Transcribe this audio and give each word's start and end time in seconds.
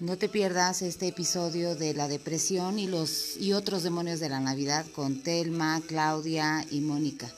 No 0.00 0.16
te 0.16 0.28
pierdas 0.28 0.82
este 0.82 1.08
episodio 1.08 1.74
de 1.74 1.92
la 1.92 2.06
depresión 2.06 2.78
y 2.78 2.86
los 2.86 3.36
y 3.36 3.52
otros 3.52 3.82
demonios 3.82 4.20
de 4.20 4.28
la 4.28 4.38
Navidad 4.38 4.86
con 4.94 5.24
Telma, 5.24 5.82
Claudia 5.88 6.64
y 6.70 6.80
Mónica. 6.80 7.28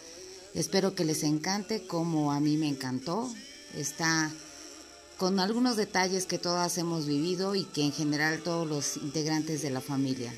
Espero 0.52 0.94
que 0.94 1.06
les 1.06 1.22
encante 1.22 1.86
como 1.86 2.32
a 2.32 2.40
mí 2.40 2.58
me 2.58 2.68
encantó. 2.68 3.32
Está 3.74 4.30
con 5.16 5.38
algunos 5.38 5.76
detalles 5.76 6.26
que 6.26 6.38
todas 6.38 6.76
hemos 6.76 7.06
vivido 7.06 7.54
y 7.54 7.64
que 7.64 7.82
en 7.82 7.92
general 7.92 8.42
todos 8.42 8.68
los 8.68 8.98
integrantes 8.98 9.62
de 9.62 9.70
la 9.70 9.80
familia. 9.80 10.34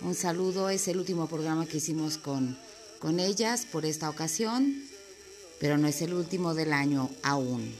Un 0.00 0.14
saludo, 0.14 0.68
es 0.68 0.86
el 0.86 0.98
último 0.98 1.26
programa 1.26 1.66
que 1.66 1.78
hicimos 1.78 2.18
con, 2.18 2.56
con 3.00 3.18
ellas 3.18 3.64
por 3.64 3.84
esta 3.84 4.10
ocasión, 4.10 4.82
pero 5.58 5.76
no 5.76 5.88
es 5.88 6.02
el 6.02 6.14
último 6.14 6.54
del 6.54 6.72
año 6.72 7.10
aún. 7.22 7.74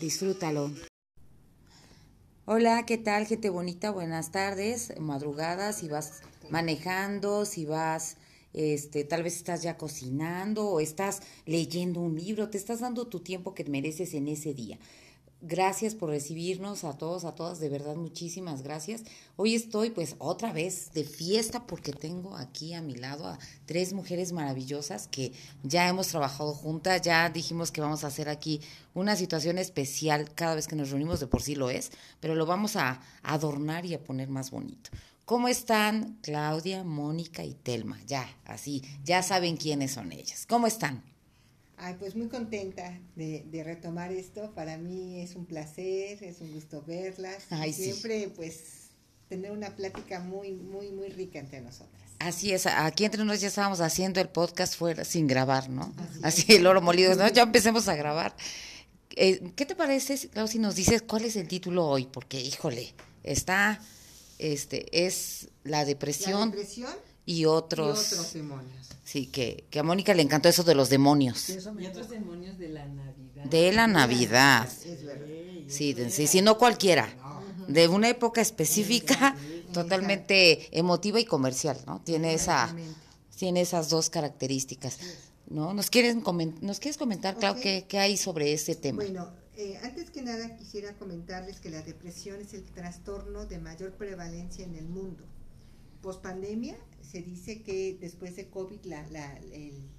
Disfrútalo. 0.00 0.70
Hola, 2.44 2.84
¿qué 2.86 2.98
tal, 2.98 3.24
gente 3.24 3.50
bonita? 3.50 3.92
Buenas 3.92 4.32
tardes, 4.32 4.92
madrugadas, 4.98 5.78
si 5.78 5.86
vas 5.86 6.22
manejando, 6.50 7.44
si 7.44 7.66
vas, 7.66 8.16
este, 8.52 9.04
tal 9.04 9.22
vez 9.22 9.36
estás 9.36 9.62
ya 9.62 9.76
cocinando 9.76 10.66
o 10.66 10.80
estás 10.80 11.22
leyendo 11.46 12.00
un 12.00 12.16
libro, 12.16 12.50
te 12.50 12.58
estás 12.58 12.80
dando 12.80 13.06
tu 13.06 13.20
tiempo 13.20 13.54
que 13.54 13.62
mereces 13.62 14.12
en 14.14 14.26
ese 14.26 14.54
día. 14.54 14.80
Gracias 15.44 15.96
por 15.96 16.10
recibirnos 16.10 16.84
a 16.84 16.96
todos, 16.96 17.24
a 17.24 17.34
todas, 17.34 17.58
de 17.58 17.68
verdad 17.68 17.96
muchísimas 17.96 18.62
gracias. 18.62 19.02
Hoy 19.34 19.56
estoy 19.56 19.90
pues 19.90 20.14
otra 20.20 20.52
vez 20.52 20.92
de 20.92 21.02
fiesta 21.02 21.66
porque 21.66 21.92
tengo 21.92 22.36
aquí 22.36 22.74
a 22.74 22.80
mi 22.80 22.94
lado 22.94 23.26
a 23.26 23.40
tres 23.66 23.92
mujeres 23.92 24.30
maravillosas 24.30 25.08
que 25.08 25.32
ya 25.64 25.88
hemos 25.88 26.06
trabajado 26.06 26.54
juntas, 26.54 27.02
ya 27.02 27.28
dijimos 27.28 27.72
que 27.72 27.80
vamos 27.80 28.04
a 28.04 28.06
hacer 28.06 28.28
aquí 28.28 28.60
una 28.94 29.16
situación 29.16 29.58
especial 29.58 30.32
cada 30.32 30.54
vez 30.54 30.68
que 30.68 30.76
nos 30.76 30.90
reunimos, 30.90 31.18
de 31.18 31.26
por 31.26 31.42
sí 31.42 31.56
lo 31.56 31.70
es, 31.70 31.90
pero 32.20 32.36
lo 32.36 32.46
vamos 32.46 32.76
a 32.76 33.00
adornar 33.24 33.84
y 33.84 33.94
a 33.94 34.04
poner 34.04 34.28
más 34.28 34.52
bonito. 34.52 34.90
¿Cómo 35.24 35.48
están 35.48 36.18
Claudia, 36.22 36.84
Mónica 36.84 37.42
y 37.42 37.54
Telma? 37.54 38.00
Ya, 38.06 38.28
así, 38.44 38.84
ya 39.02 39.24
saben 39.24 39.56
quiénes 39.56 39.90
son 39.90 40.12
ellas. 40.12 40.46
¿Cómo 40.46 40.68
están? 40.68 41.11
Ay, 41.84 41.96
pues 41.98 42.14
muy 42.14 42.28
contenta 42.28 42.96
de, 43.16 43.44
de, 43.50 43.64
retomar 43.64 44.12
esto. 44.12 44.54
Para 44.54 44.78
mí 44.78 45.20
es 45.20 45.34
un 45.34 45.46
placer, 45.46 46.22
es 46.22 46.40
un 46.40 46.52
gusto 46.52 46.84
verlas. 46.86 47.42
Ay, 47.50 47.72
siempre, 47.72 48.28
pues, 48.36 48.90
tener 49.28 49.50
una 49.50 49.74
plática 49.74 50.20
muy, 50.20 50.52
muy, 50.52 50.92
muy 50.92 51.08
rica 51.08 51.40
entre 51.40 51.60
nosotras. 51.60 52.00
Así 52.20 52.52
es, 52.52 52.66
aquí 52.66 53.04
entre 53.04 53.24
nosotros 53.24 53.40
ya 53.40 53.48
estábamos 53.48 53.80
haciendo 53.80 54.20
el 54.20 54.28
podcast 54.28 54.76
fuera 54.76 55.04
sin 55.04 55.26
grabar, 55.26 55.70
¿no? 55.70 55.92
Así, 56.22 56.44
Así 56.44 56.52
el 56.54 56.68
oro 56.68 56.80
molido, 56.80 57.16
¿no? 57.16 57.26
Ya 57.28 57.42
empecemos 57.42 57.88
a 57.88 57.96
grabar. 57.96 58.36
Eh, 59.16 59.50
¿Qué 59.56 59.66
te 59.66 59.74
parece, 59.74 60.28
Clau, 60.28 60.46
si 60.46 60.60
nos 60.60 60.76
dices 60.76 61.02
cuál 61.02 61.24
es 61.24 61.34
el 61.34 61.48
título 61.48 61.84
hoy? 61.84 62.06
Porque, 62.06 62.40
híjole, 62.40 62.94
está, 63.24 63.80
este, 64.38 65.04
es 65.04 65.48
la 65.64 65.84
depresión. 65.84 66.38
La 66.38 66.46
depresión 66.46 67.11
y 67.24 67.44
otros, 67.44 68.12
y 68.12 68.14
otros 68.14 68.32
demonios. 68.32 68.88
Sí, 69.04 69.26
que, 69.26 69.64
que, 69.70 69.78
a 69.78 69.82
Mónica 69.82 70.14
le 70.14 70.22
encantó 70.22 70.48
eso 70.48 70.62
de 70.62 70.74
los 70.74 70.88
demonios. 70.88 71.48
Y 71.50 71.86
otros 71.86 72.08
demonios 72.08 72.58
de 72.58 72.68
la 72.68 72.86
Navidad. 72.86 73.44
De 73.44 73.72
la 73.72 73.86
Navidad. 73.86 74.68
Es 74.84 75.04
verdad. 75.04 75.26
Sí, 75.68 75.94
de, 75.94 76.10
sí, 76.10 76.26
sí, 76.26 76.42
no 76.42 76.58
cualquiera. 76.58 77.08
De 77.68 77.88
una 77.88 78.08
época 78.08 78.40
específica, 78.40 79.36
totalmente 79.72 80.68
emotiva 80.76 81.18
y 81.20 81.24
comercial, 81.24 81.78
¿no? 81.86 82.00
Tiene 82.00 82.34
esa, 82.34 82.74
tiene 83.36 83.62
esas 83.62 83.88
dos 83.88 84.10
características. 84.10 84.98
¿No? 85.48 85.74
¿Nos, 85.74 85.90
quieren 85.90 86.22
¿Nos 86.62 86.80
quieres 86.80 86.96
comentar, 86.96 87.36
Clau, 87.36 87.52
okay. 87.52 87.82
qué, 87.82 87.86
qué, 87.86 87.98
hay 87.98 88.16
sobre 88.16 88.54
ese 88.54 88.74
tema? 88.74 89.02
Bueno, 89.02 89.30
eh, 89.56 89.78
antes 89.82 90.10
que 90.10 90.22
nada 90.22 90.56
quisiera 90.56 90.94
comentarles 90.94 91.60
que 91.60 91.68
la 91.68 91.82
depresión 91.82 92.40
es 92.40 92.54
el 92.54 92.64
trastorno 92.64 93.44
de 93.44 93.58
mayor 93.58 93.92
prevalencia 93.92 94.64
en 94.64 94.76
el 94.76 94.86
mundo. 94.86 95.24
Post-pandemia, 96.02 96.76
se 97.00 97.22
dice 97.22 97.62
que 97.62 97.96
después 98.00 98.36
de 98.36 98.48
COVID 98.48 98.84
la, 98.84 99.08
la, 99.10 99.40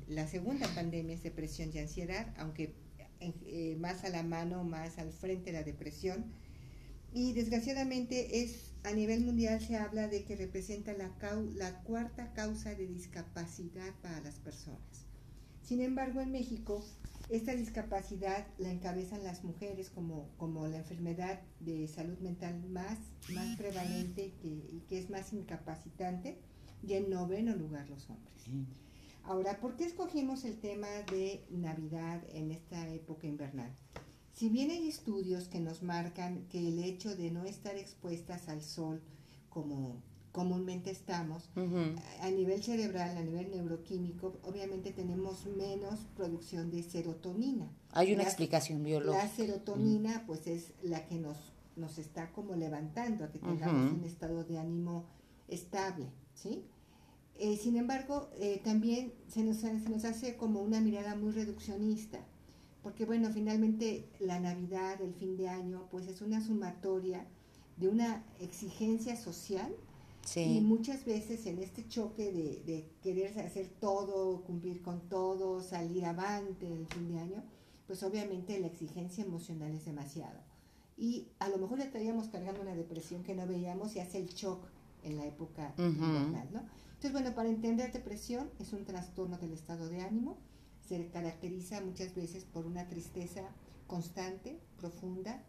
la, 0.08 0.28
segunda 0.28 0.68
pandemia 0.76 1.16
es 1.16 1.24
depresión 1.24 1.72
y 1.74 1.80
ansiedad, 1.80 2.34
aunque 2.38 2.76
eh, 3.20 3.78
más 3.80 4.04
a 4.04 4.10
la 4.10 4.22
mano, 4.24 4.64
más 4.64 4.98
al 4.98 5.12
frente 5.12 5.52
la 5.52 5.64
depresión. 5.64 6.26
Y 7.14 7.34
desgraciadamente 7.34 8.44
es 8.44 8.74
a 8.84 8.92
nivel 8.92 9.24
mundial 9.24 9.62
se 9.62 9.78
habla 9.78 10.08
de 10.08 10.24
que 10.26 10.36
representa 10.36 10.94
la, 10.94 11.12
la 11.56 11.82
cuarta 11.84 12.34
causa 12.34 12.76
de 12.76 12.88
discapacidad 12.88 13.94
para 14.02 14.20
las 14.22 14.36
personas. 14.40 15.06
Sin 15.62 15.82
embargo, 15.82 16.20
en 16.20 16.32
México, 16.32 16.84
esta 17.30 17.56
discapacidad 17.56 18.48
la 18.58 18.72
encabezan 18.72 19.24
las 19.24 19.44
mujeres 19.44 19.90
como, 19.90 20.30
como 20.38 20.68
la 20.68 20.78
enfermedad 20.78 21.42
de 21.60 21.88
salud 21.88 22.18
mental 22.20 22.64
más, 22.70 22.98
más 23.34 23.58
prevalente 23.58 24.34
que, 24.42 24.48
y 24.48 24.84
que 24.88 25.00
es 25.00 25.10
más 25.10 25.34
incapacitante 25.34 26.38
y 26.86 26.94
en 26.94 27.10
noveno 27.10 27.56
lugar 27.56 27.90
los 27.90 28.10
hombres. 28.10 28.34
Ahora, 29.24 29.60
¿por 29.60 29.78
qué 29.78 29.86
escogimos 29.86 30.44
el 30.44 30.60
tema 30.60 30.90
de 31.12 31.46
Navidad 31.50 32.22
en 32.34 32.52
esta 32.52 32.90
época 32.90 33.26
invernal? 33.26 33.74
Si 34.34 34.50
bien 34.50 34.72
hay 34.72 34.90
estudios 34.90 35.48
que 35.48 35.60
nos 35.60 35.82
marcan 35.82 36.48
que 36.50 36.68
el 36.68 36.84
hecho 36.84 37.16
de 37.16 37.32
no 37.32 37.46
estar 37.46 37.78
expuestas 37.78 38.50
al 38.50 38.62
sol 38.62 39.02
como 39.50 40.02
comúnmente 40.34 40.90
estamos, 40.90 41.48
uh 41.56 41.62
-huh. 41.62 41.96
a 42.22 42.30
nivel 42.32 42.62
cerebral, 42.62 43.16
a 43.16 43.22
nivel 43.22 43.52
neuroquímico, 43.52 44.34
obviamente 44.44 44.92
tenemos 44.92 45.46
menos 45.46 46.00
producción 46.18 46.72
de 46.72 46.82
serotonina. 46.82 47.72
Hay 47.92 48.14
una 48.14 48.24
la, 48.24 48.30
explicación 48.30 48.84
biológica. 48.84 49.24
La 49.24 49.30
serotonina, 49.30 50.10
uh 50.10 50.14
-huh. 50.16 50.26
pues 50.26 50.48
es 50.48 50.74
la 50.82 51.06
que 51.06 51.20
nos, 51.20 51.38
nos 51.76 52.00
está 52.00 52.32
como 52.32 52.56
levantando 52.56 53.24
a 53.24 53.32
que 53.32 53.40
tengamos 53.40 53.94
un 53.94 54.04
estado 54.04 54.44
de 54.44 54.58
ánimo 54.58 55.06
estable, 55.48 56.08
¿sí? 56.34 56.66
Eh, 57.38 57.56
sin 57.58 57.78
embargo, 57.78 58.30
eh, 58.38 58.60
también 58.64 59.14
se 59.28 59.44
nos, 59.44 59.58
se 59.58 59.72
nos 59.72 60.04
hace 60.04 60.36
como 60.36 60.62
una 60.62 60.82
mirada 60.82 61.16
muy 61.16 61.32
reduccionista, 61.32 62.20
porque 62.82 63.06
bueno, 63.06 63.30
finalmente 63.32 64.10
la 64.20 64.40
Navidad, 64.40 65.00
el 65.00 65.14
fin 65.14 65.38
de 65.38 65.48
año, 65.48 65.88
pues 65.92 66.08
es 66.08 66.22
una 66.22 66.42
sumatoria 66.42 67.28
de 67.78 67.88
una 67.88 68.24
exigencia 68.40 69.16
social 69.16 69.72
y 70.24 70.28
Sí. 70.28 70.62
muchas 70.62 71.06
veces 71.06 71.46
en 71.46 71.60
este 71.60 71.88
choque 71.88 72.32
de, 72.32 72.64
de 72.66 72.90
querer 73.02 73.38
hacer 73.40 73.68
todo, 73.80 74.42
cumplir 74.44 74.82
con 74.82 75.02
todo, 75.10 75.62
salir 75.62 76.06
avante 76.06 76.66
el 76.72 76.88
fin 76.88 77.10
de 77.14 77.20
año, 77.20 77.44
pues 77.88 78.02
obviamente 78.04 78.60
la 78.60 78.68
exigencia 78.68 79.24
emocional 79.26 79.74
es 79.74 79.86
demasiado. 79.86 80.40
Y 80.98 81.28
a 81.40 81.50
lo 81.50 81.58
mejor 81.58 81.80
ya 81.80 81.86
estaríamos 81.86 82.28
cargando 82.30 82.62
una 82.62 82.76
depresión 82.76 83.24
que 83.24 83.36
no 83.36 83.46
veíamos 83.48 83.96
y 83.96 84.00
hace 84.00 84.20
el 84.20 84.28
shock 84.30 84.66
en 85.04 85.18
la 85.18 85.26
época 85.26 85.74
invernal, 85.78 86.48
¿no? 86.54 86.60
Entonces, 86.60 87.12
bueno, 87.12 87.36
para 87.36 87.50
entender 87.50 87.92
depresión 87.92 88.50
es 88.60 88.72
un 88.72 88.86
trastorno 88.86 89.38
del 89.38 89.52
estado 89.52 89.90
de 89.90 90.02
ánimo, 90.02 90.38
se 90.88 91.08
caracteriza 91.10 91.82
muchas 91.82 92.16
veces 92.16 92.46
por 92.46 92.66
una 92.66 92.88
tristeza 92.88 93.42
constante, 93.88 94.58
profunda, 94.78 95.44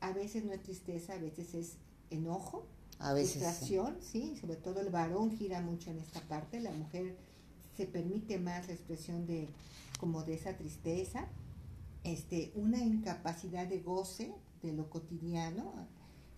a 0.00 0.12
veces 0.12 0.44
no 0.44 0.52
es 0.52 0.62
tristeza, 0.62 1.12
a 1.14 1.18
veces 1.18 1.54
es 1.54 1.76
enojo, 2.10 2.66
A 2.98 3.12
veces. 3.12 3.32
sí. 3.32 3.38
frustración, 3.38 3.96
sí, 4.00 4.36
sobre 4.40 4.56
todo 4.56 4.80
el 4.80 4.90
varón 4.90 5.30
gira 5.30 5.60
mucho 5.60 5.90
en 5.90 5.98
esta 5.98 6.20
parte, 6.22 6.60
la 6.60 6.70
mujer 6.72 7.16
se 7.76 7.86
permite 7.86 8.38
más 8.38 8.66
la 8.68 8.74
expresión 8.74 9.26
de 9.26 9.48
como 9.98 10.22
de 10.22 10.34
esa 10.34 10.56
tristeza, 10.56 11.26
este, 12.04 12.52
una 12.54 12.78
incapacidad 12.78 13.66
de 13.66 13.80
goce 13.80 14.32
de 14.62 14.72
lo 14.72 14.88
cotidiano, 14.90 15.72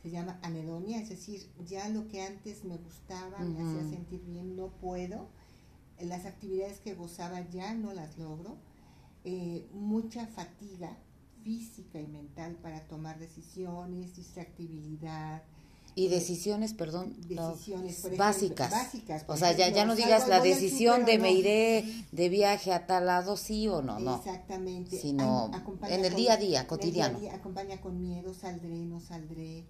se 0.03 0.11
llama 0.11 0.39
anedonia, 0.43 1.01
es 1.01 1.09
decir, 1.09 1.49
ya 1.67 1.89
lo 1.89 2.07
que 2.09 2.23
antes 2.23 2.65
me 2.65 2.77
gustaba, 2.77 3.41
me 3.41 3.61
hacía 3.61 3.91
sentir 3.91 4.23
bien, 4.25 4.57
no 4.57 4.69
puedo, 4.69 5.29
las 6.01 6.25
actividades 6.25 6.79
que 6.79 6.95
gozaba 6.95 7.41
ya 7.51 7.75
no 7.75 7.93
las 7.93 8.17
logro, 8.19 8.57
eh, 9.25 9.69
mucha 9.73 10.27
fatiga 10.27 10.97
física 11.43 12.01
y 12.01 12.07
mental 12.07 12.57
para 12.63 12.87
tomar 12.87 13.19
decisiones, 13.19 14.15
distractibilidad, 14.15 15.43
Y 15.95 16.09
decisiones, 16.09 16.75
perdón, 16.75 17.17
decisiones 17.27 17.99
ejemplo, 17.99 18.19
básicas. 18.19 18.71
básicas, 18.71 19.25
O 19.27 19.37
sea, 19.37 19.51
ya, 19.53 19.65
ejemplo, 19.67 19.77
ya 19.77 19.85
no 19.87 19.97
digas 19.97 20.29
la 20.29 20.41
decisión 20.41 21.05
de 21.05 21.19
me 21.19 21.33
iré 21.33 21.85
de 22.13 22.29
viaje 22.29 22.73
a 22.73 22.87
tal 22.87 23.07
lado, 23.07 23.37
sí 23.37 23.67
o 23.69 23.83
no, 23.83 23.99
no. 23.99 24.17
Exactamente. 24.17 24.97
Sino 25.01 25.51
en 25.89 26.05
el 26.05 26.13
con- 26.13 26.17
día 26.17 26.33
a 26.35 26.37
día, 26.37 26.67
cotidiano. 26.69 27.19
día, 27.19 27.35
acompaña 27.35 27.81
con 27.81 28.01
miedo, 28.01 28.33
saldré, 28.33 28.77
no 28.85 29.01
saldré. 29.01 29.65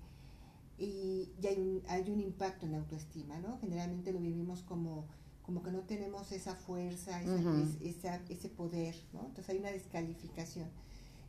Y, 0.79 1.31
y 1.43 1.47
hay, 1.47 1.57
un, 1.59 1.83
hay 1.89 2.11
un 2.11 2.21
impacto 2.21 2.67
en 2.67 2.73
la 2.73 2.79
autoestima, 2.79 3.39
¿no? 3.39 3.59
Generalmente 3.61 4.13
lo 4.13 4.21
vivimos 4.21 4.63
como, 4.63 5.07
como 5.43 5.63
que 5.63 5.73
no 5.73 5.81
tenemos 5.81 6.31
esa 6.31 6.55
fuerza, 6.55 7.21
esa, 7.23 7.35
es- 7.35 7.97
esa- 7.97 8.21
ese 8.29 8.49
poder, 8.49 8.95
¿no? 9.15 9.21
Entonces 9.27 9.49
hay 9.49 9.59
una 9.59 9.71
descalificación. 9.73 10.69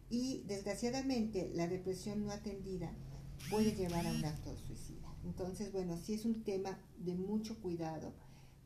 Y 0.09 0.43
desgraciadamente 0.47 1.51
la 1.55 1.67
depresión 1.67 2.25
no 2.25 2.31
atendida 2.31 2.91
puede 3.49 3.73
llevar 3.73 4.05
a 4.05 4.11
un 4.11 4.25
acto 4.25 4.55
suicida. 4.55 5.13
Entonces, 5.23 5.71
bueno, 5.71 5.97
sí 5.97 6.13
es 6.13 6.25
un 6.25 6.43
tema 6.43 6.77
de 6.97 7.15
mucho 7.15 7.59
cuidado, 7.61 8.13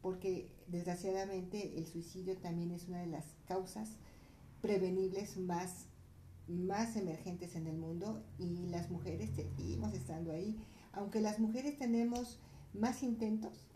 porque 0.02 0.50
desgraciadamente 0.68 1.78
el 1.78 1.88
suicidio 1.88 2.38
también 2.38 2.72
es 2.72 2.88
una 2.88 3.00
de 3.00 3.08
las 3.08 3.26
causas 3.48 3.98
prevenibles 4.62 5.38
más 5.38 5.88
más 6.48 6.96
emergentes 6.96 7.56
en 7.56 7.68
el 7.68 7.78
mundo 7.78 8.24
y 8.38 8.68
las 8.68 8.90
mujeres 8.90 9.30
seguimos 9.36 9.94
estando 9.94 10.32
ahí. 10.32 10.58
Aunque 10.92 11.22
las 11.22 11.40
mujeres 11.40 11.78
tenemos 11.78 12.40
más 12.74 13.04
intentos, 13.04 13.68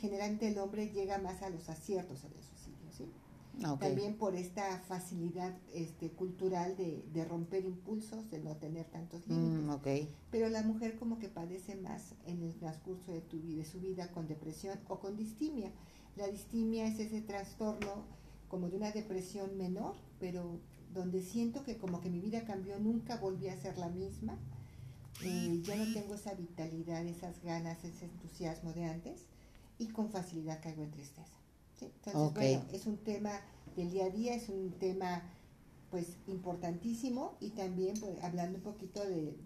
generalmente 0.00 0.48
el 0.48 0.58
hombre 0.58 0.90
llega 0.90 1.18
más 1.18 1.42
a 1.42 1.50
los 1.50 1.68
aciertos 1.68 2.24
en 2.24 2.32
el 2.32 2.42
suicidio, 2.42 2.61
Ah, 3.62 3.76
También 3.78 4.16
por 4.16 4.34
esta 4.34 4.78
facilidad 4.80 5.54
este, 5.74 6.10
cultural 6.10 6.76
de, 6.76 7.04
de, 7.12 7.24
romper 7.24 7.64
impulsos, 7.64 8.30
de 8.30 8.40
no 8.40 8.56
tener 8.56 8.86
tantos 8.86 9.26
mm, 9.28 9.30
límites. 9.30 10.08
Pero 10.30 10.48
la 10.48 10.62
mujer 10.62 10.96
como 10.98 11.18
que 11.18 11.28
padece 11.28 11.76
más 11.76 12.14
en 12.26 12.42
el 12.42 12.54
transcurso 12.54 13.12
de, 13.12 13.20
tu, 13.20 13.40
de 13.40 13.64
su 13.64 13.80
vida 13.80 14.10
con 14.10 14.26
depresión 14.26 14.78
o 14.88 15.00
con 15.00 15.16
distimia. 15.16 15.70
La 16.16 16.28
distimia 16.28 16.86
es 16.86 16.98
ese 16.98 17.20
trastorno 17.20 18.04
como 18.48 18.68
de 18.68 18.76
una 18.76 18.90
depresión 18.90 19.56
menor, 19.56 19.94
pero 20.18 20.58
donde 20.92 21.22
siento 21.22 21.62
que 21.62 21.76
como 21.76 22.00
que 22.00 22.10
mi 22.10 22.20
vida 22.20 22.44
cambió, 22.44 22.78
nunca 22.78 23.16
volví 23.16 23.48
a 23.48 23.56
ser 23.56 23.76
la 23.78 23.88
misma. 23.88 24.38
Eh, 25.22 25.60
ya 25.62 25.76
no 25.76 25.92
tengo 25.92 26.14
esa 26.14 26.34
vitalidad, 26.34 27.04
esas 27.06 27.42
ganas, 27.42 27.84
ese 27.84 28.06
entusiasmo 28.06 28.72
de 28.72 28.84
antes 28.84 29.26
y 29.78 29.88
con 29.88 30.10
facilidad 30.10 30.60
caigo 30.62 30.82
en 30.82 30.90
tristeza. 30.90 31.41
Entonces, 31.84 32.34
bueno, 32.34 32.64
es 32.72 32.86
un 32.86 32.98
tema 32.98 33.32
del 33.76 33.90
día 33.90 34.06
a 34.06 34.10
día, 34.10 34.34
es 34.34 34.48
un 34.48 34.72
tema 34.78 35.22
pues 35.90 36.16
importantísimo 36.26 37.36
y 37.40 37.50
también 37.50 37.98
pues, 38.00 38.22
hablando 38.22 38.58
un 38.58 38.64
poquito 38.64 39.06
de, 39.06 39.36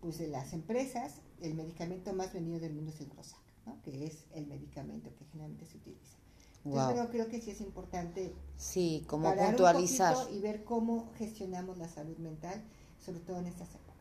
pues, 0.00 0.18
de 0.18 0.28
las 0.28 0.52
empresas, 0.52 1.20
el 1.40 1.54
medicamento 1.54 2.12
más 2.12 2.32
vendido 2.32 2.58
del 2.58 2.74
mundo 2.74 2.90
es 2.90 3.00
el 3.00 3.06
Prozac, 3.06 3.40
¿no? 3.66 3.80
que 3.82 4.06
es 4.06 4.24
el 4.34 4.46
medicamento 4.46 5.14
que 5.14 5.24
generalmente 5.26 5.66
se 5.66 5.76
utiliza. 5.76 6.16
Entonces, 6.64 7.08
creo 7.10 7.28
que 7.28 7.40
sí 7.40 7.50
es 7.50 7.60
importante 7.60 8.34
sí, 8.56 9.04
como 9.08 9.34
puntualizar 9.34 10.16
y 10.32 10.40
ver 10.40 10.64
cómo 10.64 11.10
gestionamos 11.16 11.78
la 11.78 11.88
salud 11.88 12.16
mental, 12.18 12.62
sobre 13.04 13.20
todo 13.20 13.38
en 13.38 13.46
estas 13.46 13.68
épocas. 13.70 13.92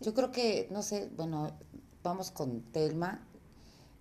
Yo 0.00 0.12
creo 0.12 0.32
que, 0.32 0.68
no 0.70 0.82
sé, 0.82 1.08
bueno, 1.16 1.52
vamos 2.02 2.30
con 2.30 2.62
Telma. 2.72 3.26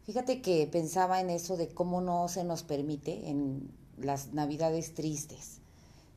Fíjate 0.05 0.41
que 0.41 0.67
pensaba 0.67 1.19
en 1.19 1.29
eso 1.29 1.57
de 1.57 1.67
cómo 1.69 1.99
no 1.99 2.27
se 2.27 2.43
nos 2.43 2.63
permite 2.63 3.29
en 3.29 3.71
las 3.97 4.33
navidades 4.33 4.93
tristes 4.93 5.59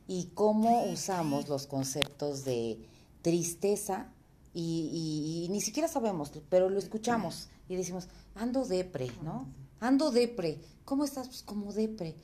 y 0.07 0.29
cómo 0.35 0.83
usamos 0.85 1.49
los 1.49 1.65
conceptos 1.65 2.45
de 2.45 2.77
tristeza 3.21 4.07
y, 4.53 5.45
y, 5.45 5.51
ni 5.51 5.61
siquiera 5.61 5.87
sabemos, 5.87 6.31
pero 6.49 6.69
lo 6.69 6.77
escuchamos 6.77 7.49
y 7.67 7.75
decimos, 7.75 8.07
ando 8.35 8.65
depre, 8.65 9.11
¿no? 9.23 9.47
Ando 9.79 10.11
depre. 10.11 10.59
¿Cómo 10.85 11.03
estás? 11.03 11.27
Pues 11.27 11.43
como 11.43 11.71
depre. 11.71 12.15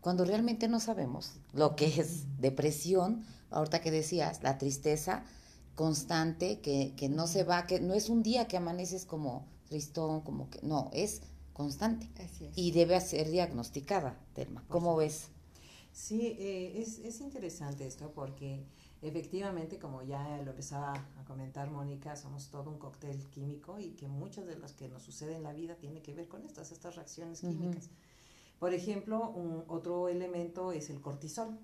Cuando 0.00 0.24
realmente 0.24 0.66
no 0.66 0.80
sabemos 0.80 1.34
lo 1.52 1.76
que 1.76 1.86
es 2.00 2.24
depresión, 2.40 3.24
ahorita 3.50 3.80
que 3.80 3.90
decías, 3.90 4.42
la 4.42 4.58
tristeza 4.58 5.24
constante, 5.74 6.60
que, 6.60 6.94
que 6.96 7.08
no 7.08 7.26
se 7.26 7.44
va, 7.44 7.66
que 7.66 7.80
no 7.80 7.94
es 7.94 8.08
un 8.08 8.22
día 8.22 8.46
que 8.46 8.56
amaneces 8.56 9.04
como 9.06 9.46
tristón, 9.68 10.20
como 10.20 10.50
que, 10.50 10.60
no, 10.62 10.90
es 10.92 11.22
constante. 11.52 12.08
Y 12.54 12.72
debe 12.72 13.00
ser 13.00 13.30
diagnosticada, 13.30 14.18
Telma. 14.34 14.64
¿Cómo 14.68 14.96
ves? 14.96 15.28
Sí, 15.92 16.36
eh, 16.38 16.80
es, 16.80 16.98
es 16.98 17.20
interesante 17.20 17.86
esto 17.86 18.12
porque 18.14 18.64
efectivamente, 19.02 19.78
como 19.78 20.02
ya 20.02 20.40
lo 20.42 20.50
empezaba 20.50 20.94
a 21.18 21.24
comentar 21.24 21.70
Mónica, 21.70 22.16
somos 22.16 22.48
todo 22.48 22.70
un 22.70 22.78
cóctel 22.78 23.28
químico 23.28 23.78
y 23.78 23.90
que 23.90 24.08
muchas 24.08 24.46
de 24.46 24.58
las 24.58 24.72
que 24.72 24.88
nos 24.88 25.02
sucede 25.02 25.36
en 25.36 25.42
la 25.42 25.52
vida 25.52 25.76
tiene 25.76 26.00
que 26.00 26.14
ver 26.14 26.28
con 26.28 26.44
estas, 26.44 26.72
estas 26.72 26.96
reacciones 26.96 27.40
químicas. 27.40 27.90
Por 28.58 28.72
ejemplo, 28.72 29.30
un, 29.30 29.64
otro 29.68 30.08
elemento 30.08 30.72
es 30.72 30.88
el 30.88 31.00
cortisol. 31.00 31.58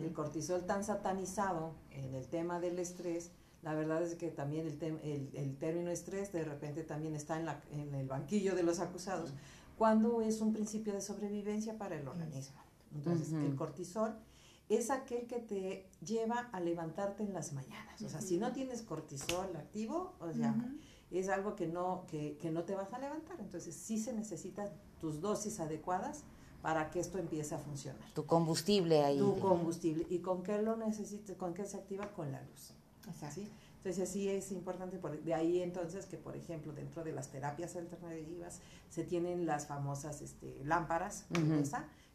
El 0.00 0.14
cortisol 0.14 0.64
tan 0.64 0.84
satanizado 0.84 1.74
en 1.90 2.14
el 2.14 2.28
tema 2.28 2.60
del 2.60 2.78
estrés, 2.78 3.30
la 3.62 3.74
verdad 3.74 4.02
es 4.02 4.14
que 4.14 4.28
también 4.28 4.66
el, 4.66 5.30
el, 5.34 5.56
término 5.56 5.90
estrés 5.90 6.32
de 6.32 6.44
repente 6.44 6.84
también 6.84 7.14
está 7.14 7.38
en, 7.38 7.46
la, 7.46 7.60
en 7.72 7.94
el 7.94 8.06
banquillo 8.06 8.54
de 8.54 8.62
los 8.62 8.80
acusados, 8.80 9.32
cuando 9.76 10.20
es 10.20 10.40
un 10.40 10.52
principio 10.52 10.92
de 10.92 11.00
sobrevivencia 11.00 11.76
para 11.76 11.98
el 11.98 12.06
organismo. 12.06 12.60
Entonces, 12.94 13.32
el 13.32 13.54
cortisol 13.56 14.16
es 14.68 14.90
aquel 14.90 15.26
que 15.26 15.38
te 15.38 15.88
lleva 16.04 16.48
a 16.52 16.60
levantarte 16.60 17.22
en 17.22 17.32
las 17.32 17.52
mañanas. 17.52 18.00
O 18.02 18.08
sea, 18.08 18.20
si 18.20 18.38
no 18.38 18.52
tienes 18.52 18.82
cortisol 18.82 19.54
activo, 19.56 20.14
o 20.20 20.32
sea, 20.32 20.54
es 21.10 21.28
algo 21.28 21.56
que 21.56 21.66
no, 21.66 22.04
que, 22.08 22.38
que, 22.38 22.50
no 22.50 22.64
te 22.64 22.74
vas 22.74 22.92
a 22.92 22.98
levantar. 22.98 23.38
Entonces, 23.40 23.74
sí 23.74 23.98
se 23.98 24.12
necesitan 24.12 24.68
tus 25.00 25.20
dosis 25.20 25.60
adecuadas 25.60 26.24
para 26.62 26.90
que 26.90 27.00
esto 27.00 27.18
empiece 27.18 27.54
a 27.54 27.58
funcionar. 27.58 28.12
Tu 28.14 28.24
combustible 28.26 29.04
ahí. 29.04 29.18
Tu 29.18 29.38
combustible. 29.38 30.06
¿Y 30.08 30.20
con 30.20 30.42
qué 30.42 30.60
lo 30.62 30.76
necesitas? 30.76 31.36
¿Con 31.36 31.54
qué 31.54 31.64
se 31.64 31.76
activa? 31.76 32.12
Con 32.12 32.32
la 32.32 32.42
luz. 32.42 32.72
¿Sí? 33.30 33.50
Entonces 33.76 34.08
sí 34.08 34.28
es 34.28 34.50
importante, 34.50 34.98
por, 34.98 35.22
de 35.22 35.34
ahí 35.34 35.62
entonces 35.62 36.06
que 36.06 36.16
por 36.16 36.36
ejemplo 36.36 36.72
dentro 36.72 37.04
de 37.04 37.12
las 37.12 37.28
terapias 37.28 37.76
alternativas 37.76 38.60
se 38.90 39.04
tienen 39.04 39.46
las 39.46 39.66
famosas 39.68 40.22
este, 40.22 40.60
lámparas 40.64 41.26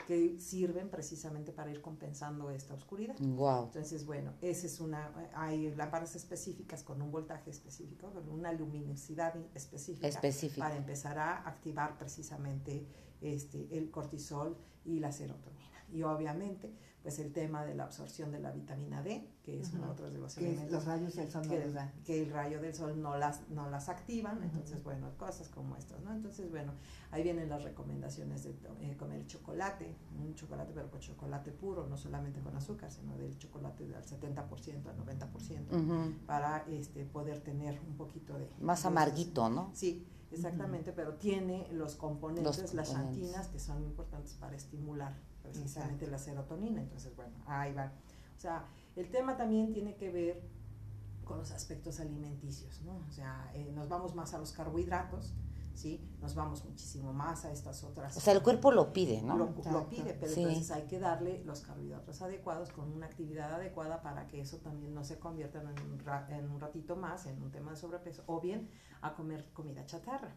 que 0.05 0.37
sirven 0.39 0.89
precisamente 0.89 1.53
para 1.53 1.71
ir 1.71 1.81
compensando 1.81 2.49
esta 2.49 2.73
oscuridad. 2.73 3.15
Entonces 3.19 4.05
bueno, 4.05 4.33
esa 4.41 4.67
es 4.67 4.81
una, 4.81 5.13
hay 5.33 5.73
lámparas 5.75 6.15
específicas 6.17 6.83
con 6.83 7.01
un 7.01 7.09
voltaje 7.09 7.49
específico, 7.49 8.11
con 8.11 8.27
una 8.27 8.51
luminosidad 8.51 9.33
específica, 9.55 10.07
específica. 10.07 10.65
para 10.65 10.75
empezar 10.75 11.17
a 11.19 11.47
activar 11.47 11.97
precisamente 11.97 12.85
este, 13.21 13.77
el 13.77 13.91
cortisol 13.91 14.57
y 14.83 14.99
la 14.99 15.13
serotonina. 15.13 15.85
Y 15.89 16.03
obviamente 16.03 16.73
pues 17.01 17.17
el 17.17 17.31
tema 17.31 17.65
de 17.65 17.73
la 17.73 17.85
absorción 17.85 18.31
de 18.31 18.39
la 18.39 18.51
vitamina 18.51 19.01
D, 19.01 19.27
que 19.43 19.59
es 19.59 19.73
uno 19.73 19.95
de 19.95 20.19
los 20.19 20.37
elementos. 20.37 20.71
Los 20.71 20.85
rayos 20.85 21.15
del 21.15 21.31
sol 21.31 21.41
que, 21.47 21.73
que, 22.05 22.21
el 22.21 22.31
rayo 22.31 22.61
del 22.61 22.75
sol 22.75 23.01
no 23.01 23.17
las, 23.17 23.49
no 23.49 23.69
las 23.71 23.89
activan, 23.89 24.43
entonces, 24.43 24.83
bueno, 24.83 25.09
cosas 25.17 25.49
como 25.49 25.75
estas, 25.77 25.99
¿no? 26.01 26.13
Entonces, 26.13 26.51
bueno, 26.51 26.73
ahí 27.09 27.23
vienen 27.23 27.49
las 27.49 27.63
recomendaciones 27.63 28.43
de 28.43 28.51
eh, 28.81 28.95
comer 28.97 29.25
chocolate, 29.25 29.95
un 30.23 30.35
chocolate, 30.35 30.73
pero 30.75 30.91
con 30.91 30.99
chocolate 30.99 31.51
puro, 31.51 31.87
no 31.87 31.97
solamente 31.97 32.39
con 32.39 32.55
azúcar, 32.55 32.91
sino 32.91 33.17
del 33.17 33.35
chocolate 33.39 33.87
del 33.87 34.03
70% 34.03 34.87
al 34.87 34.97
90%, 34.97 36.25
para 36.27 36.65
este, 36.69 37.05
poder 37.05 37.39
tener 37.39 37.79
un 37.87 37.95
poquito 37.97 38.37
de... 38.37 38.47
Más 38.59 38.85
amarguito, 38.85 39.49
¿no? 39.49 39.71
Sí, 39.73 40.05
exactamente, 40.31 40.93
pero 40.93 41.15
tiene 41.15 41.67
los 41.71 41.95
componentes, 41.95 42.75
las 42.75 42.93
antinas, 42.93 43.47
que 43.47 43.57
son 43.57 43.83
importantes 43.83 44.35
para 44.35 44.55
estimular 44.55 45.30
precisamente 45.43 46.07
la 46.07 46.17
serotonina. 46.17 46.81
Entonces, 46.81 47.15
bueno, 47.15 47.33
ahí 47.45 47.73
va. 47.73 47.91
O 48.35 48.39
sea, 48.39 48.65
el 48.95 49.09
tema 49.09 49.37
también 49.37 49.73
tiene 49.73 49.95
que 49.95 50.11
ver 50.11 50.41
con 51.23 51.37
los 51.37 51.51
aspectos 51.51 51.99
alimenticios, 51.99 52.81
¿no? 52.81 52.97
O 53.07 53.11
sea, 53.11 53.51
eh, 53.53 53.71
nos 53.73 53.87
vamos 53.87 54.15
más 54.15 54.33
a 54.33 54.39
los 54.39 54.51
carbohidratos, 54.51 55.33
¿sí? 55.73 56.01
Nos 56.21 56.35
vamos 56.35 56.63
muchísimo 56.65 57.13
más 57.13 57.45
a 57.45 57.51
estas 57.51 57.83
otras. 57.83 58.15
O 58.17 58.19
sea, 58.19 58.33
el 58.33 58.41
cuerpo 58.41 58.71
lo 58.71 58.93
pide, 58.93 59.21
¿no? 59.21 59.37
Lo, 59.37 59.53
pide, 59.89 60.13
pero 60.13 60.31
entonces 60.33 60.71
hay 60.71 60.83
que 60.83 60.99
darle 60.99 61.43
los 61.45 61.61
carbohidratos 61.61 62.21
adecuados 62.21 62.71
con 62.71 62.91
una 62.91 63.07
actividad 63.07 63.53
adecuada 63.53 64.01
para 64.01 64.27
que 64.27 64.41
eso 64.41 64.57
también 64.57 64.93
no 64.93 65.03
se 65.03 65.19
convierta 65.19 65.61
en 65.61 65.67
un, 65.67 66.03
en 66.29 66.49
un 66.49 66.59
ratito 66.59 66.95
más 66.95 67.25
en 67.25 67.41
un 67.41 67.51
tema 67.51 67.71
de 67.71 67.77
sobrepeso. 67.77 68.23
O 68.27 68.39
bien 68.39 68.69
a 69.01 69.15
comer 69.15 69.45
comida 69.53 69.83
chatarra, 69.85 70.35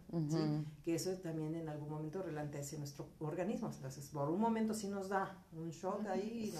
que 0.82 0.94
eso 0.94 1.12
también 1.18 1.54
en 1.54 1.68
algún 1.68 1.90
momento 1.90 2.22
relantece 2.22 2.78
nuestro 2.78 3.10
organismo. 3.18 3.70
Entonces, 3.74 4.08
por 4.08 4.30
un 4.30 4.40
momento 4.40 4.72
sí 4.72 4.88
nos 4.88 5.10
da 5.10 5.36
un 5.52 5.68
shock 5.70 6.06
ahí, 6.06 6.52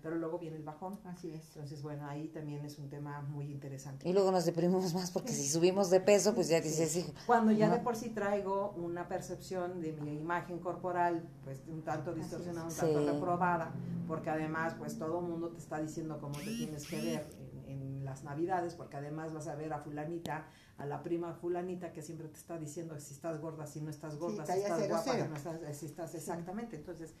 pero 0.00 0.16
luego 0.16 0.38
viene 0.38 0.56
el 0.56 0.62
bajón. 0.62 0.98
Así 1.04 1.32
es. 1.32 1.48
Entonces, 1.48 1.82
bueno, 1.82 2.06
ahí 2.06 2.28
también 2.28 2.64
es 2.64 2.78
un 2.78 2.88
tema 2.88 3.20
muy 3.22 3.50
interesante. 3.50 4.08
Y 4.08 4.12
luego 4.12 4.30
nos 4.30 4.44
deprimimos 4.44 4.94
más 4.94 5.10
porque 5.10 5.32
si 5.32 5.48
subimos 5.48 5.90
de 5.90 6.00
peso, 6.00 6.34
pues 6.34 6.48
ya 6.48 6.60
dices, 6.60 6.96
hijo. 6.96 7.12
Cuando 7.26 7.50
ya 7.50 7.68
de 7.68 7.80
por 7.80 7.96
sí 7.96 8.03
traigo 8.10 8.70
una 8.76 9.08
percepción 9.08 9.80
de 9.80 9.92
mi 9.92 10.14
imagen 10.16 10.58
corporal, 10.58 11.22
pues 11.44 11.62
un 11.68 11.82
tanto 11.82 12.12
distorsionada, 12.14 12.66
un 12.66 12.74
tanto 12.74 13.12
reprobada, 13.12 13.72
porque 14.06 14.30
además, 14.30 14.74
pues 14.78 14.98
todo 14.98 15.20
el 15.20 15.26
mundo 15.26 15.50
te 15.50 15.58
está 15.58 15.78
diciendo 15.78 16.18
cómo 16.20 16.38
te 16.38 16.44
tienes 16.44 16.86
que 16.88 17.00
ver 17.00 17.26
en, 17.66 17.70
en 17.70 18.04
las 18.04 18.24
navidades, 18.24 18.74
porque 18.74 18.96
además 18.96 19.32
vas 19.32 19.48
a 19.48 19.54
ver 19.54 19.72
a 19.72 19.78
fulanita 19.78 20.46
a 20.78 20.86
la 20.86 21.02
prima 21.02 21.32
fulanita 21.34 21.92
que 21.92 22.02
siempre 22.02 22.28
te 22.28 22.38
está 22.38 22.58
diciendo 22.58 22.98
si 22.98 23.14
estás 23.14 23.40
gorda, 23.40 23.66
si 23.66 23.80
no 23.80 23.90
estás 23.90 24.18
gorda, 24.18 24.44
si 24.44 24.60
estás 24.60 24.88
guapa, 24.88 25.16
no 25.28 25.36
estás, 25.36 25.76
si 25.76 25.86
estás 25.86 26.14
exactamente. 26.14 26.76
Entonces, 26.76 27.14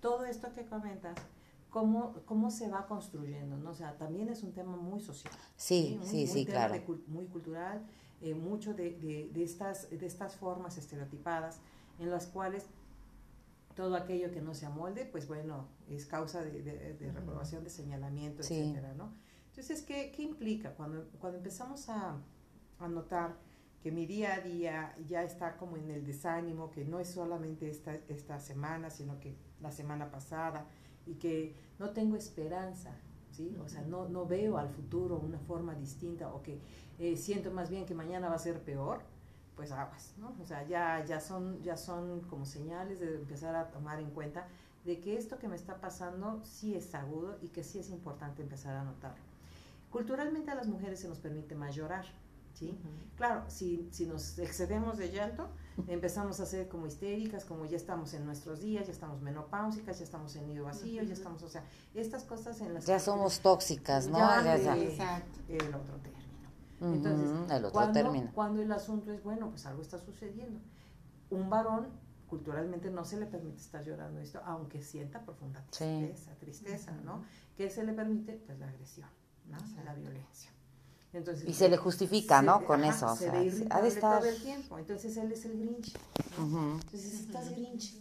todo 0.00 0.24
esto 0.24 0.52
que 0.52 0.64
comentas, 0.66 1.16
¿cómo, 1.70 2.14
cómo 2.26 2.50
se 2.50 2.68
va 2.68 2.86
construyendo? 2.86 3.56
¿no? 3.56 3.70
O 3.70 3.74
sea, 3.74 3.96
también 3.98 4.28
es 4.28 4.42
un 4.42 4.52
tema 4.52 4.76
muy 4.76 5.00
social. 5.00 5.32
Sí, 5.56 5.98
sí, 6.04 6.26
sí, 6.26 6.46
claro. 6.46 6.74
muy 7.08 7.26
cultural, 7.26 7.82
eh, 8.22 8.34
mucho 8.34 8.74
de, 8.74 9.30
de, 9.32 9.42
estas, 9.42 9.90
de 9.90 10.06
estas 10.06 10.36
formas 10.36 10.78
estereotipadas 10.78 11.60
en 11.98 12.10
las 12.10 12.26
cuales 12.26 12.66
todo 13.74 13.96
aquello 13.96 14.30
que 14.30 14.40
no 14.40 14.54
se 14.54 14.66
amolde, 14.66 15.06
pues 15.06 15.26
bueno, 15.26 15.66
es 15.88 16.06
causa 16.06 16.42
de, 16.42 16.62
de 16.62 17.12
reprobación, 17.12 17.64
de 17.64 17.70
señalamiento, 17.70 18.42
etcétera, 18.42 18.94
¿no? 18.94 19.12
Entonces, 19.48 19.82
¿qué, 19.82 20.12
¿qué 20.14 20.22
implica? 20.22 20.74
Cuando, 20.74 21.08
cuando 21.20 21.38
empezamos 21.38 21.88
a, 21.88 22.16
a 22.78 22.88
notar 22.88 23.36
que 23.82 23.90
mi 23.90 24.06
día 24.06 24.34
a 24.34 24.40
día 24.40 24.94
ya 25.06 25.22
está 25.24 25.56
como 25.56 25.76
en 25.76 25.90
el 25.90 26.06
desánimo, 26.06 26.70
que 26.70 26.84
no 26.84 27.00
es 27.00 27.08
solamente 27.08 27.68
esta, 27.68 27.94
esta 28.08 28.38
semana, 28.38 28.90
sino 28.90 29.18
que 29.20 29.36
la 29.60 29.72
semana 29.72 30.10
pasada, 30.10 30.66
y 31.06 31.14
que 31.14 31.54
no 31.78 31.90
tengo 31.90 32.16
esperanza 32.16 32.96
¿sí? 33.32 33.56
O 33.64 33.68
sea, 33.68 33.82
no, 33.82 34.08
no 34.08 34.26
veo 34.26 34.58
al 34.58 34.68
futuro 34.68 35.16
una 35.18 35.38
forma 35.38 35.74
distinta 35.74 36.32
o 36.32 36.42
que 36.42 36.60
eh, 36.98 37.16
siento 37.16 37.50
más 37.50 37.70
bien 37.70 37.86
que 37.86 37.94
mañana 37.94 38.28
va 38.28 38.36
a 38.36 38.38
ser 38.38 38.60
peor, 38.60 39.00
pues 39.56 39.72
aguas, 39.72 40.14
¿no? 40.18 40.34
O 40.40 40.44
sea, 40.44 40.66
ya, 40.66 41.04
ya, 41.04 41.20
son, 41.20 41.60
ya 41.62 41.76
son 41.76 42.20
como 42.22 42.44
señales 42.44 43.00
de 43.00 43.16
empezar 43.16 43.54
a 43.56 43.70
tomar 43.70 43.98
en 44.00 44.10
cuenta 44.10 44.46
de 44.84 45.00
que 45.00 45.16
esto 45.16 45.38
que 45.38 45.48
me 45.48 45.56
está 45.56 45.80
pasando 45.80 46.40
sí 46.44 46.74
es 46.74 46.94
agudo 46.94 47.38
y 47.42 47.48
que 47.48 47.62
sí 47.62 47.78
es 47.78 47.90
importante 47.90 48.42
empezar 48.42 48.76
a 48.76 48.84
notarlo. 48.84 49.22
Culturalmente 49.90 50.50
a 50.50 50.54
las 50.54 50.68
mujeres 50.68 51.00
se 51.00 51.08
nos 51.08 51.18
permite 51.18 51.54
más 51.54 51.74
llorar, 51.74 52.06
¿sí? 52.54 52.76
Claro, 53.16 53.44
si, 53.48 53.88
si 53.92 54.06
nos 54.06 54.38
excedemos 54.38 54.98
de 54.98 55.10
llanto, 55.10 55.48
empezamos 55.86 56.40
a 56.40 56.46
ser 56.46 56.68
como 56.68 56.86
histéricas, 56.86 57.44
como 57.44 57.64
ya 57.66 57.76
estamos 57.76 58.14
en 58.14 58.24
nuestros 58.26 58.60
días, 58.60 58.86
ya 58.86 58.92
estamos 58.92 59.20
menopáusicas, 59.22 59.98
ya 59.98 60.04
estamos 60.04 60.34
en 60.36 60.46
nido 60.48 60.64
vacío, 60.64 61.02
ya 61.02 61.12
estamos, 61.12 61.42
o 61.42 61.48
sea, 61.48 61.64
estas 61.94 62.24
cosas 62.24 62.60
en 62.60 62.74
las 62.74 62.86
Ya 62.86 62.98
somos 62.98 63.40
tóxicas, 63.40 64.08
¿no? 64.08 64.18
Ya, 64.18 64.56
Exacto. 64.76 65.40
el 65.48 65.74
otro 65.74 65.96
término. 65.96 66.22
Entonces, 66.80 67.30
el 67.50 67.64
otro 67.64 67.72
cuando, 67.72 67.92
término. 67.92 68.30
cuando 68.34 68.60
el 68.62 68.72
asunto 68.72 69.12
es, 69.12 69.22
bueno, 69.22 69.50
pues 69.50 69.64
algo 69.66 69.82
está 69.82 69.98
sucediendo. 69.98 70.58
Un 71.30 71.48
varón 71.48 71.86
culturalmente 72.28 72.90
no 72.90 73.04
se 73.04 73.18
le 73.18 73.26
permite 73.26 73.58
estar 73.58 73.84
llorando 73.84 74.18
esto, 74.20 74.40
aunque 74.44 74.82
sienta 74.82 75.20
profunda 75.22 75.62
Sí. 75.70 75.84
tristeza, 75.84 76.34
tristeza, 76.40 76.92
¿no? 77.04 77.22
¿Qué 77.56 77.68
se 77.70 77.84
le 77.84 77.92
permite? 77.92 78.32
Pues 78.46 78.58
la 78.58 78.68
agresión, 78.68 79.08
¿no? 79.48 79.58
La 79.84 79.94
violencia. 79.94 80.50
Entonces, 81.12 81.46
Y 81.48 81.52
se 81.52 81.68
le 81.68 81.76
justifica, 81.76 82.40
¿no? 82.40 82.64
Con 82.64 82.82
ajá, 82.84 82.96
eso, 82.96 83.12
o 83.12 83.16
se 83.16 83.24
sea, 83.30 83.32
ve 83.32 83.66
ha 83.70 83.82
de 83.82 83.88
estar- 83.88 84.20
todo 84.20 84.28
el 84.30 84.42
tiempo. 84.42 84.78
Entonces 84.78 85.16
él 85.18 85.30
es 85.32 85.44
el 85.44 85.58
Grinch. 85.58 85.94
Entonces 86.38 87.12
estás 87.20 87.50
Grinch. 87.50 87.96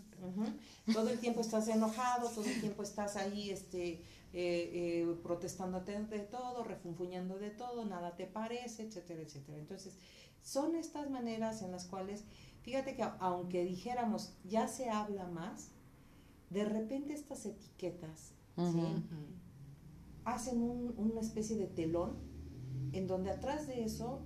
Todo 0.94 1.10
el 1.10 1.20
tiempo 1.20 1.42
estás 1.42 1.68
enojado, 1.68 2.30
todo 2.30 2.46
el 2.46 2.60
tiempo 2.62 2.84
estás 2.84 3.16
ahí 3.18 3.50
este, 3.50 3.94
eh, 3.94 4.02
eh, 4.34 5.16
protestándote 5.24 6.00
de 6.04 6.20
todo, 6.20 6.64
refunfuñando 6.64 7.38
de 7.38 7.50
todo, 7.50 7.86
nada 7.86 8.16
te 8.16 8.28
parece, 8.28 8.84
etcétera, 8.84 9.22
etcétera. 9.22 9.58
Entonces, 9.58 9.94
son 10.44 10.76
estas 10.76 11.10
maneras 11.10 11.62
en 11.64 11.72
las 11.72 11.86
cuales, 11.86 12.24
fíjate 12.62 12.96
que 12.96 13.04
aunque 13.20 13.64
dijéramos 13.66 14.34
ya 14.44 14.68
se 14.68 14.90
habla 14.90 15.28
más, 15.28 15.70
de 16.50 16.66
repente 16.66 17.14
estas 17.14 17.46
etiquetas 17.46 18.32
hacen 20.26 20.62
un- 20.62 20.94
una 20.98 21.20
especie 21.22 21.56
de 21.58 21.68
telón 21.68 22.16
en 22.94 23.08
donde 23.08 23.32
atrás 23.32 23.68
de 23.68 23.84
eso 23.84 24.22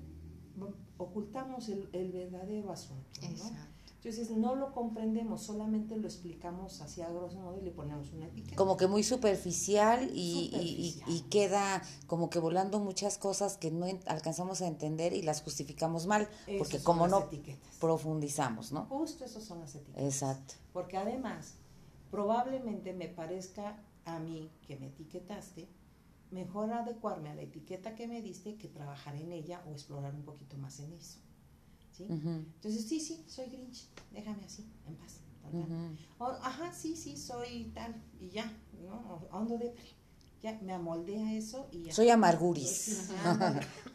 ocultamos 0.97 1.69
el, 1.69 1.89
el 1.93 2.11
verdadero 2.11 2.71
asunto. 2.71 3.19
¿no? 3.21 3.75
Entonces 3.97 4.29
no 4.29 4.53
lo 4.55 4.71
comprendemos, 4.71 5.41
solamente 5.41 5.97
lo 5.97 6.07
explicamos 6.07 6.79
así 6.81 7.01
a 7.01 7.09
grosso 7.09 7.39
modo 7.39 7.57
y 7.59 7.63
le 7.63 7.71
ponemos 7.71 8.13
una 8.13 8.27
etiqueta. 8.27 8.55
Como 8.55 8.77
que 8.77 8.85
muy 8.85 9.01
superficial 9.03 10.11
y, 10.13 10.19
y- 10.21 10.45
y- 10.53 10.91
Superficial. 10.91 11.09
y 11.09 11.19
queda 11.21 11.81
como 12.05 12.29
que 12.29 12.37
volando 12.37 12.79
muchas 12.79 13.17
cosas 13.17 13.57
que 13.57 13.71
no 13.71 13.87
alcanzamos 14.05 14.61
a 14.61 14.67
entender 14.67 15.13
y 15.13 15.23
las 15.23 15.41
justificamos 15.41 16.05
mal, 16.05 16.29
porque 16.59 16.79
como 16.83 17.07
no 17.07 17.23
etiquetas. 17.23 17.75
profundizamos, 17.81 18.71
¿no? 18.71 18.85
Justo 18.85 19.25
esas 19.25 19.43
son 19.43 19.59
las 19.61 19.73
etiquetas. 19.73 20.03
Exacto. 20.03 20.53
Porque 20.71 20.97
además, 20.97 21.55
probablemente 22.11 22.93
me 22.93 23.07
parezca 23.07 23.83
a 24.05 24.19
mí 24.19 24.51
que 24.67 24.75
me 24.77 24.85
etiquetaste, 24.85 25.67
mejor 26.31 26.71
adecuarme 26.73 27.29
a 27.29 27.35
la 27.35 27.41
etiqueta 27.43 27.95
que 27.95 28.07
me 28.07 28.21
diste 28.21 28.55
que 28.57 28.67
trabajar 28.67 29.15
en 29.15 29.31
ella 29.31 29.63
o 29.67 29.71
explorar 29.71 30.13
un 30.15 30.23
poquito 30.23 30.57
más 30.57 30.79
en 30.79 30.93
eso. 30.93 31.19
¿sí? 31.91 32.03
Ujú, 32.03 32.29
Entonces, 32.29 32.85
sí, 32.87 32.99
sí, 32.99 33.23
soy 33.27 33.47
Grinch, 33.47 33.87
déjame 34.11 34.43
así, 34.45 34.65
en 34.87 34.95
paz. 34.95 35.19
tal, 35.41 35.51
tal. 35.51 35.61
ujú. 35.61 35.95
O, 36.19 36.25
ajá, 36.27 36.73
sí, 36.73 36.95
sí, 36.95 37.15
soy 37.17 37.71
tal, 37.73 37.95
y 38.19 38.29
ya, 38.29 38.51
¿no? 38.83 38.95
O, 39.31 39.37
ando 39.37 39.57
de 39.57 39.73
ya 40.43 40.59
me 40.61 40.73
amoldé 40.73 41.17
a 41.23 41.33
eso 41.33 41.67
y 41.71 41.83
ya. 41.83 41.93
Soy 41.93 42.09
amarguris. 42.09 43.09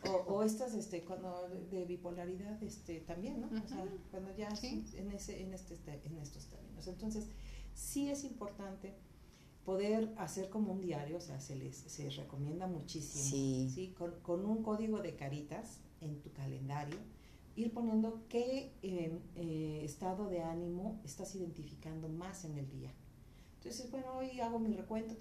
O, 0.04 0.10
o 0.32 0.42
estas, 0.42 0.75
este, 0.75 1.02
cuando 1.04 1.49
de, 1.70 1.84
bipolaridad, 1.84 2.60
este, 2.62 3.00
también, 3.00 3.40
¿no? 3.40 3.46
O 3.49 3.68
sea, 3.68 3.84
cuando 4.10 4.34
ya 4.34 4.54
Sí. 4.56 4.84
en 4.94 5.12
ese, 5.12 5.42
en 5.42 5.52
este, 5.54 5.75
este- 5.75 6.00
en 6.06 6.16
estos 6.18 6.46
términos. 6.46 6.88
Entonces, 6.88 7.26
sí 7.75 8.08
es 8.10 8.25
importante 8.25 8.94
poder 9.64 10.12
hacer 10.17 10.49
como 10.49 10.73
un 10.73 10.81
diario, 10.81 11.19
o 11.19 11.21
sea, 11.21 11.40
se 11.40 11.55
les, 11.55 11.76
se 11.76 12.11
recomienda 12.11 12.67
muchísimo, 12.67 13.25
Sí. 13.25 13.95
Con, 13.97 14.21
con 14.21 14.45
un 14.45 14.62
código 14.62 15.00
de 15.00 15.17
caritas 15.17 15.81
en 16.00 16.21
tu 16.21 16.33
calendario, 16.33 16.99
ir 17.57 17.73
poniendo 17.73 18.25
qué 18.29 18.73
eh, 18.83 19.19
eh, 19.37 19.83
estado 19.85 20.29
de 20.29 20.43
ánimo 20.43 21.00
estás 21.05 21.35
identificando 21.35 22.09
más 22.09 22.45
en 22.45 22.59
el 22.59 22.69
día. 22.71 22.93
Entonces, 23.57 23.90
bueno, 23.90 24.07
hoy 24.17 24.40
hago 24.40 24.59
mi 24.59 24.73
recuento, 24.73 25.14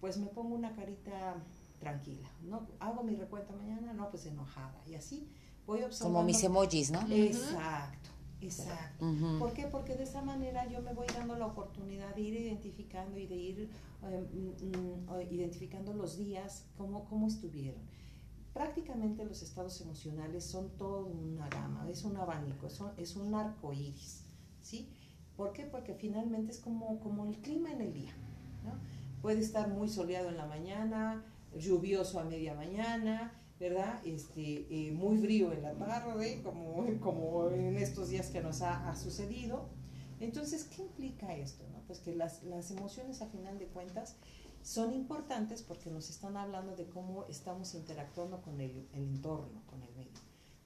pues 0.00 0.18
me 0.18 0.26
pongo 0.26 0.54
una 0.54 0.74
carita 0.74 1.42
tranquila, 1.80 2.30
¿no? 2.42 2.68
Hago 2.78 3.02
mi 3.02 3.16
recuento 3.16 3.52
mañana, 3.54 3.92
no, 3.92 4.10
pues 4.10 4.26
enojada, 4.26 4.80
y 4.86 4.94
así 4.94 5.28
voy 5.66 5.82
observando. 5.82 6.18
Como 6.18 6.26
mis 6.26 6.42
emojis, 6.44 6.90
¿no? 6.90 7.00
Exacto, 7.10 8.10
exacto. 8.44 9.06
¿Por 9.38 9.52
qué? 9.52 9.66
Porque 9.66 9.96
de 9.96 10.04
esa 10.04 10.22
manera 10.22 10.66
yo 10.68 10.82
me 10.82 10.92
voy 10.92 11.06
dando 11.14 11.36
la 11.36 11.46
oportunidad 11.46 12.14
de 12.14 12.20
ir 12.20 12.34
identificando 12.34 13.18
y 13.18 13.26
de 13.26 13.34
ir 13.36 13.70
eh, 14.02 14.28
mm, 14.32 15.12
mm, 15.12 15.32
identificando 15.32 15.92
los 15.92 16.16
días, 16.16 16.66
cómo, 16.76 17.04
cómo 17.06 17.26
estuvieron. 17.26 17.80
Prácticamente 18.52 19.24
los 19.24 19.42
estados 19.42 19.80
emocionales 19.80 20.44
son 20.44 20.70
toda 20.76 21.02
una 21.02 21.48
gama, 21.48 21.88
es 21.90 22.04
un 22.04 22.16
abanico, 22.16 22.66
es 22.66 22.80
un, 22.80 22.90
es 22.96 23.16
un 23.16 23.34
arco 23.34 23.72
iris, 23.72 24.22
¿sí? 24.62 24.88
¿Por 25.36 25.52
qué? 25.52 25.64
Porque 25.64 25.94
finalmente 25.94 26.52
es 26.52 26.60
como, 26.60 27.00
como 27.00 27.26
el 27.26 27.36
clima 27.38 27.72
en 27.72 27.80
el 27.80 27.92
día, 27.92 28.12
¿no? 28.64 28.72
Puede 29.20 29.40
estar 29.40 29.68
muy 29.68 29.88
soleado 29.88 30.28
en 30.28 30.36
la 30.36 30.46
mañana, 30.46 31.24
lluvioso 31.56 32.20
a 32.20 32.24
media 32.24 32.54
mañana, 32.54 33.32
¿verdad? 33.60 34.00
Este, 34.04 34.66
eh, 34.70 34.92
muy 34.92 35.18
frío 35.18 35.52
en 35.52 35.62
la 35.62 35.74
tarde, 35.74 36.42
como, 36.42 36.84
como 37.00 37.50
en 37.50 37.76
estos 37.76 38.08
días 38.08 38.28
que 38.28 38.40
nos 38.40 38.62
ha, 38.62 38.88
ha 38.90 38.96
sucedido. 38.96 39.68
Entonces, 40.20 40.64
¿qué 40.64 40.82
implica 40.82 41.34
esto? 41.34 41.64
no? 41.72 41.80
Pues 41.86 41.98
que 42.00 42.14
las, 42.14 42.42
las 42.44 42.70
emociones, 42.70 43.20
a 43.22 43.26
final 43.26 43.58
de 43.58 43.66
cuentas, 43.66 44.16
son 44.62 44.92
importantes 44.94 45.62
porque 45.62 45.90
nos 45.90 46.08
están 46.08 46.36
hablando 46.36 46.74
de 46.74 46.86
cómo 46.88 47.26
estamos 47.28 47.74
interactuando 47.74 48.40
con 48.40 48.60
el, 48.60 48.88
el 48.94 49.02
entorno, 49.02 49.62
con 49.66 49.82
el 49.82 49.94
medio. 49.94 50.12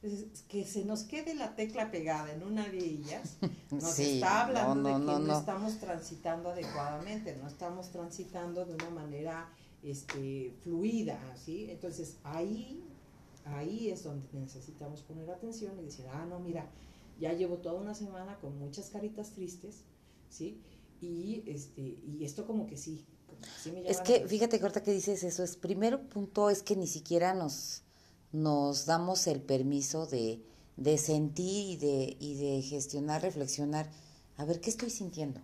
Entonces, 0.01 0.43
que 0.49 0.65
se 0.65 0.85
nos 0.85 1.03
quede 1.03 1.35
la 1.35 1.57
tecla 1.57 1.91
pegada 1.91 2.33
en 2.33 2.45
una 2.45 2.69
de 2.69 2.79
ellas, 2.79 3.39
nos 3.73 3.91
Sí, 3.95 4.15
está 4.15 4.47
hablando 4.47 4.77
no, 4.77 4.89
de 4.89 4.93
no, 4.93 4.99
que 5.01 5.05
no, 5.07 5.19
no, 5.19 5.27
no. 5.27 5.39
estamos 5.41 5.79
transitando 5.79 6.51
adecuadamente, 6.51 7.37
no 7.37 7.49
estamos 7.49 7.91
transitando 7.91 8.65
de 8.65 8.75
una 8.75 8.91
manera 8.91 9.49
este, 9.83 10.55
fluida, 10.63 11.19
¿sí? 11.37 11.67
Entonces, 11.71 12.17
ahí, 12.25 12.85
ahí 13.45 13.91
es 13.91 14.05
donde 14.05 14.27
necesitamos 14.33 15.03
poner 15.03 15.31
atención 15.31 15.79
y 15.79 15.85
decir, 15.85 16.07
ah, 16.13 16.27
no, 16.29 16.41
mira, 16.41 16.71
ya 17.21 17.33
llevo 17.33 17.59
toda 17.59 17.81
una 17.81 17.95
semana 17.95 18.39
con 18.39 18.59
muchas 18.59 18.91
caritas 18.91 19.31
tristes, 19.31 19.85
¿sí? 20.31 20.61
Y, 21.01 21.45
este, 21.47 21.81
y 21.81 22.25
esto 22.25 22.47
como 22.47 22.67
que 22.67 22.77
sí. 22.77 23.05
como 23.27 23.41
que 23.41 23.49
sí 23.63 23.71
me 23.71 23.79
llama 23.79 23.91
Es 23.91 24.01
que, 24.01 24.27
fíjate 24.27 24.59
que 24.59 24.65
ahorita 24.65 24.83
que 24.83 24.93
dices 24.93 25.23
eso, 25.23 25.43
es 25.43 25.57
primero 25.57 26.09
punto 26.09 26.51
es 26.51 26.63
que 26.63 26.77
ni 26.77 26.87
siquiera 26.87 27.35
nos, 27.35 27.83
nos 28.33 28.87
damos 28.87 29.27
el 29.27 29.41
permiso 29.41 30.07
de, 30.07 30.43
de 30.77 30.99
sentir 30.99 31.73
y 31.73 31.77
de, 31.77 32.17
y 32.19 32.35
de 32.35 32.63
gestionar, 32.63 33.23
reflexionar, 33.23 33.91
a 34.37 34.45
ver 34.45 34.61
qué 34.61 34.71
estoy 34.71 34.91
sintiendo. 34.91 35.41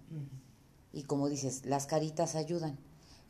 Y 0.93 1.03
como 1.03 1.29
dices, 1.29 1.67
las 1.67 1.87
caritas 1.87 2.37
ayudan. 2.37 2.79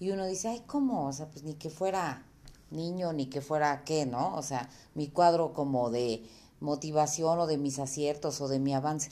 Y 0.05 0.11
uno 0.11 0.27
dice, 0.27 0.49
ay, 0.49 0.63
¿cómo? 0.67 1.07
O 1.07 1.13
sea, 1.15 1.31
pues 1.31 1.45
ni 1.45 1.55
que 1.55 1.71
fuera 1.71 2.27
niño, 2.71 3.15
ni 3.15 3.25
que 3.25 3.41
fuera 3.41 3.85
qué, 3.85 4.05
¿no? 4.05 4.37
O 4.37 4.43
sea, 4.43 4.69
mi 4.95 5.09
cuadro 5.09 5.55
como 5.55 5.89
de 5.89 6.29
motivación 6.61 7.39
o 7.39 7.47
de 7.47 7.57
mis 7.57 7.79
aciertos 7.79 8.43
o 8.43 8.49
de 8.49 8.59
mi 8.59 8.75
avance. 8.75 9.09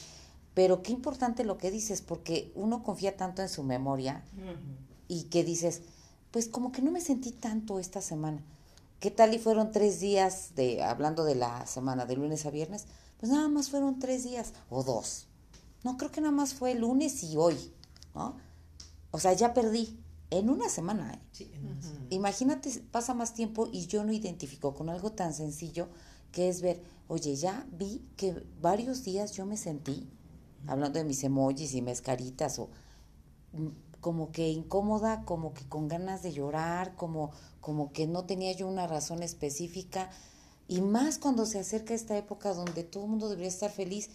Pero 0.52 0.82
qué 0.82 0.92
importante 0.92 1.44
lo 1.44 1.56
que 1.56 1.70
dices, 1.70 2.02
porque 2.02 2.52
uno 2.54 2.82
confía 2.82 3.16
tanto 3.16 3.40
en 3.40 3.49
su 3.49 3.62
memoria 3.62 4.22
y 5.08 5.22
que 5.30 5.44
dices, 5.44 5.80
pues 6.30 6.46
como 6.46 6.72
que 6.72 6.82
no 6.82 6.90
me 6.90 7.00
sentí 7.00 7.30
tanto 7.30 7.78
esta 7.78 8.02
semana. 8.02 8.44
¿Qué 9.00 9.11
tal 9.11 9.32
y 9.32 9.38
fueron 9.38 9.72
tres 9.72 9.99
días 9.99 10.54
de, 10.56 10.82
hablando 10.82 11.25
de 11.25 11.37
la 11.37 11.64
semana, 11.64 12.04
de 12.04 12.16
lunes 12.16 12.44
a 12.44 12.50
viernes? 12.50 12.84
Pues 13.18 13.32
nada 13.32 13.49
más 13.49 13.70
fueron 13.70 13.99
tres 13.99 14.25
días 14.25 14.52
o 14.68 14.82
dos. 14.82 15.26
No, 15.84 15.96
creo 15.96 16.12
que 16.12 16.20
nada 16.20 16.34
más 16.34 16.52
fue 16.52 16.72
el 16.72 16.80
lunes 16.80 17.22
y 17.25 17.38
hoy, 17.38 17.72
¿no? 18.14 18.37
O 19.11 19.18
sea, 19.18 19.32
ya 19.32 19.54
perdí 19.54 19.99
en 20.33 20.49
una 20.49 20.69
semana. 20.69 21.12
¿eh? 21.12 21.19
Sí, 21.31 21.51
en 21.55 21.67
una 21.67 21.83
semana. 21.83 22.07
Imagínate, 22.11 22.71
pasa 22.91 23.12
más 23.12 23.35
tiempo 23.35 23.69
y 23.71 23.87
yo 23.87 24.03
no 24.03 24.12
identifico 24.12 24.75
con 24.75 24.89
algo 24.89 25.12
tan 25.12 25.35
sencillo 25.35 25.89
que 26.33 26.49
es 26.49 26.62
ver, 26.62 26.83
oye, 27.09 27.37
ya 27.37 27.67
vi 27.71 28.03
que 28.17 28.43
varios 28.61 29.05
días 29.05 29.33
yo 29.33 29.45
me 29.45 29.59
sentí, 29.59 30.09
hablando 30.67 30.99
de 30.99 31.05
mis 31.05 31.23
emojis 31.23 31.75
y 31.75 31.83
mis 31.83 32.01
caritas, 32.01 32.59
o 32.59 32.71
mm, 33.53 34.01
como 34.01 34.33
que 34.33 34.49
incómoda, 34.49 35.25
como 35.27 35.53
que 35.53 35.69
con 35.69 35.87
ganas 35.87 36.23
de 36.23 36.33
llorar, 36.33 36.97
como, 36.97 37.31
como 37.61 37.93
que 37.93 38.07
no 38.07 38.25
tenía 38.25 38.53
yo 38.53 38.67
una 38.67 38.87
razón 38.87 39.23
específica. 39.23 40.11
Y 40.67 40.81
más 40.81 41.19
cuando 41.19 41.45
se 41.45 41.59
acerca 41.59 41.93
esta 41.93 42.17
época 42.17 42.55
donde 42.55 42.85
todo 42.85 43.05
el 43.05 43.11
mundo 43.11 43.29
debería 43.29 43.51
estar 43.51 43.71
feliz, 43.71 44.09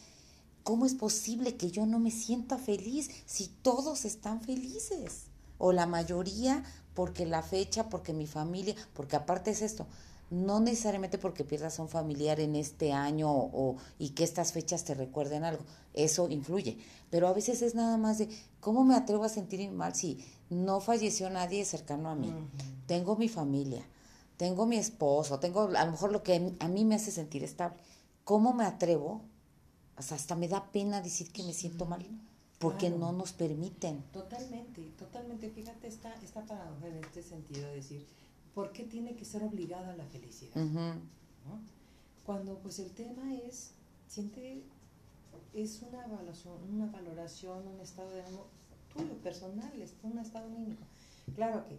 ¿cómo 0.64 0.88
es 0.88 0.96
posible 0.96 1.56
que 1.56 1.70
yo 1.70 1.86
no 1.86 2.00
me 2.00 2.10
sienta 2.10 2.58
feliz 2.58 3.12
si 3.28 3.50
todos 3.62 4.04
están 4.04 4.42
felices? 4.42 5.26
O 5.58 5.72
la 5.72 5.86
mayoría 5.86 6.64
porque 6.94 7.26
la 7.26 7.44
fecha, 7.44 7.90
porque 7.90 8.14
mi 8.14 8.28
familia, 8.28 8.76
porque 8.94 9.16
aparte 9.16 9.52
es 9.52 9.62
esto, 9.62 9.86
no 10.30 10.60
necesariamente 10.60 11.18
porque 11.18 11.44
pierdas 11.44 11.80
a 11.80 11.84
un 11.84 11.90
familiar 11.90 12.40
en 12.40 12.56
este 12.56 12.92
año 12.92 13.30
o, 13.32 13.78
y 13.98 14.10
que 14.10 14.24
estas 14.24 14.52
fechas 14.52 14.84
te 14.84 14.94
recuerden 14.94 15.44
algo, 15.44 15.64
eso 15.94 16.28
influye, 16.30 16.78
pero 17.10 17.28
a 17.28 17.34
veces 17.34 17.62
es 17.62 17.76
nada 17.76 17.98
más 17.98 18.18
de 18.18 18.30
cómo 18.60 18.84
me 18.84 18.96
atrevo 18.96 19.24
a 19.24 19.30
sentir 19.30 19.70
mal 19.72 19.96
si 19.96 20.26
no 20.50 20.82
falleció 20.82 21.30
nadie 21.30 21.64
cercano 21.66 22.10
a 22.10 22.16
mí, 22.16 22.34
tengo 22.88 23.16
mi 23.16 23.30
familia, 23.30 23.84
tengo 24.36 24.66
mi 24.66 24.78
esposo, 24.78 25.40
tengo 25.40 25.70
a 25.76 25.86
lo 25.86 25.92
mejor 25.92 26.12
lo 26.12 26.24
que 26.24 26.56
a 26.60 26.68
mí 26.68 26.84
me 26.84 26.96
hace 26.96 27.12
sentir 27.12 27.44
estable, 27.44 27.78
¿cómo 28.24 28.54
me 28.54 28.66
atrevo? 28.66 29.22
hasta 29.98 30.36
me 30.36 30.48
da 30.48 30.72
pena 30.72 31.02
decir 31.02 31.32
que 31.32 31.44
me 31.44 31.54
siento 31.54 31.86
mal 31.86 32.06
porque 32.60 32.90
no 32.90 33.12
nos 33.12 33.34
permiten. 33.34 34.04
Totalmente, 34.12 34.82
totalmente. 34.98 35.50
Fíjate 35.50 35.88
esta, 35.88 36.14
esta 36.16 36.46
paradoja 36.46 36.88
en 36.88 36.98
este 37.04 37.22
sentido, 37.22 37.68
de 37.68 37.76
decir, 37.76 38.06
¿por 38.56 38.72
qué 38.72 38.84
tiene 38.84 39.16
que 39.16 39.26
ser 39.26 39.44
obligada 39.44 39.96
la 39.96 40.06
felicidad? 40.06 40.66
Cuando 42.26 42.58
pues 42.60 42.80
el 42.80 42.92
tema 42.92 43.34
es, 43.36 43.72
siente, 44.08 44.64
es 45.54 45.82
una 45.82 46.06
evaluación, 46.06 46.56
una 46.74 46.88
valoración, 46.88 47.68
un 47.68 47.80
estado 47.80 48.10
de 48.12 48.22
ánimo 48.24 48.46
tuyo, 48.94 49.14
personal, 49.24 49.72
es 49.82 49.94
un 50.04 50.18
estado 50.18 50.48
anímico. 50.48 50.84
Claro 51.36 51.66
que 51.68 51.78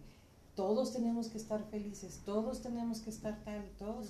todos 0.55 0.91
tenemos 0.91 1.27
que 1.27 1.37
estar 1.37 1.63
felices, 1.69 2.21
todos 2.25 2.61
tenemos 2.61 2.99
que 2.99 3.09
estar 3.09 3.43
tal, 3.43 3.63
todos, 3.77 4.07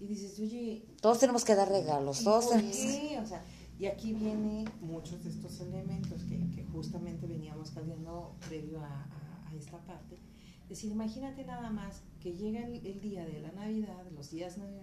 y 0.00 0.06
dices, 0.06 0.38
oye... 0.38 0.84
Todos 1.00 1.18
tenemos 1.18 1.44
que 1.44 1.54
dar 1.54 1.68
regalos, 1.68 2.22
todos 2.22 2.50
qué? 2.50 3.18
O 3.22 3.26
sea, 3.26 3.42
y 3.78 3.86
aquí 3.86 4.12
viene 4.12 4.64
muchos 4.80 5.22
de 5.22 5.30
estos 5.30 5.60
elementos 5.60 6.22
que, 6.24 6.50
que 6.50 6.64
justamente 6.72 7.26
veníamos 7.26 7.70
cambiando 7.70 8.34
previo 8.48 8.80
a, 8.80 9.06
a, 9.48 9.54
esta 9.54 9.78
parte. 9.78 10.16
Es 10.64 10.70
decir, 10.70 10.90
imagínate 10.90 11.44
nada 11.44 11.70
más 11.70 12.02
que 12.20 12.32
llega 12.32 12.66
el, 12.66 13.00
día 13.00 13.24
de 13.24 13.40
la 13.40 13.52
Navidad, 13.52 14.04
los 14.14 14.30
días 14.30 14.58
Navidad, 14.58 14.82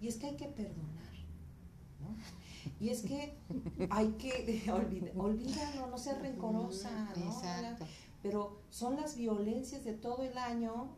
y 0.00 0.08
es 0.08 0.16
que 0.16 0.26
hay 0.26 0.36
que 0.36 0.46
perdonar, 0.46 1.12
¿no? 2.00 2.16
Y 2.80 2.88
es 2.88 3.02
que 3.02 3.34
hay 3.90 4.08
que 4.12 4.70
olvidar, 4.72 5.12
olvídalo, 5.16 5.86
no 5.88 5.98
ser 5.98 6.20
rencorosa, 6.20 7.12
¿no? 7.16 7.26
Exacto. 7.26 7.86
Pero 8.22 8.62
son 8.70 8.96
las 8.96 9.16
violencias 9.16 9.84
de 9.84 9.92
todo 9.92 10.22
el 10.22 10.36
año 10.38 10.96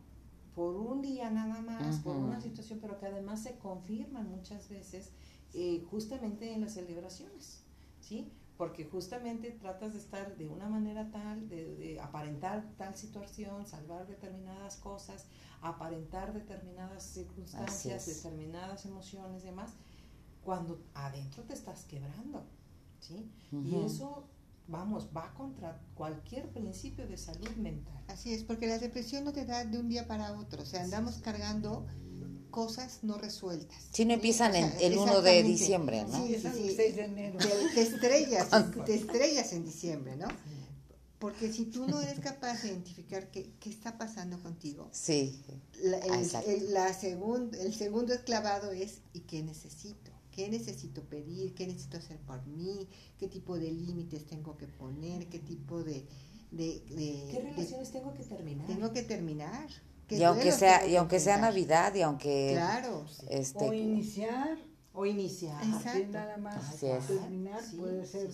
por 0.55 0.75
un 0.75 1.01
día 1.01 1.29
nada 1.29 1.61
más, 1.61 1.99
por 1.99 2.15
una 2.15 2.39
situación, 2.39 2.79
pero 2.81 2.99
que 2.99 3.07
además 3.07 3.43
se 3.43 3.57
confirman 3.57 4.29
muchas 4.29 4.69
veces 4.69 5.11
eh, 5.53 5.85
justamente 5.89 6.51
en 6.51 6.61
las 6.61 6.73
celebraciones, 6.73 7.63
¿sí? 7.99 8.31
Porque 8.57 8.85
justamente 8.85 9.51
tratas 9.51 9.93
de 9.93 9.99
estar 9.99 10.35
de 10.37 10.47
una 10.47 10.67
manera 10.67 11.11
tal, 11.11 11.47
de, 11.49 11.99
aparentar 12.01 12.71
tal 12.77 12.95
situación, 12.95 13.65
salvar 13.65 14.07
determinadas 14.07 14.77
cosas, 14.77 15.25
aparentar 15.61 16.33
determinadas 16.33 17.03
circunstancias, 17.03 18.05
determinadas 18.05 18.85
emociones 18.85 19.43
y 19.43 19.47
demás, 19.47 19.71
cuando 20.43 20.81
adentro 20.93 21.43
te 21.43 21.53
estás 21.53 21.85
quebrando, 21.85 22.43
¿sí? 22.99 23.31
Y 23.51 23.75
eso 23.75 24.27
vamos, 24.67 25.09
va 25.15 25.33
contra 25.33 25.79
cualquier 25.93 26.49
principio 26.49 27.07
de 27.07 27.17
salud 27.17 27.51
mental. 27.57 28.01
Así 28.07 28.33
es, 28.33 28.43
porque 28.43 28.67
la 28.67 28.79
depresión 28.79 29.23
no 29.23 29.33
te 29.33 29.45
da 29.45 29.65
de 29.65 29.77
un 29.77 29.89
día 29.89 30.07
para 30.07 30.33
otro, 30.33 30.63
o 30.63 30.65
sea, 30.65 30.83
andamos 30.83 31.17
cargando 31.17 31.85
cosas 32.53 32.99
no 33.01 33.17
resueltas. 33.17 33.75
Si 33.91 34.05
no 34.05 34.13
empiezan 34.13 34.53
en 34.55 34.71
el 34.79 34.95
1 34.95 35.23
de 35.23 35.41
diciembre, 35.41 36.05
¿no? 36.05 36.27
Sí, 36.27 36.35
sí, 36.35 36.47
sí. 36.53 36.73
6 36.75 36.95
de 36.95 37.03
enero. 37.03 37.39
Te, 37.73 37.81
estrellas, 37.81 38.47
te 38.85 38.93
estrellas 38.93 39.51
en 39.53 39.65
diciembre, 39.65 40.15
¿no? 40.15 40.27
Porque 41.17 41.51
si 41.51 41.65
tú 41.65 41.87
no 41.87 41.99
eres 41.99 42.19
capaz 42.19 42.61
de 42.61 42.67
identificar 42.67 43.31
qué, 43.31 43.53
qué 43.59 43.71
está 43.71 43.97
pasando 43.97 44.39
contigo, 44.43 44.87
sí. 44.91 45.41
La, 45.81 45.97
el, 45.97 46.73
la 46.73 46.89
el 46.89 47.73
segundo 47.73 48.13
esclavado 48.13 48.71
es 48.71 48.99
¿y 49.13 49.21
qué 49.21 49.41
necesito? 49.41 50.11
¿Qué 50.31 50.47
necesito 50.49 51.01
pedir? 51.01 51.55
¿Qué 51.55 51.65
necesito 51.65 51.97
hacer 51.97 52.19
por 52.19 52.45
mí? 52.45 52.87
¿Qué 53.17 53.27
tipo 53.27 53.57
de 53.57 53.71
límites 53.71 54.27
tengo 54.27 54.57
que 54.57 54.67
poner? 54.67 55.27
¿Qué 55.27 55.39
tipo 55.39 55.83
de... 55.83 56.05
de, 56.51 56.83
de 56.89 57.27
¿Qué 57.31 57.39
relaciones 57.39 57.91
tengo 57.91 58.13
que 58.13 58.23
terminar? 58.23 58.67
Tengo 58.67 58.93
que 58.93 59.01
terminar 59.01 59.69
y 60.09 60.23
aunque 60.23 60.51
sea 60.51 60.85
y 60.85 60.95
aunque 60.95 61.19
sea 61.19 61.37
navidad 61.37 61.93
y 61.95 62.01
aunque 62.01 62.51
claro 62.53 63.05
este 63.29 63.69
o 63.69 63.73
iniciar. 63.73 64.57
o 64.93 65.05
iniciar. 65.05 65.65
Nada 66.11 66.37
más 66.37 66.79
terminar 66.79 67.61
puede 67.77 68.05
ser 68.05 68.29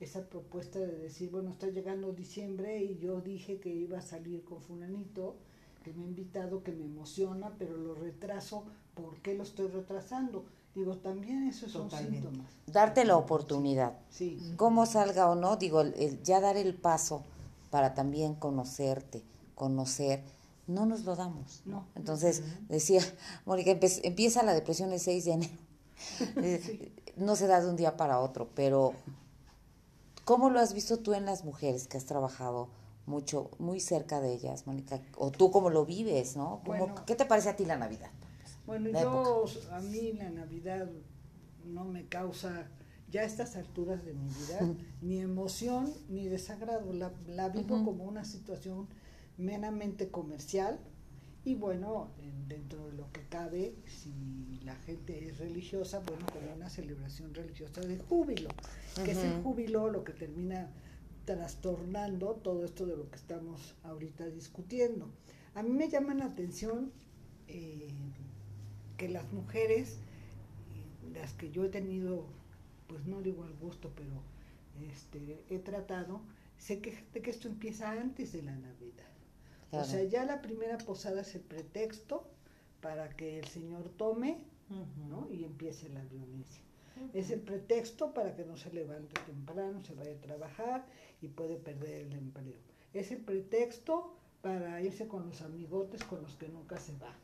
esa 0.00 0.28
propuesta 0.28 0.78
de 0.78 0.98
decir 0.98 1.30
bueno 1.30 1.50
está 1.50 1.68
llegando 1.68 2.12
diciembre 2.12 2.82
y 2.82 2.98
yo 2.98 3.20
dije 3.20 3.60
que 3.60 3.70
iba 3.70 3.98
a 3.98 4.02
salir 4.02 4.44
con 4.44 4.60
fulanito 4.60 5.36
que 5.84 5.92
me 5.92 6.04
ha 6.04 6.06
invitado 6.06 6.62
que 6.62 6.72
me 6.72 6.84
emociona 6.84 7.52
pero 7.58 7.76
lo 7.76 7.94
retraso. 7.94 8.64
¿por 8.94 9.16
qué 9.22 9.34
lo 9.34 9.42
estoy 9.42 9.68
retrasando? 9.68 10.44
digo 10.74 10.96
también 10.96 11.48
eso 11.48 11.68
son 11.68 11.90
síntomas. 11.90 12.46
Darte 12.66 13.04
la 13.04 13.16
oportunidad. 13.16 13.98
Sí. 14.10 14.54
cómo 14.56 14.86
salga 14.86 15.28
o 15.28 15.34
no 15.34 15.56
digo 15.56 15.82
ya 16.22 16.40
dar 16.40 16.56
el 16.56 16.74
paso 16.74 17.22
para 17.70 17.94
también 17.94 18.34
conocerte 18.34 19.22
conocer 19.54 20.22
no 20.72 20.86
nos 20.86 21.04
lo 21.04 21.16
damos. 21.16 21.62
No. 21.64 21.86
Entonces, 21.94 22.42
decía, 22.68 23.02
Mónica, 23.44 23.70
empieza 24.02 24.42
la 24.42 24.54
depresión 24.54 24.92
el 24.92 25.00
6 25.00 25.24
de 25.24 25.32
enero. 25.32 25.54
Eh, 26.36 26.90
no 27.16 27.36
se 27.36 27.46
da 27.46 27.60
de 27.60 27.68
un 27.68 27.76
día 27.76 27.96
para 27.96 28.18
otro, 28.18 28.48
pero 28.56 28.92
¿cómo 30.24 30.50
lo 30.50 30.58
has 30.58 30.74
visto 30.74 30.98
tú 30.98 31.14
en 31.14 31.26
las 31.26 31.44
mujeres 31.44 31.86
que 31.86 31.96
has 31.96 32.06
trabajado 32.06 32.70
mucho, 33.06 33.50
muy 33.58 33.78
cerca 33.78 34.20
de 34.20 34.32
ellas, 34.32 34.66
Mónica? 34.66 35.00
O 35.16 35.30
tú 35.30 35.52
cómo 35.52 35.70
lo 35.70 35.86
vives, 35.86 36.36
¿no? 36.36 36.60
¿Qué 37.06 37.14
te 37.14 37.24
parece 37.24 37.50
a 37.50 37.56
ti 37.56 37.64
la 37.64 37.76
Navidad? 37.76 38.10
Bueno, 38.66 38.88
yo, 38.90 39.44
a 39.70 39.80
mí 39.80 40.12
la 40.14 40.30
Navidad 40.30 40.88
no 41.64 41.84
me 41.84 42.06
causa 42.06 42.66
ya 43.10 43.20
a 43.20 43.24
estas 43.24 43.56
alturas 43.56 44.04
de 44.04 44.14
mi 44.14 44.26
vida 44.28 44.74
ni 45.02 45.18
emoción 45.18 45.92
ni 46.08 46.28
desagrado. 46.28 46.92
La, 46.92 47.12
la 47.26 47.48
vivo 47.48 47.84
como 47.84 48.04
una 48.04 48.24
situación 48.24 48.88
meramente 49.38 50.10
comercial 50.10 50.78
y 51.44 51.56
bueno, 51.56 52.10
dentro 52.46 52.86
de 52.86 52.92
lo 52.92 53.10
que 53.10 53.22
cabe, 53.22 53.74
si 53.86 54.60
la 54.64 54.76
gente 54.76 55.28
es 55.28 55.38
religiosa, 55.38 56.00
bueno, 56.00 56.24
como 56.32 56.54
una 56.54 56.70
celebración 56.70 57.34
religiosa 57.34 57.80
de 57.80 57.98
júbilo, 57.98 58.48
que 59.04 59.10
es 59.10 59.18
el 59.18 59.42
júbilo 59.42 59.90
lo 59.90 60.04
que 60.04 60.12
termina 60.12 60.70
trastornando 61.24 62.34
todo 62.34 62.64
esto 62.64 62.86
de 62.86 62.96
lo 62.96 63.10
que 63.10 63.16
estamos 63.16 63.74
ahorita 63.82 64.26
discutiendo. 64.26 65.10
A 65.54 65.64
mí 65.64 65.70
me 65.70 65.88
llama 65.88 66.14
la 66.14 66.26
atención 66.26 66.92
eh, 67.48 67.88
que 68.96 69.08
las 69.08 69.32
mujeres, 69.32 69.98
las 71.12 71.32
que 71.34 71.50
yo 71.50 71.64
he 71.64 71.68
tenido, 71.68 72.26
pues 72.86 73.04
no 73.06 73.20
digo 73.20 73.42
al 73.42 73.54
gusto, 73.54 73.92
pero 73.96 74.22
este, 74.90 75.44
he 75.50 75.58
tratado, 75.58 76.20
sé 76.56 76.80
que, 76.80 77.04
que 77.20 77.30
esto 77.30 77.48
empieza 77.48 77.90
antes 77.90 78.32
de 78.32 78.42
la 78.42 78.54
Navidad. 78.54 79.11
O 79.72 79.84
sea, 79.84 80.04
ya 80.04 80.24
la 80.24 80.42
primera 80.42 80.76
posada 80.78 81.22
es 81.22 81.34
el 81.34 81.40
pretexto 81.40 82.24
para 82.82 83.08
que 83.08 83.38
el 83.38 83.46
Señor 83.46 83.88
tome 83.96 84.38
¿no? 85.08 85.28
y 85.30 85.44
empiece 85.44 85.88
la 85.88 86.04
violencia. 86.04 86.62
Es 87.14 87.30
el 87.30 87.40
pretexto 87.40 88.12
para 88.12 88.34
que 88.36 88.44
no 88.44 88.56
se 88.56 88.72
levante 88.72 89.18
temprano, 89.26 89.82
se 89.82 89.94
vaya 89.94 90.12
a 90.12 90.20
trabajar 90.20 90.86
y 91.22 91.28
puede 91.28 91.56
perder 91.56 92.02
el 92.02 92.12
empleo. 92.12 92.58
Es 92.92 93.10
el 93.10 93.18
pretexto 93.18 94.14
para 94.42 94.82
irse 94.82 95.08
con 95.08 95.26
los 95.26 95.40
amigotes 95.40 96.04
con 96.04 96.20
los 96.22 96.36
que 96.36 96.48
nunca 96.48 96.78
se 96.78 96.92
va. 96.98 97.14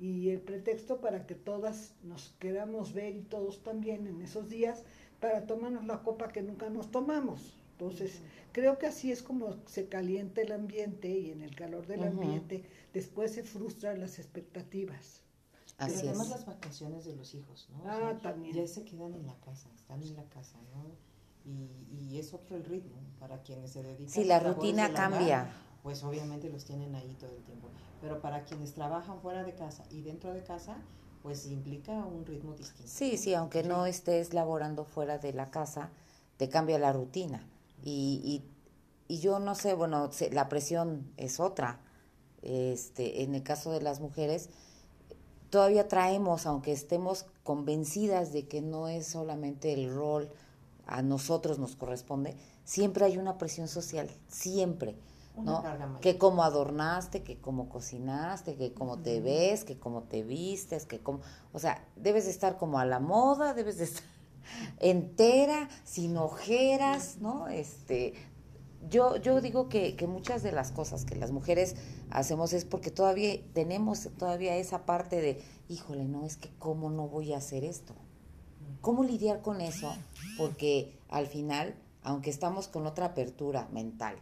Y 0.00 0.30
el 0.30 0.40
pretexto 0.40 1.00
para 1.00 1.26
que 1.26 1.34
todas 1.34 1.94
nos 2.04 2.34
queramos 2.38 2.94
ver 2.94 3.16
y 3.16 3.22
todos 3.22 3.62
también 3.62 4.06
en 4.06 4.22
esos 4.22 4.48
días 4.48 4.84
para 5.20 5.46
tomarnos 5.46 5.84
la 5.86 6.02
copa 6.02 6.28
que 6.28 6.42
nunca 6.42 6.70
nos 6.70 6.90
tomamos. 6.90 7.57
Entonces, 7.80 8.22
creo 8.50 8.76
que 8.76 8.88
así 8.88 9.12
es 9.12 9.22
como 9.22 9.54
se 9.66 9.88
calienta 9.88 10.40
el 10.40 10.50
ambiente 10.50 11.08
y 11.08 11.30
en 11.30 11.42
el 11.42 11.54
calor 11.54 11.86
del 11.86 12.02
ambiente 12.02 12.64
después 12.92 13.32
se 13.32 13.44
frustran 13.44 14.00
las 14.00 14.18
expectativas. 14.18 15.22
Así 15.78 15.92
Pero 15.94 16.08
además 16.08 16.28
las 16.30 16.44
vacaciones 16.46 17.04
de 17.04 17.14
los 17.14 17.34
hijos, 17.36 17.68
¿no? 17.70 17.84
Ah, 17.86 18.18
también. 18.20 18.56
Ya 18.56 18.66
se 18.66 18.82
quedan 18.82 19.14
en 19.14 19.26
la 19.26 19.36
casa, 19.36 19.68
están 19.76 20.02
en 20.02 20.16
la 20.16 20.24
casa, 20.24 20.58
¿no? 20.74 20.90
Y, 21.44 21.70
y 21.94 22.18
es 22.18 22.34
otro 22.34 22.56
el 22.56 22.64
ritmo 22.64 22.98
para 23.20 23.42
quienes 23.42 23.70
se 23.70 23.84
dedican. 23.84 24.08
Sí, 24.08 24.24
la 24.24 24.40
rutina 24.40 24.92
cambia. 24.92 25.48
pues 25.84 26.02
obviamente 26.02 26.50
los 26.50 26.64
tienen 26.64 26.96
ahí 26.96 27.16
todo 27.20 27.30
el 27.30 27.44
tiempo. 27.44 27.68
Pero 28.00 28.20
para 28.20 28.42
quienes 28.42 28.74
trabajan 28.74 29.20
fuera 29.20 29.44
de 29.44 29.54
casa 29.54 29.84
y 29.92 30.02
dentro 30.02 30.34
de 30.34 30.42
casa, 30.42 30.78
pues 31.22 31.46
implica 31.46 31.92
un 31.92 32.26
ritmo 32.26 32.54
distinto. 32.54 32.90
Sí, 32.90 33.16
sí, 33.16 33.34
aunque 33.34 33.62
no 33.62 33.86
estés 33.86 34.34
laborando 34.34 34.84
fuera 34.84 35.18
de 35.18 35.32
la 35.32 35.52
casa, 35.52 35.90
te 36.38 36.48
cambia 36.48 36.80
la 36.80 36.92
rutina. 36.92 37.46
Y, 37.82 38.44
y, 39.08 39.18
yo 39.18 39.38
no 39.38 39.54
sé, 39.54 39.74
bueno, 39.74 40.10
la 40.32 40.48
presión 40.48 41.12
es 41.16 41.40
otra. 41.40 41.80
Este, 42.42 43.22
en 43.22 43.34
el 43.34 43.42
caso 43.42 43.72
de 43.72 43.80
las 43.80 44.00
mujeres, 44.00 44.50
todavía 45.50 45.88
traemos, 45.88 46.46
aunque 46.46 46.72
estemos 46.72 47.26
convencidas 47.42 48.32
de 48.32 48.46
que 48.46 48.60
no 48.60 48.88
es 48.88 49.06
solamente 49.06 49.72
el 49.72 49.92
rol 49.92 50.30
a 50.86 51.02
nosotros 51.02 51.58
nos 51.58 51.76
corresponde, 51.76 52.36
siempre 52.64 53.04
hay 53.04 53.18
una 53.18 53.38
presión 53.38 53.68
social, 53.68 54.10
siempre. 54.28 54.96
¿no? 55.36 55.62
Que 56.00 56.18
cómo 56.18 56.42
adornaste, 56.42 57.22
que 57.22 57.40
cómo 57.40 57.68
cocinaste, 57.68 58.56
que 58.56 58.72
cómo 58.72 58.98
te 58.98 59.20
ves, 59.20 59.64
que 59.64 59.78
cómo 59.78 60.02
te 60.02 60.24
vistes, 60.24 60.84
que 60.84 60.98
cómo, 60.98 61.20
o 61.52 61.60
sea, 61.60 61.84
debes 61.94 62.24
de 62.24 62.32
estar 62.32 62.56
como 62.58 62.80
a 62.80 62.84
la 62.84 62.98
moda, 62.98 63.54
debes 63.54 63.78
de 63.78 63.84
estar 63.84 64.02
entera, 64.78 65.68
sin 65.84 66.16
ojeras, 66.16 67.18
¿no? 67.20 67.48
Este, 67.48 68.14
yo, 68.90 69.16
yo 69.16 69.40
digo 69.40 69.68
que, 69.68 69.96
que 69.96 70.06
muchas 70.06 70.42
de 70.42 70.52
las 70.52 70.70
cosas 70.70 71.04
que 71.04 71.16
las 71.16 71.32
mujeres 71.32 71.76
hacemos 72.10 72.52
es 72.52 72.64
porque 72.64 72.90
todavía 72.90 73.40
tenemos 73.52 74.08
todavía 74.18 74.56
esa 74.56 74.86
parte 74.86 75.20
de, 75.20 75.42
híjole, 75.68 76.04
no, 76.04 76.24
es 76.24 76.36
que 76.36 76.50
cómo 76.58 76.90
no 76.90 77.08
voy 77.08 77.32
a 77.32 77.38
hacer 77.38 77.64
esto. 77.64 77.94
¿Cómo 78.80 79.02
lidiar 79.02 79.42
con 79.42 79.60
eso? 79.60 79.92
Porque 80.36 80.98
al 81.08 81.26
final, 81.26 81.74
aunque 82.02 82.30
estamos 82.30 82.68
con 82.68 82.86
otra 82.86 83.06
apertura 83.06 83.68
mental, 83.72 84.16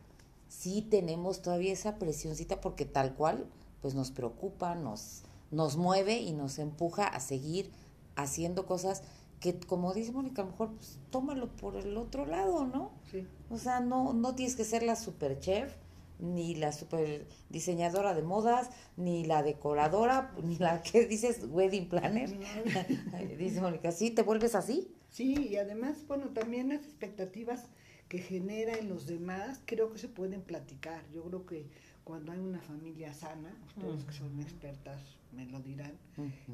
sí 0.48 0.82
tenemos 0.82 1.42
todavía 1.42 1.72
esa 1.72 1.96
presioncita 1.96 2.60
porque 2.60 2.84
tal 2.84 3.14
cual, 3.14 3.46
pues 3.82 3.94
nos 3.94 4.10
preocupa, 4.10 4.74
nos, 4.74 5.22
nos 5.50 5.76
mueve 5.76 6.18
y 6.18 6.32
nos 6.32 6.58
empuja 6.58 7.06
a 7.06 7.20
seguir 7.20 7.70
haciendo 8.16 8.66
cosas 8.66 9.02
que 9.40 9.58
como 9.60 9.92
dice 9.94 10.12
Mónica, 10.12 10.42
a 10.42 10.44
lo 10.44 10.52
mejor 10.52 10.72
pues, 10.74 10.98
tómalo 11.10 11.48
por 11.56 11.76
el 11.76 11.96
otro 11.96 12.26
lado, 12.26 12.66
¿no? 12.66 12.92
Sí. 13.10 13.26
O 13.50 13.58
sea, 13.58 13.80
no, 13.80 14.12
no 14.12 14.34
tienes 14.34 14.56
que 14.56 14.64
ser 14.64 14.82
la 14.82 14.96
super 14.96 15.38
chef, 15.38 15.74
ni 16.18 16.54
la 16.54 16.72
super 16.72 17.26
diseñadora 17.50 18.14
de 18.14 18.22
modas, 18.22 18.70
ni 18.96 19.24
la 19.24 19.42
decoradora, 19.42 20.32
ni 20.42 20.56
la 20.56 20.82
que 20.82 21.06
dices 21.06 21.40
wedding 21.48 21.88
planner. 21.88 22.30
dice 23.38 23.60
Mónica, 23.60 23.92
¿sí 23.92 24.10
te 24.10 24.22
vuelves 24.22 24.54
así? 24.54 24.90
Sí, 25.10 25.48
y 25.50 25.56
además, 25.56 26.06
bueno, 26.06 26.28
también 26.28 26.70
las 26.70 26.82
expectativas 26.82 27.66
que 28.08 28.18
genera 28.18 28.74
en 28.74 28.88
los 28.88 29.06
demás, 29.06 29.60
creo 29.64 29.92
que 29.92 29.98
se 29.98 30.08
pueden 30.08 30.42
platicar. 30.42 31.02
Yo 31.12 31.24
creo 31.24 31.46
que 31.46 31.66
cuando 32.06 32.30
hay 32.30 32.38
una 32.38 32.60
familia 32.60 33.12
sana, 33.12 33.52
ustedes 33.66 34.04
que 34.04 34.12
son 34.12 34.40
expertas 34.40 35.02
me 35.32 35.44
lo 35.46 35.58
dirán, 35.58 35.98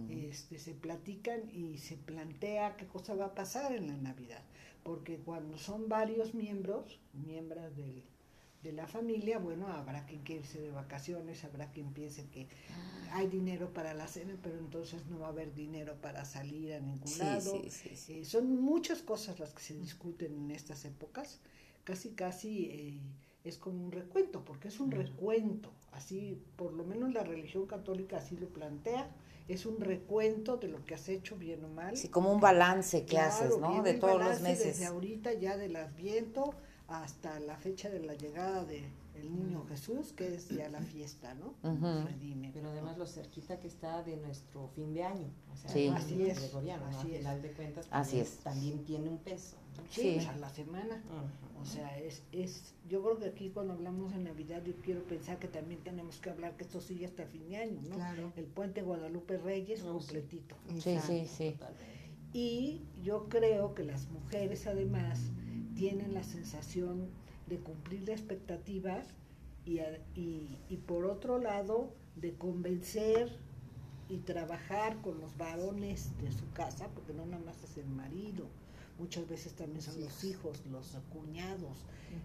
este, 0.09 0.59
se 0.59 0.73
platican 0.73 1.43
y 1.53 1.77
se 1.77 1.99
plantea 1.99 2.75
qué 2.79 2.87
cosa 2.87 3.15
va 3.15 3.27
a 3.27 3.35
pasar 3.35 3.71
en 3.73 3.87
la 3.87 3.97
Navidad. 3.99 4.43
Porque 4.83 5.19
cuando 5.19 5.59
son 5.59 5.91
varios 5.91 6.33
miembros, 6.33 6.99
miembros 7.13 7.77
del, 7.77 8.03
de 8.63 8.73
la 8.73 8.87
familia, 8.87 9.39
bueno, 9.39 9.69
habrá 9.69 10.07
quien 10.07 10.23
quiere 10.23 10.41
irse 10.41 10.59
de 10.59 10.71
vacaciones, 10.71 11.45
habrá 11.45 11.71
quien 11.71 11.93
piense 11.93 12.25
que 12.31 12.49
ah. 12.71 13.19
hay 13.19 13.27
dinero 13.27 13.75
para 13.75 13.93
la 13.93 14.09
cena, 14.09 14.35
pero 14.43 14.59
entonces 14.59 15.05
no 15.09 15.19
va 15.19 15.27
a 15.27 15.31
haber 15.31 15.55
dinero 15.55 15.97
para 16.01 16.25
salir 16.25 16.73
a 16.73 16.81
ningún 16.81 17.19
lado. 17.19 17.63
Eh, 18.09 18.25
son 18.25 18.59
muchas 18.59 19.03
cosas 19.03 19.39
las 19.39 19.53
que 19.53 19.61
se 19.61 19.75
discuten 19.75 20.33
en 20.33 20.51
estas 20.51 20.87
épocas, 20.87 21.41
casi, 21.85 22.13
casi... 22.13 22.71
Eh, 22.71 23.01
es 23.45 23.59
como 23.59 23.85
un 23.85 23.93
recuento, 23.93 24.45
porque 24.45 24.69
es 24.69 24.81
un 24.81 24.91
recuento, 24.91 25.71
así 25.93 26.41
por 26.57 26.73
lo 26.73 26.85
menos 26.85 27.13
la 27.13 27.25
religión 27.25 27.67
católica 27.67 28.19
así 28.19 28.37
lo 28.37 28.49
plantea, 28.49 29.11
es 29.49 29.67
un 29.67 29.81
recuento 29.81 30.57
de 30.57 30.69
lo 30.69 30.85
que 30.85 30.95
has 30.95 31.09
hecho 31.09 31.37
bien 31.37 31.65
o 31.65 31.69
mal. 31.69 31.97
Sí, 31.97 32.09
como 32.09 32.33
un 32.33 32.41
balance 32.41 33.05
que 33.05 33.19
haces, 33.19 33.59
¿no? 33.59 33.83
De 33.83 33.95
todos 33.95 34.23
los 34.23 34.41
meses. 34.41 34.79
Desde 34.79 34.87
ahorita 34.87 35.35
ya 35.35 35.57
del 35.57 35.77
Adviento 35.77 36.55
hasta 36.87 37.41
la 37.41 37.57
fecha 37.57 37.91
de 37.91 38.01
la 38.01 38.15
llegada 38.15 38.65
de 38.65 38.85
el 39.15 39.35
niño 39.35 39.65
Jesús, 39.69 40.13
que 40.13 40.35
es 40.35 40.49
ya 40.49 40.69
la 40.69 40.81
fiesta, 40.81 41.35
¿no? 41.35 41.55
Pero 42.53 42.71
además 42.71 42.99
lo 42.99 43.07
cerquita 43.07 43.59
que 43.59 43.69
está 43.69 44.03
de 44.03 44.17
nuestro 44.17 44.69
fin 44.69 44.95
de 44.95 45.05
año, 45.05 45.31
o 45.53 45.57
sea, 45.57 45.71
sí. 45.71 45.89
así 45.89 46.23
es, 46.23 46.41
gregoriano, 46.41 46.87
así 46.87 47.13
al 47.13 47.19
final 47.19 47.43
de 47.43 47.53
cuentas 47.53 47.89
así 47.91 48.21
es. 48.21 48.39
también 48.39 48.85
tiene 48.85 49.09
un 49.09 49.19
peso. 49.19 49.57
Sí, 49.91 50.19
a 50.19 50.37
la 50.37 50.49
semana. 50.49 51.03
O 51.61 51.65
sea, 51.65 51.99
es, 51.99 52.23
es, 52.33 52.75
yo 52.89 53.03
creo 53.03 53.19
que 53.19 53.27
aquí 53.27 53.51
cuando 53.51 53.75
hablamos 53.75 54.13
de 54.13 54.19
Navidad, 54.19 54.63
yo 54.65 54.75
quiero 54.83 55.03
pensar 55.05 55.39
que 55.39 55.49
también 55.49 55.81
tenemos 55.83 56.19
que 56.19 56.31
hablar 56.31 56.57
que 56.57 56.65
esto 56.65 56.81
sigue 56.81 57.07
hasta 57.07 57.25
fin 57.27 57.49
de 57.49 57.59
año, 57.59 57.81
¿no? 57.89 57.95
Claro. 57.97 58.33
El 58.37 58.47
puente 58.47 58.83
Guadalupe 58.83 59.39
Reyes 59.39 59.83
completito. 59.83 60.57
Sí, 60.81 60.99
sí, 60.99 61.27
sí. 61.27 61.57
Y 62.33 62.81
yo 63.03 63.29
creo 63.29 63.75
que 63.75 63.85
las 63.85 64.09
mujeres 64.09 64.67
además 64.67 65.21
tienen 65.77 66.15
la 66.15 66.25
sensación 66.25 67.09
de 67.47 67.59
cumplir 67.59 68.09
la 68.09 68.15
expectativa 68.15 69.03
y, 69.65 69.79
y, 70.15 70.59
y 70.69 70.77
por 70.79 71.05
otro 71.05 71.39
lado 71.39 71.93
de 72.17 72.35
convencer 72.35 73.39
y 74.09 74.19
trabajar 74.19 75.01
con 75.01 75.21
los 75.21 75.37
varones 75.37 76.11
de 76.21 76.33
su 76.33 76.51
casa, 76.53 76.89
porque 76.95 77.13
no 77.15 77.25
nada 77.25 77.43
más 77.45 77.63
es 77.63 77.77
el 77.79 77.89
marido, 77.89 78.47
muchas 79.03 79.29
veces 79.29 79.55
también 79.55 79.83
son 79.83 80.01
los 80.01 80.23
hijos, 80.23 80.65
los 80.71 80.97
cuñados. 81.13 81.79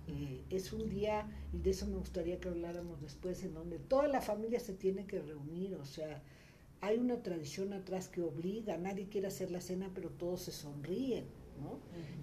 Eh, 0.08 0.44
es 0.52 0.72
un 0.72 0.88
día, 0.90 1.28
y 1.52 1.58
de 1.58 1.72
eso 1.72 1.88
me 1.88 1.98
gustaría 1.98 2.40
que 2.40 2.50
habláramos 2.50 3.02
después, 3.02 3.44
en 3.44 3.56
donde 3.56 3.80
toda 3.80 4.08
la 4.08 4.22
familia 4.22 4.60
se 4.60 4.74
tiene 4.74 5.08
que 5.08 5.20
reunir, 5.20 5.74
o 5.76 5.86
sea, 5.86 6.22
hay 6.82 7.00
una 7.00 7.24
tradición 7.24 7.74
atrás 7.74 8.10
que 8.10 8.22
obliga, 8.22 8.78
nadie 8.78 9.08
quiere 9.10 9.28
hacer 9.28 9.50
la 9.50 9.62
cena, 9.62 9.90
pero 9.96 10.10
todos 10.12 10.42
se 10.42 10.52
sonríen, 10.52 11.26
¿no? 11.60 11.80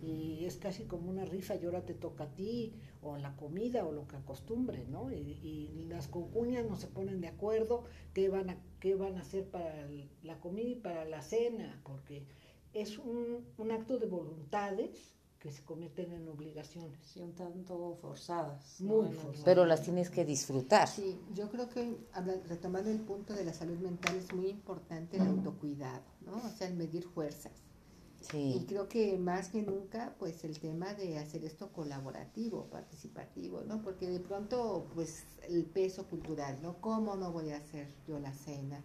Y 0.06 0.44
es 0.44 0.56
casi 0.56 0.84
como 0.84 1.10
una 1.10 1.24
rifa, 1.24 1.56
y 1.56 1.64
ahora 1.64 1.84
te 1.84 1.94
toca 1.94 2.24
a 2.24 2.34
ti, 2.34 2.72
o 3.02 3.16
la 3.18 3.34
comida, 3.36 3.84
o 3.84 3.92
lo 3.92 4.06
que 4.06 4.16
acostumbre, 4.16 4.84
¿no? 4.88 5.10
Y, 5.10 5.86
las 5.88 6.08
concuñas 6.08 6.64
no 6.66 6.76
se 6.76 6.88
ponen 6.88 7.20
de 7.20 7.28
acuerdo 7.28 7.84
qué 8.14 8.28
van 8.28 8.50
a, 8.50 8.56
qué 8.80 8.96
van 8.96 9.16
a 9.16 9.20
hacer 9.20 9.44
para 9.44 9.88
la 10.22 10.40
comida 10.40 10.68
y 10.68 10.74
para 10.74 11.04
la 11.04 11.22
cena, 11.22 11.80
porque 11.84 12.24
es 12.74 12.98
un, 12.98 13.44
un 13.56 13.70
acto 13.70 13.98
de 13.98 14.06
voluntades 14.06 15.14
que 15.44 15.52
se 15.52 15.62
convierten 15.62 16.10
en 16.12 16.26
obligaciones. 16.26 16.98
Sí, 17.04 17.20
un 17.20 17.34
tanto 17.34 17.98
forzadas. 18.00 18.80
Muy 18.80 19.12
forzadas. 19.12 19.42
Pero 19.44 19.66
las 19.66 19.82
tienes 19.82 20.08
que 20.08 20.24
disfrutar. 20.24 20.88
Sí, 20.88 21.20
yo 21.34 21.50
creo 21.50 21.68
que 21.68 21.98
retomando 22.48 22.90
el 22.90 23.00
punto 23.00 23.34
de 23.34 23.44
la 23.44 23.52
salud 23.52 23.78
mental 23.78 24.16
es 24.16 24.32
muy 24.32 24.48
importante 24.48 25.18
el 25.18 25.26
autocuidado, 25.26 26.02
¿no? 26.24 26.36
O 26.36 26.48
sea, 26.48 26.66
el 26.66 26.74
medir 26.74 27.04
fuerzas. 27.04 27.52
Sí. 28.22 28.54
Y 28.56 28.64
creo 28.64 28.88
que 28.88 29.18
más 29.18 29.50
que 29.50 29.60
nunca, 29.60 30.14
pues 30.18 30.44
el 30.44 30.58
tema 30.58 30.94
de 30.94 31.18
hacer 31.18 31.44
esto 31.44 31.70
colaborativo, 31.72 32.64
participativo, 32.70 33.60
¿no? 33.66 33.82
Porque 33.82 34.08
de 34.08 34.20
pronto, 34.20 34.86
pues 34.94 35.24
el 35.46 35.66
peso 35.66 36.06
cultural, 36.06 36.58
¿no? 36.62 36.80
¿Cómo 36.80 37.16
no 37.16 37.32
voy 37.32 37.50
a 37.50 37.58
hacer 37.58 37.86
yo 38.08 38.18
la 38.18 38.32
cena? 38.32 38.82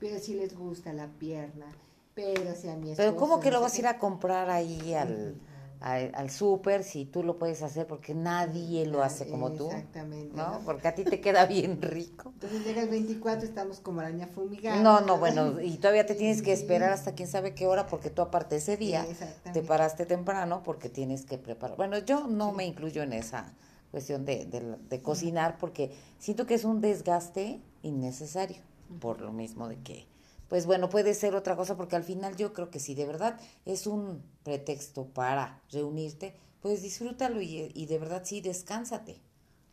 Pero 0.00 0.18
si 0.18 0.34
les 0.34 0.56
gusta 0.56 0.92
la 0.92 1.06
pierna, 1.06 1.66
pero 2.14 2.54
si 2.54 2.68
a 2.68 2.76
mi 2.76 2.94
Pero 2.94 3.16
¿cómo 3.16 3.40
que 3.40 3.50
lo 3.50 3.60
vas 3.60 3.74
a 3.74 3.78
ir 3.78 3.86
a 3.86 3.98
comprar 3.98 4.50
ahí 4.50 4.94
al, 4.94 5.36
al, 5.80 6.30
súper 6.30 6.84
si 6.84 7.06
tú 7.06 7.22
lo 7.22 7.38
puedes 7.38 7.62
hacer 7.62 7.86
porque 7.86 8.14
nadie 8.14 8.86
lo 8.86 9.02
hace 9.02 9.26
como 9.28 9.52
tú? 9.52 9.66
Exactamente. 9.66 10.36
¿no? 10.36 10.60
Porque 10.64 10.88
a 10.88 10.94
ti 10.94 11.04
te 11.04 11.20
queda 11.20 11.46
bien 11.46 11.80
rico. 11.80 12.30
Entonces 12.34 12.64
llega 12.64 12.82
el 12.82 12.90
24, 12.90 13.46
estamos 13.46 13.80
como 13.80 14.00
araña 14.00 14.26
fumigada. 14.26 14.82
No, 14.82 15.00
no, 15.00 15.18
bueno, 15.18 15.60
y 15.60 15.76
todavía 15.78 16.04
te 16.04 16.14
tienes 16.14 16.42
que 16.42 16.52
esperar 16.52 16.92
hasta 16.92 17.14
quién 17.14 17.28
sabe 17.28 17.54
qué 17.54 17.66
hora 17.66 17.86
porque 17.86 18.10
tú 18.10 18.22
aparte 18.22 18.56
ese 18.56 18.76
día 18.76 19.06
te 19.52 19.62
paraste 19.62 20.04
temprano 20.04 20.62
porque 20.62 20.88
tienes 20.88 21.24
que 21.24 21.38
preparar. 21.38 21.76
Bueno, 21.76 21.98
yo 21.98 22.26
no 22.26 22.52
me 22.52 22.66
incluyo 22.66 23.02
en 23.02 23.14
esa 23.14 23.54
cuestión 23.90 24.24
de, 24.24 24.44
de, 24.46 24.76
de 24.88 25.02
cocinar 25.02 25.56
porque 25.58 25.92
siento 26.18 26.46
que 26.46 26.54
es 26.54 26.64
un 26.64 26.80
desgaste 26.80 27.60
innecesario 27.82 28.62
por 29.00 29.20
lo 29.20 29.32
mismo 29.32 29.68
de 29.68 29.76
que 29.76 30.11
pues 30.52 30.66
bueno, 30.66 30.90
puede 30.90 31.14
ser 31.14 31.34
otra 31.34 31.56
cosa, 31.56 31.78
porque 31.78 31.96
al 31.96 32.04
final 32.04 32.36
yo 32.36 32.52
creo 32.52 32.68
que 32.68 32.78
si 32.78 32.94
de 32.94 33.06
verdad 33.06 33.40
es 33.64 33.86
un 33.86 34.22
pretexto 34.42 35.06
para 35.06 35.62
reunirte, 35.70 36.36
pues 36.60 36.82
disfrútalo 36.82 37.40
y, 37.40 37.86
de 37.86 37.98
verdad 37.98 38.20
sí, 38.22 38.42
descánsate 38.42 39.18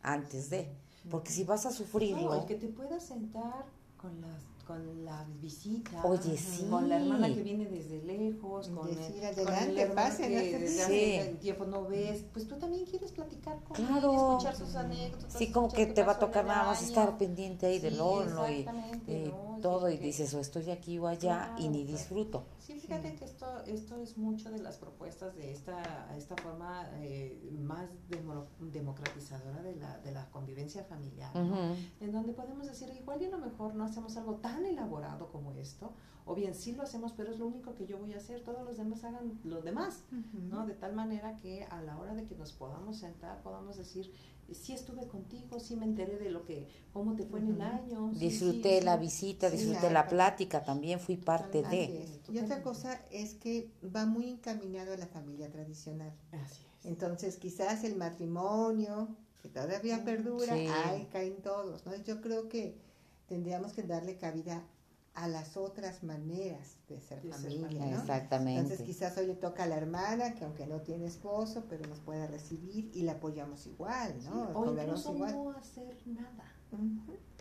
antes 0.02 0.50
de, 0.50 0.70
porque 1.12 1.32
si 1.32 1.44
vas 1.44 1.66
a 1.66 1.74
sufrirlo... 1.74 2.34
el 2.34 2.46
que 2.46 2.56
te 2.56 2.70
puedas 2.70 3.04
sentar 3.04 3.66
con 3.98 4.22
las 4.22 4.42
con 4.70 5.04
la 5.04 5.26
visita, 5.42 6.06
Oye, 6.06 6.38
sí. 6.38 6.68
con 6.70 6.88
la 6.88 6.98
hermana 6.98 7.28
que 7.34 7.42
viene 7.42 7.66
desde 7.66 8.04
lejos, 8.04 8.68
con, 8.68 8.86
Decir, 8.86 9.16
el, 9.24 9.26
adelante, 9.26 9.88
con 9.88 9.96
pase, 9.96 10.28
que 10.28 10.60
desde 10.60 10.84
hace 10.84 11.38
tiempo 11.42 11.66
no 11.66 11.86
ves, 11.86 12.24
pues 12.32 12.48
tú 12.48 12.56
también 12.60 12.86
quieres 12.86 13.12
platicar 13.12 13.64
con 13.64 13.76
claro. 13.76 14.12
él, 14.12 14.20
escuchar 14.20 14.56
sus 14.56 14.76
anécdotas. 14.76 15.34
Sí, 15.34 15.52
como 15.52 15.72
que 15.72 15.88
te 15.88 16.04
va 16.04 16.12
a 16.12 16.20
tocar 16.20 16.46
nada 16.46 16.68
más 16.68 16.84
estar 16.84 17.18
pendiente 17.18 17.66
ahí 17.66 17.80
del 17.80 18.00
horno 18.00 18.48
y, 18.48 18.64
todo 19.60 19.90
y 19.90 19.98
dices, 19.98 20.34
o 20.36 20.40
estoy 20.40 20.70
aquí 20.70 21.00
o 21.00 21.08
allá 21.08 21.56
y 21.58 21.68
ni 21.68 21.84
disfruto. 21.84 22.46
Sí, 22.60 22.80
fíjate 22.80 23.16
que 23.16 23.26
esto, 23.26 23.48
esto 23.66 23.98
es 23.98 24.18
mucho 24.18 24.52
de 24.52 24.60
las 24.60 24.78
propuestas 24.78 25.36
de 25.36 25.52
esta, 25.52 26.16
esta 26.16 26.36
forma 26.38 26.88
eh, 27.00 27.50
más 27.60 27.90
democratizadora 28.60 29.64
de 29.64 29.76
la, 29.76 29.98
de 29.98 30.12
la 30.12 30.30
convivencia 30.30 30.84
familiar, 30.84 31.32
en 31.36 32.12
donde 32.12 32.34
podemos 32.34 32.68
decir, 32.68 32.90
igual 32.96 33.22
y 33.22 33.26
a 33.26 33.32
lo 33.32 33.40
mejor 33.40 33.74
no 33.74 33.84
hacemos 33.84 34.16
algo 34.16 34.36
tan 34.36 34.59
elaborado 34.66 35.32
como 35.32 35.54
esto, 35.54 35.94
o 36.26 36.36
bien 36.36 36.54
sí 36.54 36.74
lo 36.74 36.84
hacemos, 36.84 37.14
pero 37.14 37.32
es 37.32 37.40
lo 37.40 37.48
único 37.48 37.74
que 37.74 37.88
yo 37.88 37.98
voy 37.98 38.14
a 38.14 38.18
hacer, 38.18 38.44
todos 38.44 38.64
los 38.64 38.78
demás 38.78 39.04
hagan 39.04 39.40
lo 39.44 39.62
demás, 39.62 40.04
¿no? 40.34 40.68
De 40.68 40.76
tal 40.76 40.94
manera 40.94 41.38
que 41.40 41.64
a 41.64 41.82
la 41.82 41.98
hora 41.98 42.14
de 42.14 42.26
que 42.26 42.36
nos 42.36 42.54
podamos 42.54 42.98
sentar, 42.98 43.42
podamos 43.42 43.78
decir, 43.78 44.12
sí 44.54 44.74
estuve 44.74 45.08
contigo, 45.08 45.60
sí 45.60 45.76
me 45.76 45.86
enteré 45.86 46.18
de 46.18 46.30
lo 46.30 46.46
que, 46.46 46.68
cómo 46.94 47.16
te 47.16 47.26
fue 47.26 47.40
en 47.40 47.56
el 47.56 47.62
año. 47.62 48.12
disfruté 48.14 48.82
la 48.82 48.98
visita, 48.98 49.50
disfruté 49.50 49.90
la 49.90 50.08
plática, 50.08 50.64
también 50.64 51.00
fui 51.00 51.18
parte 51.18 51.64
de. 51.64 52.06
Y 52.32 52.38
otra 52.38 52.62
cosa 52.62 53.02
es 53.12 53.34
que 53.36 53.72
va 53.84 54.06
muy 54.06 54.30
encaminado 54.30 54.94
a 54.94 54.98
la 54.98 55.08
familia 55.08 55.50
tradicional. 55.50 56.14
Entonces 56.84 57.38
quizás 57.38 57.84
el 57.84 57.96
matrimonio 57.96 59.10
que 59.42 59.50
todavía 59.50 60.04
perdura, 60.04 60.54
ahí 60.54 61.08
caen 61.12 61.42
todos, 61.42 61.86
¿no? 61.86 61.96
Yo 62.04 62.22
creo 62.22 62.50
que 62.50 62.78
tendríamos 63.30 63.72
que 63.72 63.84
darle 63.84 64.18
cabida 64.18 64.62
a 65.14 65.28
las 65.28 65.58
otras 65.58 66.04
maneras 66.04 66.78
de 66.88 67.00
ser 67.00 67.22
familia, 67.22 67.86
¿no? 67.86 68.00
Exactamente. 68.00 68.62
Entonces 68.62 68.86
quizás 68.86 69.18
hoy 69.18 69.28
le 69.28 69.36
toca 69.36 69.64
a 69.64 69.68
la 69.68 69.78
hermana, 69.78 70.34
que 70.34 70.44
aunque 70.46 70.66
no 70.68 70.82
tiene 70.82 71.06
esposo, 71.06 71.66
pero 71.70 71.88
nos 71.88 72.00
puede 72.00 72.28
recibir 72.28 72.92
y 72.94 73.04
la 73.04 73.14
apoyamos 73.14 73.66
igual, 73.68 74.16
¿no? 74.24 74.50
o 74.54 74.74
incluso 74.74 75.14
no 75.14 75.52
hacer 75.52 75.98
nada. 76.06 76.54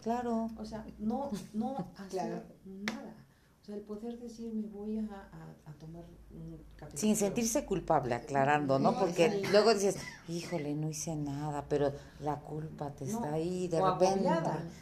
Claro. 0.02 0.50
O 0.58 0.64
sea, 0.64 0.86
no, 0.98 1.30
no 1.52 1.76
hacer 1.96 2.44
nada 2.64 3.27
el 3.74 3.82
poder 3.82 4.18
decir, 4.18 4.52
me 4.54 4.66
voy 4.66 4.98
a, 4.98 5.02
a, 5.66 5.72
tomar 5.74 6.04
un 6.30 6.58
café. 6.76 6.96
Sin 6.96 7.16
sentirse 7.16 7.64
culpable, 7.64 8.14
aclarando, 8.14 8.78
¿no? 8.78 8.98
Porque 8.98 9.42
luego 9.52 9.74
dices, 9.74 9.96
híjole, 10.28 10.74
no 10.74 10.88
hice 10.88 11.14
nada, 11.16 11.66
pero 11.68 11.92
la 12.20 12.40
culpa 12.40 12.90
te 12.92 13.04
está 13.04 13.34
ahí 13.34 13.68
de 13.68 13.80
repente. 13.80 14.28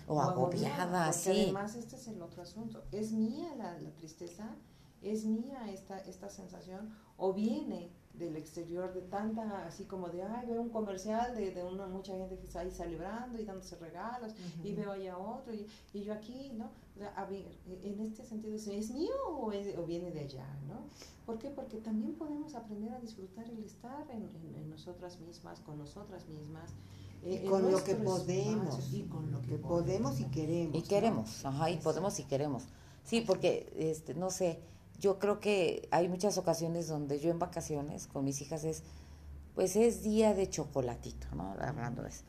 o, 0.07 0.21
agobiada, 0.21 1.13
sí. 1.13 1.43
Además, 1.45 1.75
este 1.75 1.97
es 1.97 2.09
el 2.09 2.23
otro 2.23 2.43
asunto. 2.43 2.85
¿Es 2.93 3.13
mía 3.13 3.55
la, 3.57 3.79
la 3.79 3.91
tristeza? 3.91 4.55
¿Es 5.03 5.25
mía 5.25 5.71
esta, 5.71 5.99
esta 6.01 6.29
sensación? 6.31 6.95
¿O 7.17 7.33
viene 7.33 7.91
del 8.19 8.37
exterior 8.37 8.93
de 8.93 9.03
tanta, 9.03 9.67
así 9.67 9.85
como 9.85 10.09
de, 10.09 10.23
ay, 10.23 10.47
veo 10.47 10.61
un 10.61 10.71
comercial 10.71 11.35
de, 11.35 11.51
de 11.51 11.65
una, 11.65 11.87
mucha 11.87 12.13
gente 12.15 12.37
que 12.39 12.47
está 12.47 12.61
ahí 12.61 12.71
celebrando 12.71 13.39
y 13.39 13.45
dándose 13.45 13.77
regalos, 13.77 14.33
y 14.63 14.73
veo 14.73 14.93
allá 14.93 15.19
otro, 15.19 15.55
y, 15.55 15.67
y, 15.93 16.05
yo 16.05 16.13
aquí, 16.13 16.53
¿no? 16.55 16.71
a 17.15 17.25
ver, 17.27 17.45
en 17.83 18.01
este 18.01 18.25
sentido, 18.25 18.55
¿es 18.55 18.91
mío 18.91 19.15
o, 19.29 19.49
o, 19.49 19.87
viene 19.87 20.11
de 20.11 20.21
allá, 20.21 20.47
¿no? 20.67 20.81
¿Por 21.27 21.39
qué? 21.39 21.51
Porque 21.51 21.79
también 21.79 22.15
podemos 22.15 22.55
aprender 22.55 22.93
a 22.93 23.01
disfrutar 23.01 23.49
el 23.51 23.63
estar 23.65 24.11
en, 24.11 24.31
en, 24.55 24.71
nosotras 24.71 25.21
mismas, 25.21 25.61
con 25.61 25.79
nosotras 25.79 26.27
mismas, 26.29 26.73
y 27.25 27.39
con 27.49 27.71
lo 27.71 27.83
que 27.83 27.97
podemos, 27.97 28.93
y 28.93 29.03
con 29.03 29.31
lo 29.31 29.43
que 29.43 29.59
podemos 29.59 30.21
y 30.21 30.25
queremos. 30.27 30.77
Y 30.77 30.83
queremos, 30.83 31.45
ajá, 31.45 31.71
y 31.71 31.77
podemos 31.79 32.19
y 32.19 32.25
queremos. 32.25 32.65
Sí, 33.05 33.21
porque, 33.21 33.73
este, 33.77 34.15
no 34.15 34.31
sé, 34.31 34.61
yo 34.99 35.19
creo 35.19 35.41
que 35.41 35.89
hay 35.91 36.09
muchas 36.09 36.39
ocasiones 36.39 36.89
donde 36.89 37.21
yo 37.21 37.31
en 37.31 37.39
vacaciones 37.39 38.07
con 38.07 38.25
mis 38.25 38.41
hijas 38.41 38.65
es, 38.65 38.83
pues 39.55 39.77
es 39.77 40.03
día 40.03 40.35
de 40.35 40.49
chocolatito, 40.49 41.27
¿no? 41.35 41.55
Hablando 41.61 42.03
de 42.03 42.11
eso. 42.11 42.25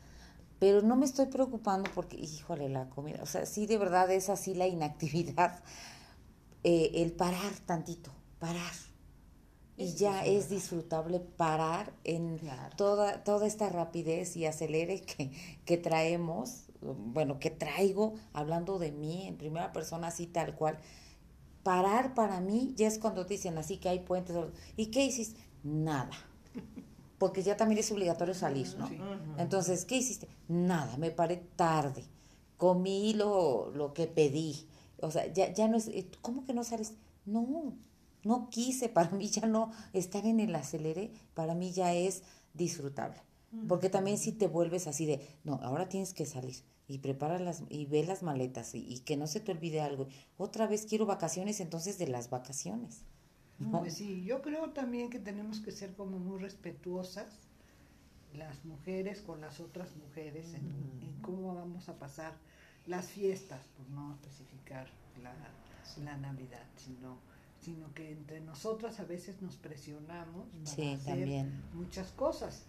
Pero 0.59 0.81
no 0.81 0.95
me 0.95 1.05
estoy 1.05 1.27
preocupando 1.27 1.89
porque, 1.93 2.17
híjole, 2.17 2.67
la 2.69 2.89
comida, 2.89 3.19
o 3.21 3.25
sea, 3.25 3.45
sí 3.45 3.67
de 3.67 3.77
verdad 3.77 4.11
es 4.11 4.29
así 4.29 4.55
la 4.55 4.67
inactividad, 4.67 5.63
eh, 6.63 6.91
el 6.95 7.11
parar 7.11 7.53
tantito, 7.65 8.11
parar. 8.39 8.73
Y 9.79 9.93
ya 9.93 10.25
es 10.25 10.49
disfrutable 10.49 11.19
parar 11.19 11.93
en 12.03 12.39
toda, 12.77 13.23
toda 13.23 13.45
esta 13.45 13.69
rapidez 13.69 14.35
y 14.35 14.47
acelere 14.47 15.01
que, 15.03 15.31
que 15.65 15.77
traemos, 15.77 16.63
bueno, 16.81 17.39
que 17.39 17.51
traigo, 17.51 18.15
hablando 18.33 18.79
de 18.79 18.91
mí 18.91 19.27
en 19.27 19.37
primera 19.37 19.71
persona, 19.73 20.07
así 20.07 20.25
tal 20.25 20.55
cual, 20.55 20.79
parar 21.67 22.13
para 22.13 22.39
mí 22.39 22.73
ya 22.77 22.87
es 22.87 22.97
cuando 22.97 23.25
te 23.25 23.33
dicen 23.33 23.57
así 23.57 23.75
que 23.75 23.89
hay 23.89 23.99
puentes. 23.99 24.37
¿Y 24.77 24.85
qué 24.85 25.03
hiciste? 25.03 25.41
Nada. 25.63 26.13
Porque 27.17 27.43
ya 27.43 27.57
también 27.57 27.79
es 27.79 27.91
obligatorio 27.91 28.33
salir, 28.33 28.73
¿no? 28.77 28.89
Entonces, 29.37 29.83
¿qué 29.83 29.97
hiciste? 29.97 30.29
Nada, 30.47 30.95
me 30.95 31.11
paré 31.11 31.35
tarde. 31.57 32.05
Comí 32.55 33.13
lo, 33.15 33.69
lo 33.71 33.93
que 33.93 34.07
pedí. 34.07 34.65
O 35.01 35.11
sea, 35.11 35.27
ya, 35.33 35.51
ya 35.51 35.67
no 35.67 35.75
es, 35.75 35.89
eh, 35.89 36.09
¿cómo 36.21 36.45
que 36.45 36.53
no 36.53 36.63
sales? 36.63 36.93
No, 37.25 37.73
no 38.23 38.49
quise, 38.49 38.87
para 38.97 39.09
mí 39.09 39.27
ya 39.27 39.45
no 39.45 39.73
estar 39.91 40.25
en 40.25 40.39
el 40.39 40.55
acelere, 40.55 41.11
para 41.33 41.53
mí 41.53 41.73
ya 41.73 41.93
es 41.93 42.23
disfrutable. 42.53 43.21
Porque 43.67 43.89
también 43.89 44.17
si 44.17 44.31
te 44.31 44.47
vuelves 44.47 44.87
así 44.87 45.05
de, 45.05 45.19
no, 45.43 45.59
ahora 45.63 45.89
tienes 45.89 46.13
que 46.13 46.25
salir 46.25 46.63
y 46.87 46.99
prepara 46.99 47.39
las 47.39 47.63
y 47.69 47.85
ve 47.85 48.03
las 48.05 48.23
maletas 48.23 48.73
y, 48.73 48.99
que 48.99 49.17
no 49.17 49.27
se 49.27 49.39
te 49.39 49.51
olvide 49.51 49.81
algo. 49.81 50.07
Otra 50.37 50.67
vez 50.67 50.85
quiero 50.85 51.05
vacaciones 51.05 51.59
entonces 51.59 51.97
de 51.97 52.07
las 52.07 52.29
vacaciones. 52.29 53.03
Pues 53.71 53.95
sí, 53.95 54.23
yo 54.23 54.41
creo 54.43 54.69
también 54.69 55.09
que 55.09 55.19
tenemos 55.19 55.59
que 55.59 55.71
ser 55.71 55.95
como 55.95 56.19
muy 56.19 56.39
respetuosas 56.39 57.39
las 58.33 58.63
mujeres 58.65 59.21
con 59.21 59.41
las 59.41 59.59
otras 59.59 59.95
mujeres 59.95 60.53
en, 60.53 61.17
cómo 61.21 61.55
vamos 61.55 61.89
a 61.89 61.97
pasar 61.97 62.33
las 62.85 63.07
fiestas, 63.07 63.59
por 63.75 63.89
no 63.89 64.13
especificar 64.13 64.87
la, 65.23 65.33
la 66.03 66.17
Navidad, 66.17 66.63
sino 66.77 67.17
sino 67.59 67.93
que 67.93 68.11
entre 68.11 68.39
nosotras 68.39 68.99
a 68.99 69.03
veces 69.03 69.41
nos 69.41 69.57
presionamos 69.57 70.47
para 70.75 70.93
hacer 70.93 71.47
muchas 71.73 72.11
cosas 72.11 72.63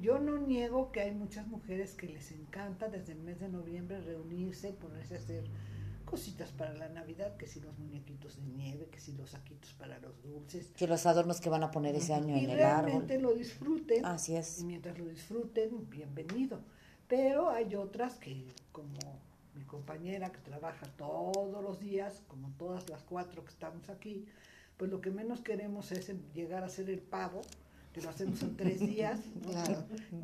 yo 0.00 0.18
no 0.18 0.38
niego 0.38 0.92
que 0.92 1.00
hay 1.00 1.12
muchas 1.12 1.46
mujeres 1.46 1.94
que 1.94 2.08
les 2.08 2.32
encanta 2.32 2.88
desde 2.88 3.12
el 3.12 3.20
mes 3.20 3.40
de 3.40 3.48
noviembre 3.48 4.00
reunirse, 4.00 4.72
ponerse 4.72 5.14
a 5.14 5.18
hacer 5.18 5.44
cositas 6.04 6.52
para 6.52 6.72
la 6.74 6.88
Navidad, 6.88 7.36
que 7.36 7.46
si 7.46 7.60
los 7.60 7.76
muñequitos 7.78 8.36
de 8.36 8.44
nieve, 8.44 8.88
que 8.90 9.00
si 9.00 9.12
los 9.12 9.30
saquitos 9.30 9.72
para 9.74 9.98
los 9.98 10.22
dulces. 10.22 10.70
Que 10.76 10.86
los 10.86 11.04
adornos 11.04 11.40
que 11.40 11.50
van 11.50 11.64
a 11.64 11.70
poner 11.70 11.94
ese 11.96 12.14
año 12.14 12.34
en 12.36 12.50
el 12.50 12.62
árbol. 12.62 12.84
Realmente 12.84 13.18
lo 13.18 13.34
disfruten. 13.34 14.04
Así 14.06 14.36
es. 14.36 14.60
Y 14.60 14.64
mientras 14.64 14.98
lo 14.98 15.06
disfruten, 15.06 15.90
bienvenido. 15.90 16.60
Pero 17.08 17.50
hay 17.50 17.74
otras 17.74 18.14
que, 18.14 18.46
como 18.72 19.20
mi 19.54 19.64
compañera 19.64 20.30
que 20.30 20.38
trabaja 20.38 20.86
todos 20.96 21.62
los 21.62 21.80
días, 21.80 22.22
como 22.28 22.50
todas 22.56 22.88
las 22.88 23.02
cuatro 23.02 23.44
que 23.44 23.50
estamos 23.50 23.88
aquí, 23.90 24.26
pues 24.76 24.90
lo 24.90 25.00
que 25.00 25.10
menos 25.10 25.40
queremos 25.40 25.90
es 25.92 26.12
llegar 26.34 26.62
a 26.62 26.68
ser 26.68 26.90
el 26.90 27.00
pavo 27.00 27.42
lo 28.00 28.10
hacemos 28.10 28.42
en 28.42 28.56
tres 28.56 28.80
días. 28.80 29.20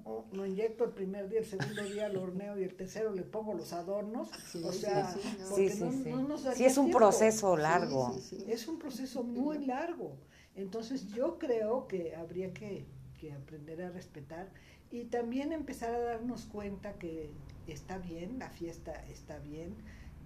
¿no? 0.05 0.25
lo 0.33 0.47
inyecto 0.47 0.85
el 0.85 0.91
primer 0.91 1.29
día, 1.29 1.41
el 1.41 1.47
segundo 1.47 1.85
día 1.85 2.09
lo 2.09 2.23
horneo 2.23 2.59
y 2.59 2.65
el 2.65 2.75
tercero 2.75 3.13
le 3.13 3.23
pongo 3.23 3.55
los 3.55 3.73
adornos. 3.73 4.31
o 4.63 4.73
sea, 4.73 5.13
sí, 5.13 5.69
no, 5.81 6.39
sí, 6.55 6.65
es 6.65 6.79
un 6.79 6.91
proceso 6.91 7.57
largo. 7.57 8.17
Es 8.49 8.69
un 8.69 8.79
proceso 8.79 9.23
muy 9.23 9.65
largo. 9.65 10.17
Entonces 10.55 11.09
yo 11.09 11.39
creo 11.39 11.89
que 11.89 12.15
habría 12.15 12.53
que, 12.53 12.85
que 13.19 13.33
aprender 13.33 13.83
a 13.83 13.91
respetar 13.91 14.51
y 14.91 15.05
también 15.05 15.53
empezar 15.53 15.95
a 15.95 15.99
darnos 16.01 16.45
cuenta 16.45 16.93
que 16.99 17.31
está 17.67 17.99
bien, 17.99 18.39
la 18.39 18.51
fiesta 18.51 18.93
está 19.09 19.39
bien, 19.39 19.75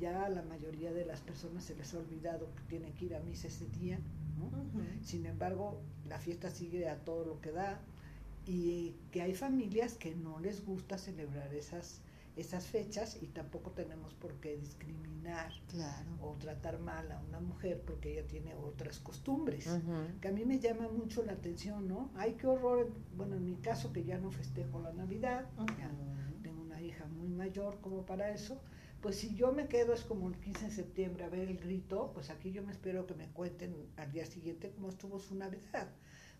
ya 0.00 0.24
a 0.24 0.28
la 0.28 0.42
mayoría 0.42 0.92
de 0.92 1.04
las 1.04 1.20
personas 1.20 1.64
se 1.64 1.74
les 1.76 1.94
ha 1.94 1.98
olvidado 1.98 2.48
que 2.56 2.62
tienen 2.64 2.92
que 2.94 3.06
ir 3.06 3.14
a 3.14 3.20
misa 3.20 3.46
ese 3.46 3.66
día, 3.66 3.98
Sin 5.02 5.26
embargo, 5.26 5.80
la 6.06 6.18
fiesta 6.18 6.50
sigue 6.50 6.88
a 6.88 7.04
todo 7.04 7.24
lo 7.24 7.40
que 7.40 7.52
da 7.52 7.80
y 8.44 8.94
que 9.10 9.22
hay 9.22 9.34
familias 9.34 9.94
que 9.94 10.14
no 10.14 10.38
les 10.40 10.64
gusta 10.64 10.98
celebrar 10.98 11.52
esas 11.54 12.00
esas 12.36 12.66
fechas 12.66 13.16
y 13.22 13.28
tampoco 13.28 13.70
tenemos 13.70 14.12
por 14.12 14.34
qué 14.34 14.58
discriminar 14.58 15.50
o 16.20 16.34
tratar 16.34 16.78
mal 16.78 17.10
a 17.10 17.18
una 17.20 17.40
mujer 17.40 17.82
porque 17.86 18.12
ella 18.12 18.26
tiene 18.26 18.54
otras 18.54 18.98
costumbres, 18.98 19.66
que 20.20 20.28
a 20.28 20.32
mí 20.32 20.44
me 20.44 20.58
llama 20.58 20.86
mucho 20.88 21.22
la 21.24 21.32
atención, 21.32 21.88
¿no? 21.88 22.10
Ay, 22.14 22.36
qué 22.38 22.46
horror, 22.46 22.92
bueno, 23.16 23.36
en 23.36 23.44
mi 23.46 23.56
caso 23.56 23.90
que 23.92 24.04
ya 24.04 24.18
no 24.18 24.30
festejo 24.30 24.80
la 24.80 24.92
Navidad, 24.92 25.46
tengo 26.42 26.60
una 26.62 26.80
hija 26.82 27.06
muy 27.06 27.28
mayor 27.28 27.80
como 27.80 28.04
para 28.04 28.30
eso, 28.30 28.60
pues 29.06 29.18
si 29.18 29.36
yo 29.36 29.52
me 29.52 29.68
quedo 29.68 29.92
es 29.92 30.02
como 30.02 30.26
el 30.26 30.34
15 30.34 30.64
de 30.64 30.70
septiembre 30.72 31.22
a 31.22 31.28
ver 31.28 31.48
el 31.48 31.58
grito, 31.58 32.10
pues 32.12 32.28
aquí 32.28 32.50
yo 32.50 32.64
me 32.64 32.72
espero 32.72 33.06
que 33.06 33.14
me 33.14 33.28
cuenten 33.28 33.72
al 33.96 34.10
día 34.10 34.26
siguiente 34.26 34.72
cómo 34.74 34.88
estuvo 34.88 35.20
su 35.20 35.36
Navidad, 35.36 35.86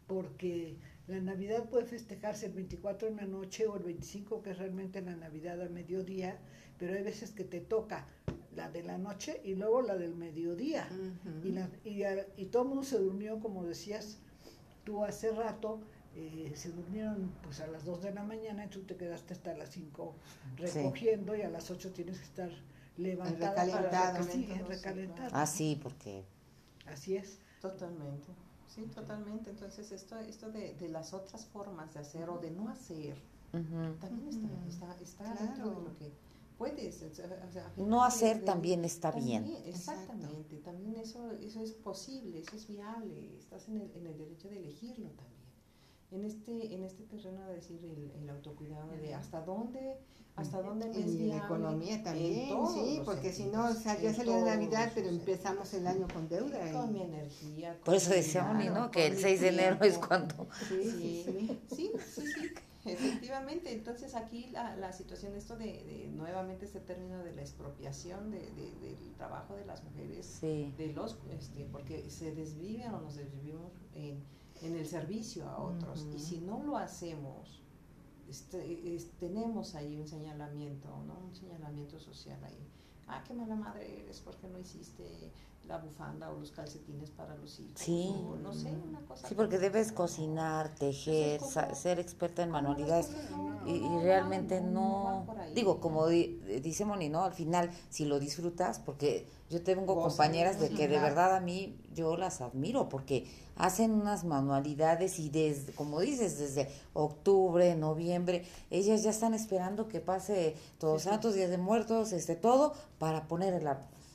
porque 0.09 0.77
la 1.07 1.21
Navidad 1.21 1.71
puede 1.71 1.85
festejarse 1.85 2.47
el 2.47 2.55
24 2.55 3.07
en 3.07 3.19
la 3.19 3.27
noche 3.27 3.69
o 3.69 3.77
el 3.77 3.85
25, 3.85 4.43
que 4.43 4.51
es 4.51 4.59
realmente 4.59 5.01
la 5.01 5.15
Navidad 5.15 5.63
a 5.63 5.69
mediodía, 5.69 6.41
pero 6.77 6.95
hay 6.95 7.05
veces 7.05 7.31
que 7.31 7.45
te 7.45 7.61
toca 7.61 8.09
la 8.57 8.69
de 8.69 8.83
la 8.83 8.99
noche 8.99 9.41
y 9.45 9.55
luego 9.55 9.81
la 9.81 9.97
del 9.97 10.17
mediodía. 10.17 10.89
y, 11.45 11.53
la, 11.53 11.71
y, 11.85 12.03
y 12.37 12.47
todo 12.47 12.65
el 12.65 12.69
mundo 12.71 12.83
se 12.83 12.99
durmió, 12.99 13.39
como 13.39 13.65
decías 13.65 14.19
tú 14.83 15.05
hace 15.05 15.31
rato, 15.31 15.83
eh, 16.19 16.53
se 16.57 16.71
durmieron 16.71 17.31
pues 17.43 17.61
a 17.61 17.67
las 17.67 17.85
2 17.85 18.05
de 18.05 18.15
la 18.15 18.23
mañana 18.23 18.65
y 18.65 18.69
tú 18.69 18.81
te 18.85 18.97
quedaste 18.97 19.35
hasta 19.35 19.55
las 19.55 19.69
5 19.71 20.15
recogiendo 20.57 21.37
y 21.37 21.43
a 21.43 21.51
las 21.51 21.71
8 21.71 21.93
tienes 21.93 22.19
que 22.19 22.25
estar 22.25 22.51
levantada 22.97 23.55
para 23.55 24.13
recalentar. 24.67 25.31
Ah, 25.35 25.47
sí, 25.47 25.79
porque... 25.83 26.25
Así 26.87 27.17
es. 27.17 27.39
Totalmente. 27.61 28.29
Sí, 28.67 28.87
totalmente. 28.95 29.51
Entonces, 29.51 29.93
esto, 29.93 30.19
esto 30.19 30.51
de, 30.51 30.75
de 30.75 30.89
las 30.89 31.13
otras 31.13 31.45
formas 31.45 31.93
de 31.93 32.01
hacer 32.01 32.31
o 32.31 32.39
de 32.39 32.51
no 32.51 32.71
hacer, 32.71 33.19
también 34.01 34.29
está, 34.29 34.97
está, 34.97 35.01
está 35.03 35.35
dentro 35.35 35.71
de 35.71 35.83
lo 35.83 35.97
que 35.99 36.13
puedes. 36.57 37.05
no 37.77 38.05
hacer 38.05 38.43
también 38.43 38.87
está 38.87 39.11
bien. 39.11 39.55
Exactamente, 39.67 40.57
también 40.59 40.97
eso, 40.97 41.33
eso 41.33 41.63
es 41.63 41.73
posible, 41.73 42.41
eso 42.41 42.57
es 42.57 42.67
viable, 42.67 43.37
estás 43.39 43.69
en 43.69 43.83
el, 43.83 43.91
en 43.97 44.07
el 44.07 44.17
derecho 44.17 44.49
de 44.49 44.59
elegirlo 44.59 45.09
también 45.11 45.36
en 46.11 46.25
este, 46.25 46.75
en 46.75 46.85
este 46.85 47.03
terreno 47.05 47.47
de 47.47 47.55
decir 47.55 47.81
el, 47.85 48.31
autocuidado, 48.31 48.91
de 48.91 49.15
hasta 49.15 49.41
dónde, 49.41 49.99
hasta 50.37 50.63
dónde 50.63 50.89
me 50.89 50.99
Y 50.99 51.29
la 51.29 51.39
economía 51.39 52.03
también, 52.03 52.57
sí, 52.73 53.01
porque 53.05 53.33
si 53.33 53.47
no, 53.47 53.67
o 53.67 53.75
sea, 53.75 53.99
ya 54.01 54.15
salió 54.15 54.45
Navidad, 54.45 54.93
pero 54.95 55.09
empezamos 55.09 55.73
el 55.75 55.87
año 55.87 56.07
con 56.13 56.29
deuda. 56.29 56.73
Con 56.73 56.93
mi 56.93 57.03
energía. 57.03 57.79
Por 57.85 57.95
eso 57.95 58.11
decía 58.11 58.49
Oni, 58.51 58.69
¿no? 58.69 58.91
Que 58.91 59.07
el 59.07 59.19
6 59.19 59.41
de 59.41 59.49
enero 59.49 59.79
es 59.83 59.99
cuando... 59.99 60.49
Sí, 60.69 61.25
sí, 61.25 61.61
sí, 61.75 61.93
sí, 62.15 62.23
Efectivamente, 62.87 63.73
entonces 63.73 64.15
aquí 64.15 64.47
la, 64.53 64.77
la 64.77 64.93
situación, 64.93 65.35
esto 65.35 65.57
de, 65.57 66.09
nuevamente 66.15 66.67
este 66.67 66.79
término 66.79 67.25
de 67.25 67.35
la 67.35 67.43
expropiación 67.43 68.31
de, 68.31 68.39
del 68.39 69.15
trabajo 69.17 69.57
de 69.57 69.67
las 69.67 69.83
mujeres, 69.83 70.41
de 70.41 70.93
los, 70.95 71.19
este, 71.37 71.65
porque 71.73 72.09
se 72.11 72.33
desviven 72.33 72.95
o 72.95 73.01
nos 73.01 73.17
desvivimos 73.17 73.73
en, 73.95 74.23
en 74.63 74.77
el 74.77 74.87
servicio 74.87 75.49
a 75.49 75.59
otros, 75.59 76.07
y 76.15 76.19
si 76.19 76.39
no 76.39 76.63
lo 76.63 76.77
hacemos, 76.77 77.63
este, 78.29 78.99
tenemos 79.21 79.75
ahí 79.75 79.97
un 79.97 80.09
señalamiento, 80.09 80.89
¿no? 81.07 81.19
Un 81.29 81.35
señalamiento 81.35 81.99
social 81.99 82.43
ahí. 82.45 82.67
Ah, 83.09 83.23
qué 83.27 83.35
mala 83.35 83.55
madre 83.55 84.03
eres 84.03 84.21
porque 84.21 84.49
no 84.49 84.59
hiciste 84.59 85.31
la 85.69 85.79
bufanda 85.79 86.31
o 86.31 86.39
los 86.39 86.51
calcetines 86.51 87.11
para 87.11 87.37
los 87.37 87.59
hijos. 87.61 87.81
Sí. 87.81 88.15
no 88.43 88.53
sé, 88.53 88.71
una 88.71 89.01
cosa. 89.01 89.29
Sí, 89.29 89.35
porque 89.35 89.59
debes 89.59 89.93
cocinar, 89.93 90.75
tejer, 90.75 91.41
ser 91.75 91.99
experta 91.99 92.43
en 92.43 92.51
manualidades. 92.51 93.11
y, 93.67 93.81
realmente 94.03 94.61
no. 94.61 95.27
Digo, 95.55 95.81
como 95.81 96.09
dice 96.09 96.85
Moni, 96.85 97.09
¿no? 97.09 97.23
Al 97.23 97.33
final, 97.33 97.71
si 97.91 98.05
lo 98.05 98.19
disfrutas, 98.19 98.79
porque 98.79 99.29
yo 99.51 99.63
tengo 99.63 100.01
compañeras 100.01 100.61
de 100.61 100.71
que 100.71 100.89
de 100.89 100.99
verdad 100.99 101.35
a 101.35 101.41
mí 101.41 101.79
yo 101.95 102.17
las 102.17 102.41
admiro, 102.41 102.89
porque 102.89 103.27
hacen 103.57 103.93
unas 103.93 104.25
manualidades 104.25 105.19
y 105.19 105.31
desde, 105.31 105.73
como 105.73 106.01
dices, 106.01 106.39
desde 106.39 106.69
octubre, 106.93 107.75
noviembre, 107.75 108.45
ellas 108.71 109.03
ya 109.03 109.11
están 109.11 109.35
esperando 109.35 109.89
que 109.89 110.01
pase 110.01 110.55
todos 110.79 111.03
santos, 111.03 111.35
días 111.35 111.51
de 111.51 111.59
muertos, 111.59 112.13
este 112.13 112.37
todo, 112.37 112.75
para 112.99 113.27
poner 113.27 113.55
el 113.55 113.67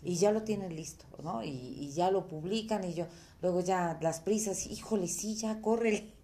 y 0.04 0.16
ya 0.16 0.32
lo 0.32 0.44
tienen 0.44 0.76
listo, 0.76 1.06
¿no? 1.24 1.44
Y, 1.44 1.50
y, 1.50 1.92
ya 1.92 2.10
lo 2.10 2.28
publican 2.28 2.84
y 2.84 2.94
yo, 2.94 3.06
luego 3.42 3.62
ya 3.62 4.00
las 4.02 4.20
prisas, 4.20 4.66
híjole, 4.66 5.08
sí, 5.08 5.36
ya, 5.36 5.62
córrele. 5.62 6.21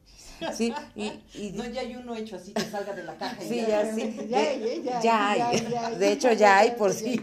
Sí, 0.53 0.73
y, 0.95 1.05
y, 1.33 1.51
no, 1.51 1.65
ya 1.65 1.81
hay 1.81 1.95
uno 1.95 2.15
hecho 2.15 2.35
así 2.35 2.53
que 2.53 2.61
salga 2.63 2.93
de 2.93 3.03
la 3.03 3.15
caja. 3.17 3.37
Sí, 3.41 3.63
ya, 3.67 3.93
sí. 3.93 4.29
Ya, 5.03 5.31
hay. 5.31 5.97
De 5.97 6.11
hecho, 6.11 6.31
ya 6.33 6.59
hay 6.59 6.71
por 6.71 6.93
sí. 6.93 7.19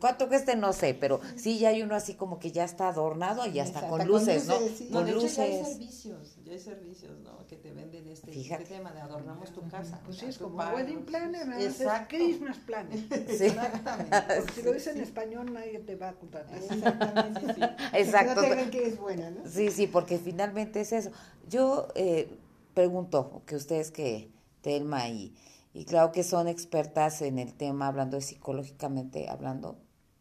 ¿Cuánto 0.00 0.28
cueste? 0.28 0.56
No 0.56 0.72
sé, 0.72 0.94
pero 0.94 1.20
sí, 1.36 1.58
ya 1.58 1.70
hay 1.70 1.82
uno 1.82 1.94
así 1.94 2.14
como 2.14 2.38
que 2.38 2.50
ya 2.50 2.64
está 2.64 2.88
adornado 2.88 3.46
y 3.46 3.58
hasta 3.60 3.88
con 3.88 4.06
luces, 4.06 4.46
¿no? 4.46 4.56
Con 4.92 5.10
luces. 5.10 5.36
ya 5.36 5.42
hay 5.44 5.64
servicios, 5.64 6.36
ya 6.44 6.52
hay 6.52 6.58
servicios, 6.58 7.18
¿no? 7.20 7.46
Que 7.46 7.56
te 7.56 7.72
venden 7.72 8.08
este, 8.08 8.38
este 8.38 8.64
tema 8.64 8.92
de 8.92 9.00
adornamos 9.00 9.52
tu 9.52 9.66
casa. 9.68 10.00
Pues 10.04 10.18
sí, 10.18 10.26
es 10.26 10.38
como 10.38 10.56
wedding 10.58 11.04
planner, 11.04 11.48
Exacto. 11.60 12.16
Christmas 12.16 12.56
planner. 12.58 12.98
Sí. 13.36 13.44
Exactamente. 13.44 14.22
Porque 14.36 14.52
si 14.52 14.62
lo 14.62 14.72
dices 14.72 14.96
en 14.96 15.02
español 15.02 15.52
nadie 15.52 15.78
te 15.80 15.96
va 15.96 16.10
a 16.10 16.12
contar. 16.12 16.46
Exactamente, 16.54 17.54
sí. 17.54 17.60
Exacto. 17.92 18.42
No 18.42 18.48
te 18.48 18.70
que 18.70 18.86
es 18.86 18.98
buena, 18.98 19.30
¿no? 19.30 19.40
Sí, 19.48 19.70
sí, 19.70 19.86
porque 19.86 20.18
finalmente 20.18 20.80
es 20.80 20.92
eso. 20.92 21.10
Yo 21.48 21.88
eh, 21.94 22.28
pregunto, 22.74 23.42
que 23.46 23.56
ustedes 23.56 23.90
que, 23.90 24.30
Telma 24.62 25.08
y, 25.08 25.32
y 25.72 25.84
claro 25.84 26.10
que 26.10 26.24
son 26.24 26.48
expertas 26.48 27.22
en 27.22 27.38
el 27.38 27.54
tema, 27.54 27.86
hablando 27.86 28.16
de 28.16 28.22
psicológicamente, 28.22 29.28
hablando, 29.28 29.76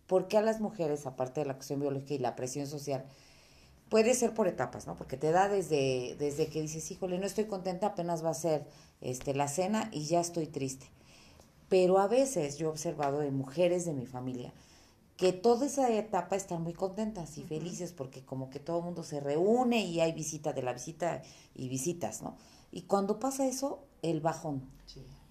¿por 0.06 0.28
qué 0.28 0.38
a 0.38 0.42
las 0.42 0.62
mujeres, 0.62 1.08
aparte 1.08 1.42
de 1.42 1.48
la 1.48 1.56
cuestión 1.56 1.80
biológica 1.80 2.14
y 2.14 2.20
la 2.20 2.36
presión 2.36 2.68
social, 2.68 3.06
puede 3.90 4.14
ser 4.14 4.34
por 4.34 4.48
etapas, 4.48 4.86
¿no? 4.88 4.96
Porque 4.96 5.18
te 5.18 5.32
da 5.32 5.50
desde, 5.50 6.16
desde 6.20 6.48
que 6.48 6.62
dices, 6.62 6.90
híjole, 6.92 7.18
no 7.18 7.26
estoy 7.26 7.46
contenta, 7.46 7.88
apenas 7.88 8.24
va 8.24 8.30
a 8.30 8.36
ser 8.36 8.68
este, 9.02 9.34
la 9.34 9.48
cena 9.48 9.90
y 9.92 10.06
ya 10.06 10.20
estoy 10.20 10.48
triste. 10.48 10.92
Pero 11.70 12.00
a 12.00 12.08
veces 12.08 12.58
yo 12.58 12.68
he 12.68 12.72
observado 12.72 13.24
en 13.24 13.36
mujeres 13.36 13.86
de 13.86 13.94
mi 13.94 14.06
familia 14.06 14.54
que 15.18 15.32
toda 15.32 15.66
esa 15.66 15.90
etapa 15.92 16.36
están 16.36 16.62
muy 16.62 16.74
contentas 16.74 17.38
y 17.38 17.44
felices 17.44 17.94
porque 17.94 18.26
como 18.26 18.50
que 18.50 18.60
todo 18.60 18.80
el 18.80 18.86
mundo 18.86 19.04
se 19.04 19.20
reúne 19.20 19.86
y 19.86 20.02
hay 20.02 20.12
visita 20.12 20.52
de 20.52 20.62
la 20.62 20.74
visita 20.74 21.22
y 21.54 21.70
visitas, 21.70 22.22
¿no? 22.22 22.36
Y 22.72 22.82
cuando 22.84 23.20
pasa 23.20 23.48
eso, 23.48 23.86
el 24.02 24.20
bajón. 24.20 24.70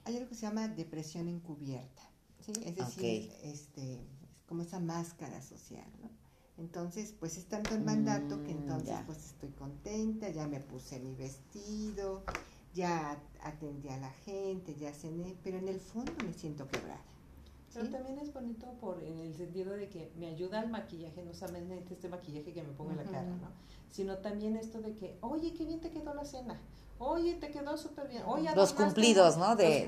Hay 0.05 0.17
algo 0.17 0.29
que 0.29 0.35
se 0.35 0.43
llama 0.43 0.69
depresión 0.69 1.29
encubierta, 1.29 2.03
¿sí? 2.41 2.53
Es 2.65 2.77
decir, 2.77 3.33
este, 3.43 4.01
como 4.47 4.63
esa 4.63 4.81
máscara 4.81 5.41
social, 5.43 5.87
¿no? 6.03 6.11
Entonces, 6.57 7.13
pues 7.19 7.37
es 7.37 7.47
tanto 7.47 7.75
el 7.75 7.83
mandato 7.83 8.43
que 8.45 8.55
mm, 8.55 8.59
entonces 8.59 8.97
pues 9.07 9.19
estoy 9.27 9.51
contenta, 9.51 10.29
ya 10.31 10.47
me 10.47 10.61
puse 10.61 11.01
mi 11.01 11.15
vestido, 11.15 12.23
ya 12.75 13.19
atendí 13.43 13.89
a 13.89 13.99
la 13.99 14.11
gente, 14.11 14.75
ya 14.77 14.93
cené, 14.93 15.37
pero 15.43 15.59
en 15.59 15.69
el 15.69 15.81
fondo 15.81 16.13
me 16.25 16.33
siento 16.33 16.69
quebrada. 16.69 17.03
Pero 17.75 17.91
también 17.91 18.19
es 18.19 18.33
bonito 18.33 18.67
por 18.81 19.03
en 19.03 19.19
el 19.19 19.35
sentido 19.35 19.75
de 19.75 19.89
que 19.89 20.13
me 20.17 20.29
ayuda 20.29 20.61
al 20.61 20.71
maquillaje, 20.71 21.23
no 21.23 21.35
solamente 21.35 21.95
este 21.95 22.09
maquillaje 22.09 22.53
que 22.53 22.63
me 22.63 22.73
pongo 22.73 22.93
en 22.93 22.99
la 22.99 23.05
cara, 23.05 23.25
¿no? 23.25 23.49
Sino 23.91 24.19
también 24.19 24.57
esto 24.57 24.81
de 24.81 24.95
que, 24.95 25.19
oye, 25.21 25.53
qué 25.53 25.65
bien 25.65 25.81
te 25.81 25.91
quedó 25.91 26.15
la 26.15 26.25
cena. 26.25 26.61
Oye, 26.99 27.35
te 27.35 27.51
quedó 27.51 27.77
súper 27.77 28.09
bien. 28.09 28.23
Oye, 28.25 28.49
los 28.55 28.73
cumplidos, 28.73 29.37
¿no? 29.37 29.57
De, 29.57 29.87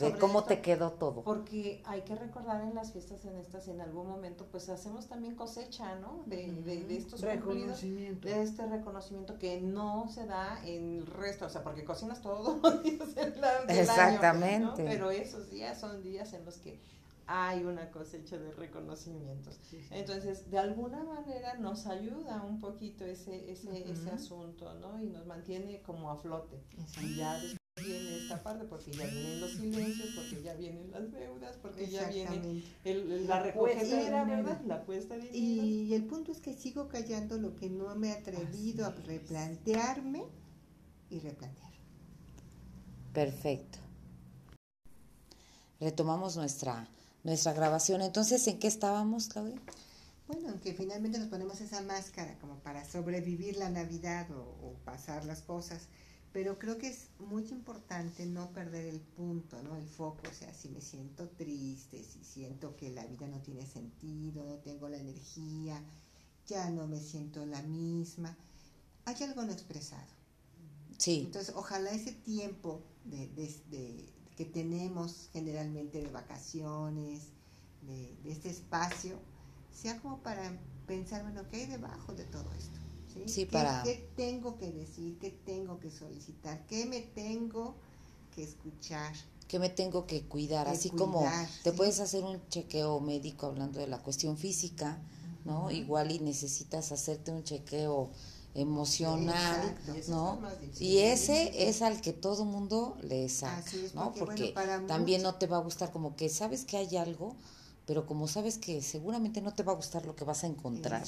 de, 0.00 0.18
cómo 0.18 0.44
te 0.44 0.62
quedó 0.62 0.92
todo. 0.92 1.22
Porque 1.22 1.82
hay 1.84 2.02
que 2.02 2.14
recordar 2.14 2.62
en 2.62 2.74
las 2.74 2.92
fiestas 2.92 3.24
en 3.26 3.36
estas, 3.36 3.68
en 3.68 3.80
algún 3.80 4.08
momento, 4.08 4.46
pues 4.50 4.68
hacemos 4.70 5.06
también 5.06 5.34
cosecha, 5.34 5.96
¿no? 5.96 6.22
De, 6.26 6.50
de, 6.50 6.96
estos 6.96 7.20
cumplidos. 7.20 7.80
De 7.82 8.42
este 8.42 8.66
reconocimiento 8.66 9.38
que 9.38 9.60
no 9.60 10.08
se 10.08 10.26
da 10.26 10.58
en 10.64 10.98
el 10.98 11.06
resto, 11.06 11.46
o 11.46 11.48
sea, 11.50 11.62
porque 11.62 11.84
cocinas 11.84 12.22
todos 12.22 12.58
los 12.62 12.82
días 12.82 13.08
Exactamente. 13.68 14.84
Pero 14.84 15.10
esos 15.10 15.50
días 15.50 15.78
son 15.78 16.02
días 16.02 16.32
en 16.32 16.46
los 16.46 16.56
que 16.56 16.80
hay 17.28 17.62
una 17.62 17.90
cosecha 17.90 18.38
de 18.38 18.52
reconocimientos. 18.52 19.60
Entonces, 19.90 20.50
de 20.50 20.58
alguna 20.58 21.04
manera 21.04 21.58
nos 21.58 21.86
ayuda 21.86 22.42
un 22.42 22.58
poquito 22.58 23.04
ese, 23.04 23.52
ese, 23.52 23.88
ese 23.90 24.10
asunto, 24.10 24.72
¿no? 24.80 24.98
Y 25.02 25.10
nos 25.10 25.26
mantiene 25.26 25.82
como 25.82 26.10
a 26.10 26.16
flote. 26.16 26.58
Y 27.02 27.16
ya 27.16 27.34
después 27.34 27.58
viene 27.84 28.16
esta 28.16 28.42
parte, 28.42 28.64
porque 28.64 28.92
ya 28.92 29.04
vienen 29.04 29.40
los 29.42 29.50
silencios, 29.50 30.08
porque 30.16 30.42
ya 30.42 30.54
vienen 30.54 30.90
las 30.90 31.12
deudas, 31.12 31.58
porque 31.60 31.86
ya 31.86 32.08
viene 32.08 32.62
la 33.26 33.42
recogedera, 33.42 34.24
¿verdad? 34.24 34.62
La 34.64 34.82
puesta 34.86 35.18
de 35.18 35.28
Y 35.36 35.92
el 35.92 36.06
punto 36.06 36.32
es 36.32 36.40
que 36.40 36.54
sigo 36.54 36.88
callando 36.88 37.36
lo 37.36 37.54
que 37.56 37.68
no 37.68 37.94
me 37.94 38.08
he 38.08 38.12
atrevido 38.12 38.86
a 38.86 38.90
replantearme 38.90 40.24
y 41.10 41.20
replantear. 41.20 41.72
Perfecto. 43.12 43.80
Retomamos 45.78 46.36
nuestra 46.36 46.88
nuestra 47.28 47.52
grabación. 47.52 48.02
Entonces, 48.02 48.46
¿en 48.48 48.58
qué 48.58 48.66
estábamos, 48.66 49.28
Claudia? 49.28 49.60
Bueno, 50.26 50.50
aunque 50.50 50.74
finalmente 50.74 51.18
nos 51.18 51.28
ponemos 51.28 51.60
esa 51.60 51.80
máscara 51.82 52.38
como 52.40 52.56
para 52.58 52.84
sobrevivir 52.84 53.56
la 53.56 53.70
Navidad 53.70 54.26
o, 54.30 54.74
pasar 54.84 55.24
las 55.24 55.40
cosas, 55.42 55.82
pero 56.32 56.58
creo 56.58 56.78
que 56.78 56.88
es 56.88 57.08
muy 57.18 57.46
importante 57.48 58.26
no 58.26 58.50
perder 58.50 58.86
el 58.86 59.00
punto, 59.00 59.62
¿no? 59.62 59.76
El 59.76 59.86
foco, 59.86 60.22
o 60.30 60.34
sea, 60.34 60.52
si 60.52 60.68
me 60.68 60.80
siento 60.80 61.28
triste, 61.30 62.02
si 62.04 62.24
siento 62.24 62.76
que 62.76 62.90
la 62.90 63.04
vida 63.06 63.26
no 63.26 63.40
tiene 63.40 63.66
sentido, 63.66 64.44
no 64.44 64.56
tengo 64.56 64.88
la 64.88 64.98
energía, 64.98 65.82
ya 66.46 66.70
no 66.70 66.86
me 66.86 67.00
siento 67.00 67.44
la 67.46 67.62
misma, 67.62 68.36
hay 69.04 69.22
algo 69.22 69.42
no 69.42 69.52
expresado. 69.52 70.06
Sí. 70.98 71.22
Entonces, 71.26 71.54
ojalá 71.54 71.90
ese 71.90 72.12
tiempo 72.12 72.82
de, 73.04 73.28
de 73.70 74.08
que 74.38 74.44
tenemos 74.44 75.28
generalmente 75.32 76.00
de 76.00 76.10
vacaciones, 76.12 77.22
de, 77.82 78.16
este 78.24 78.50
espacio, 78.50 79.16
sea 79.72 80.00
como 80.00 80.18
para 80.18 80.56
pensar, 80.86 81.24
bueno, 81.24 81.42
¿qué 81.50 81.56
hay 81.56 81.66
debajo 81.66 82.12
de 82.12 82.22
todo 82.22 82.48
esto? 82.56 82.78
¿Sí? 83.12 83.24
¿Qué, 83.34 83.46
para... 83.46 83.82
¿Qué 83.82 84.08
tengo 84.14 84.56
que 84.56 84.70
decir? 84.70 85.18
¿Qué 85.18 85.32
tengo 85.44 85.80
que 85.80 85.90
solicitar? 85.90 86.64
¿Qué 86.68 86.86
me 86.86 87.00
tengo 87.00 87.74
que 88.32 88.44
escuchar? 88.44 89.12
¿Qué 89.48 89.58
me 89.58 89.70
tengo 89.70 90.06
que 90.06 90.22
cuidar? 90.22 90.68
Así 90.68 90.90
como 90.90 91.28
te 91.64 91.72
puedes 91.72 91.98
hacer 91.98 92.22
un 92.22 92.40
chequeo 92.48 93.00
médico 93.00 93.46
hablando 93.46 93.80
de 93.80 93.88
la 93.88 93.98
cuestión 93.98 94.38
física, 94.38 95.02
¿no? 95.44 95.68
Igual 95.72 96.12
y 96.12 96.20
necesitas 96.20 96.92
hacerte 96.92 97.32
un 97.32 97.42
chequeo 97.42 98.10
emocional, 98.60 99.76
¿no? 100.08 100.40
Y 100.78 100.98
ese 100.98 101.68
es 101.68 101.82
al 101.82 102.00
que 102.00 102.12
todo 102.12 102.44
mundo 102.44 102.96
le 103.02 103.28
saca, 103.28 103.70
¿no? 103.94 104.12
Porque, 104.12 104.54
también 104.86 105.22
no 105.22 105.36
te 105.36 105.46
va 105.46 105.58
a 105.58 105.60
gustar 105.60 105.92
como 105.92 106.16
que 106.16 106.28
sabes 106.28 106.64
que 106.64 106.76
hay 106.76 106.96
algo, 106.96 107.36
pero 107.86 108.06
como 108.06 108.28
sabes 108.28 108.58
que 108.58 108.82
seguramente 108.82 109.40
no 109.40 109.54
te 109.54 109.62
va 109.62 109.72
a 109.72 109.76
gustar 109.76 110.04
lo 110.04 110.16
que 110.16 110.24
vas 110.24 110.44
a 110.44 110.48
encontrar, 110.48 111.04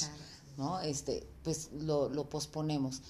¿no? 0.57 0.81
Este, 0.81 1.27
pues 1.43 1.71
lo, 1.73 2.09
lo 2.09 2.29
posponemos. 2.29 3.03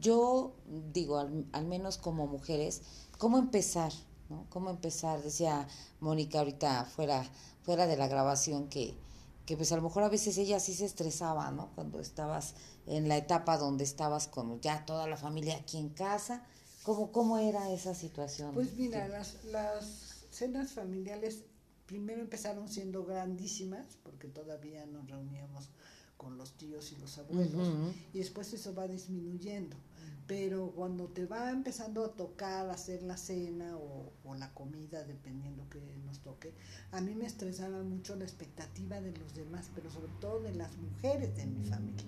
Yo 0.00 0.54
digo, 0.92 1.18
al, 1.18 1.46
al, 1.52 1.66
menos 1.66 1.96
como 1.98 2.26
mujeres, 2.26 2.82
¿cómo 3.18 3.38
empezar? 3.38 3.92
¿no? 4.28 4.46
¿Cómo 4.50 4.70
empezar? 4.70 5.22
Decía 5.22 5.68
Mónica 6.00 6.38
ahorita 6.40 6.84
fuera, 6.84 7.24
fuera 7.62 7.86
de 7.86 7.96
la 7.96 8.08
grabación 8.08 8.68
que, 8.68 8.94
que 9.46 9.56
pues 9.56 9.72
a 9.72 9.76
lo 9.76 9.82
mejor 9.82 10.02
a 10.02 10.08
veces 10.08 10.38
ella 10.38 10.58
sí 10.60 10.74
se 10.74 10.84
estresaba, 10.84 11.50
¿no? 11.50 11.70
Cuando 11.74 12.00
estabas 12.00 12.54
en 12.86 13.08
la 13.08 13.16
etapa 13.16 13.58
donde 13.58 13.84
estabas 13.84 14.26
con 14.28 14.60
ya 14.60 14.84
toda 14.86 15.06
la 15.06 15.16
familia 15.16 15.56
aquí 15.56 15.78
en 15.78 15.90
casa. 15.90 16.44
¿Cómo, 16.82 17.12
cómo 17.12 17.38
era 17.38 17.70
esa 17.70 17.94
situación? 17.94 18.52
Pues 18.54 18.74
mira, 18.74 19.08
las, 19.08 19.44
las 19.44 20.26
cenas 20.30 20.72
familiares 20.72 21.44
primero 21.86 22.20
empezaron 22.20 22.68
siendo 22.68 23.04
grandísimas, 23.04 23.86
porque 24.02 24.28
todavía 24.28 24.84
nos 24.86 25.08
reuníamos 25.08 25.70
con 26.16 26.38
los 26.38 26.52
tíos 26.52 26.92
y 26.92 26.96
los 26.96 27.18
abuelos, 27.18 27.68
y 28.12 28.18
después 28.18 28.52
eso 28.52 28.74
va 28.74 28.88
disminuyendo. 28.88 29.76
Pero 30.26 30.72
cuando 30.74 31.08
te 31.08 31.26
va 31.26 31.50
empezando 31.50 32.04
a 32.04 32.12
tocar 32.12 32.70
hacer 32.70 33.02
la 33.02 33.16
cena 33.16 33.76
o, 33.76 34.34
la 34.34 34.52
comida, 34.52 35.04
dependiendo 35.04 35.68
que 35.68 35.80
nos 36.04 36.20
toque, 36.20 36.54
a 36.92 37.00
mí 37.00 37.14
me 37.14 37.26
estresaba 37.26 37.82
mucho 37.82 38.16
la 38.16 38.24
expectativa 38.24 39.00
de 39.00 39.16
los 39.16 39.34
demás, 39.34 39.70
pero 39.74 39.90
sobre 39.90 40.12
todo 40.20 40.40
de 40.40 40.54
las 40.54 40.76
mujeres 40.76 41.36
de 41.36 41.46
mi 41.46 41.64
familia, 41.64 42.04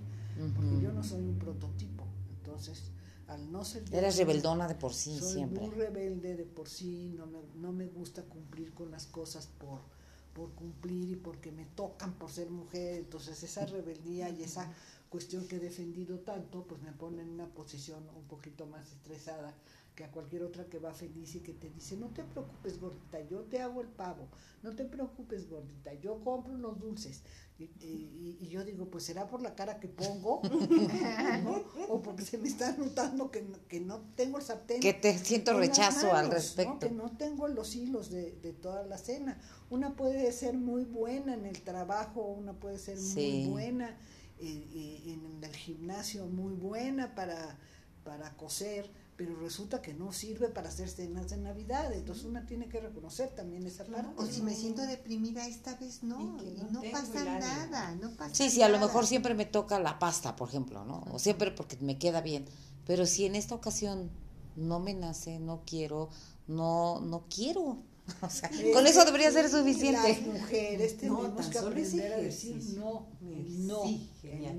porque 0.57 0.81
yo 0.81 0.93
no 0.93 1.05
soy 1.05 1.23
un 1.23 1.39
prototipo, 1.39 2.05
entonces 2.39 2.91
al 3.29 3.53
no 3.53 3.65
ser... 3.65 3.83
Eras 3.93 4.17
rebeldona 4.17 4.67
de 4.67 4.75
por 4.75 4.95
sí 4.95 5.19
soy 5.19 5.35
siempre. 5.35 5.61
Muy 5.61 5.75
rebelde 5.75 6.37
de 6.37 6.45
por 6.45 6.69
sí, 6.69 7.15
no 7.17 7.27
me, 7.27 7.39
no 7.57 7.73
me 7.73 7.87
gusta 7.87 8.23
cumplir 8.23 8.73
con 8.73 8.91
las 8.91 9.07
cosas 9.07 9.47
por, 9.47 9.81
por 10.33 10.51
cumplir 10.53 11.11
y 11.11 11.17
porque 11.17 11.51
me 11.53 11.65
tocan 11.65 12.13
por 12.15 12.31
ser 12.31 12.51
mujer, 12.51 12.95
entonces 12.95 13.43
esa 13.43 13.67
rebeldía 13.67 14.31
y 14.31 14.43
esa 14.43 14.73
cuestión 15.09 15.47
que 15.47 15.57
he 15.57 15.61
defendido 15.61 16.21
tanto, 16.21 16.67
pues 16.67 16.83
me 16.83 16.93
pone 16.93 17.23
en 17.23 17.31
una 17.31 17.47
posición 17.47 18.09
un 18.17 18.25
poquito 18.25 18.67
más 18.67 18.91
estresada 18.93 19.55
que 19.97 20.05
a 20.05 20.11
cualquier 20.11 20.43
otra 20.43 20.67
que 20.67 20.79
va 20.79 20.93
feliz 20.93 21.35
y 21.37 21.41
que 21.41 21.55
te 21.55 21.71
dice, 21.71 21.97
no 21.97 22.09
te 22.09 22.23
preocupes 22.23 22.79
gordita, 22.79 23.19
yo 23.23 23.41
te 23.45 23.63
hago 23.63 23.81
el 23.81 23.89
pavo, 23.89 24.29
no 24.63 24.77
te 24.77 24.85
preocupes 24.85 25.49
gordita, 25.49 25.95
yo 25.95 26.23
compro 26.23 26.57
los 26.59 26.79
dulces. 26.79 27.23
Y, 27.59 28.49
yo 28.51 28.63
digo, 28.65 28.85
pues 28.91 29.05
será 29.05 29.27
por 29.27 29.41
la 29.41 29.55
cara 29.55 29.81
que 29.81 29.89
pongo, 29.89 30.43
o 31.89 32.03
porque 32.03 32.23
se 32.23 32.37
me 32.37 32.49
está 32.49 32.77
notando 32.77 33.31
que, 33.31 33.47
que 33.69 33.81
no 33.81 34.03
tengo 34.15 34.37
el 34.37 34.45
sartén. 34.45 34.81
Que 34.81 34.93
te 34.93 35.17
siento 35.17 35.59
rechazo 35.59 36.13
al 36.13 36.31
respecto. 36.31 36.81
Que 36.81 36.91
no 36.91 37.17
tengo 37.17 37.49
los 37.49 37.75
hilos 37.75 38.11
de, 38.11 38.33
de, 38.33 38.53
toda 38.53 38.85
la 38.85 38.99
cena. 38.99 39.41
Una 39.71 39.97
puede 39.97 40.31
ser 40.33 40.59
muy 40.59 40.85
buena 40.85 41.33
en 41.33 41.47
el 41.47 41.63
trabajo, 41.63 42.21
una 42.21 42.53
puede 42.53 42.79
ser 42.79 42.99
muy 42.99 43.47
buena 43.47 43.97
en 44.41 45.41
el 45.43 45.57
gimnasio 45.57 46.27
muy 46.27 46.55
buena 46.55 47.15
para, 47.15 47.59
para 48.05 48.37
coser, 48.37 48.91
pero 49.17 49.35
resulta 49.37 49.81
que 49.81 49.95
no 49.95 50.13
sirve 50.13 50.49
para 50.49 50.69
hacer 50.69 50.89
cenas 50.89 51.31
de 51.31 51.39
Navidad. 51.39 51.93
Entonces 51.93 52.25
una 52.25 52.47
tiene 52.47 52.69
que 52.69 52.81
reconocer 52.81 53.31
también 53.31 53.67
esa 53.67 53.85
parte. 53.85 54.11
O 54.17 54.27
si 54.27 54.43
me 54.43 54.55
siento 54.55 54.83
deprimida 54.83 55.47
esta 55.47 55.75
vez 55.77 56.03
no, 56.03 56.39
y, 56.43 56.63
no, 56.71 56.83
pasa 56.93 57.25
nada, 57.25 57.95
no 57.97 58.11
pasa 58.11 58.35
Sí, 58.35 58.51
sí, 58.51 58.63
a 58.63 58.69
lo 58.69 58.79
mejor 58.79 59.07
siempre 59.07 59.35
me 59.35 59.47
toca 59.47 59.81
la 59.81 59.99
pasta, 59.99 60.37
por 60.37 60.49
ejemplo, 60.49 60.85
¿no? 60.85 61.05
O 61.11 61.19
siempre 61.19 61.51
porque 61.51 61.77
me 61.81 61.99
queda 61.99 62.21
bien. 62.21 62.45
Pero 62.87 63.07
si 63.07 63.25
en 63.25 63.35
esta 63.35 63.55
ocasión 63.55 64.11
no 64.55 64.81
me 64.81 64.95
nace, 64.95 65.39
no 65.39 65.63
quiero, 65.67 66.11
no, 66.47 67.01
no 67.01 67.25
quiero, 67.35 67.79
O 68.23 68.31
sea, 68.31 68.51
con 68.73 68.87
eso 68.87 69.05
debería 69.05 69.31
ser 69.31 69.49
suficiente. 69.49 70.09
Las 70.09 70.21
mujeres 70.23 70.97
tenemos 70.97 71.47
que 71.49 71.59
aprender 71.59 72.13
a 72.13 72.17
decir 72.19 72.63
no, 72.77 73.09
no, 73.21 73.85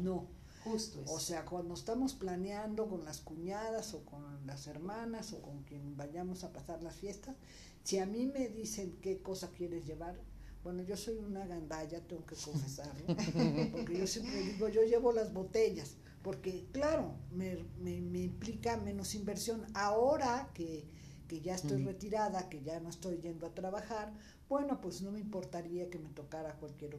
no. 0.03 0.27
Justo 0.63 1.01
O 1.07 1.19
sea, 1.19 1.45
cuando 1.45 1.75
estamos 1.75 2.13
planeando 2.13 2.89
con 2.89 3.05
las 3.05 3.21
cuñadas 3.21 3.93
o 3.93 4.03
con 4.03 4.45
las 4.45 4.67
hermanas 4.67 5.31
o 5.31 5.41
con 5.41 5.63
quien 5.63 5.95
vayamos 5.95 6.43
a 6.43 6.51
pasar 6.51 6.83
las 6.83 6.95
fiestas, 6.95 7.35
si 7.83 7.99
a 7.99 8.05
mí 8.05 8.25
me 8.25 8.49
dicen 8.49 8.97
qué 9.01 9.21
cosa 9.21 9.49
quieres 9.51 9.85
llevar, 9.85 10.19
bueno, 10.63 10.83
yo 10.83 10.97
soy 10.97 11.15
una 11.15 11.45
gandalla, 11.45 12.01
tengo 12.05 12.25
que 12.25 12.35
confesarlo, 12.35 13.05
porque 13.71 13.97
yo 13.97 14.07
siempre 14.07 14.41
digo, 14.41 14.67
yo 14.67 14.83
llevo 14.83 15.13
las 15.13 15.31
botellas, 15.31 15.95
porque 16.21 16.67
claro, 16.73 17.13
me, 17.31 17.63
me, 17.79 18.01
me 18.01 18.19
implica 18.23 18.75
menos 18.75 19.15
inversión. 19.15 19.65
Ahora 19.73 20.51
que 20.53 20.85
que 21.27 21.41
ya 21.41 21.55
estoy 21.55 21.83
retirada, 21.83 22.49
que 22.49 22.61
ya 22.61 22.79
no 22.79 22.89
estoy 22.89 23.17
yendo 23.17 23.47
a 23.47 23.53
trabajar, 23.53 24.13
bueno, 24.49 24.79
pues 24.81 25.01
no 25.01 25.11
me 25.11 25.19
importaría 25.19 25.89
que 25.89 25.99
me 25.99 26.09
tocara 26.09 26.55
cualquier 26.55 26.97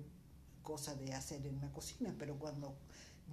cosa 0.63 0.95
de 0.95 1.15
hacer 1.15 1.47
en 1.47 1.61
la 1.61 1.73
cocina, 1.73 2.15
pero 2.19 2.39
cuando 2.39 2.77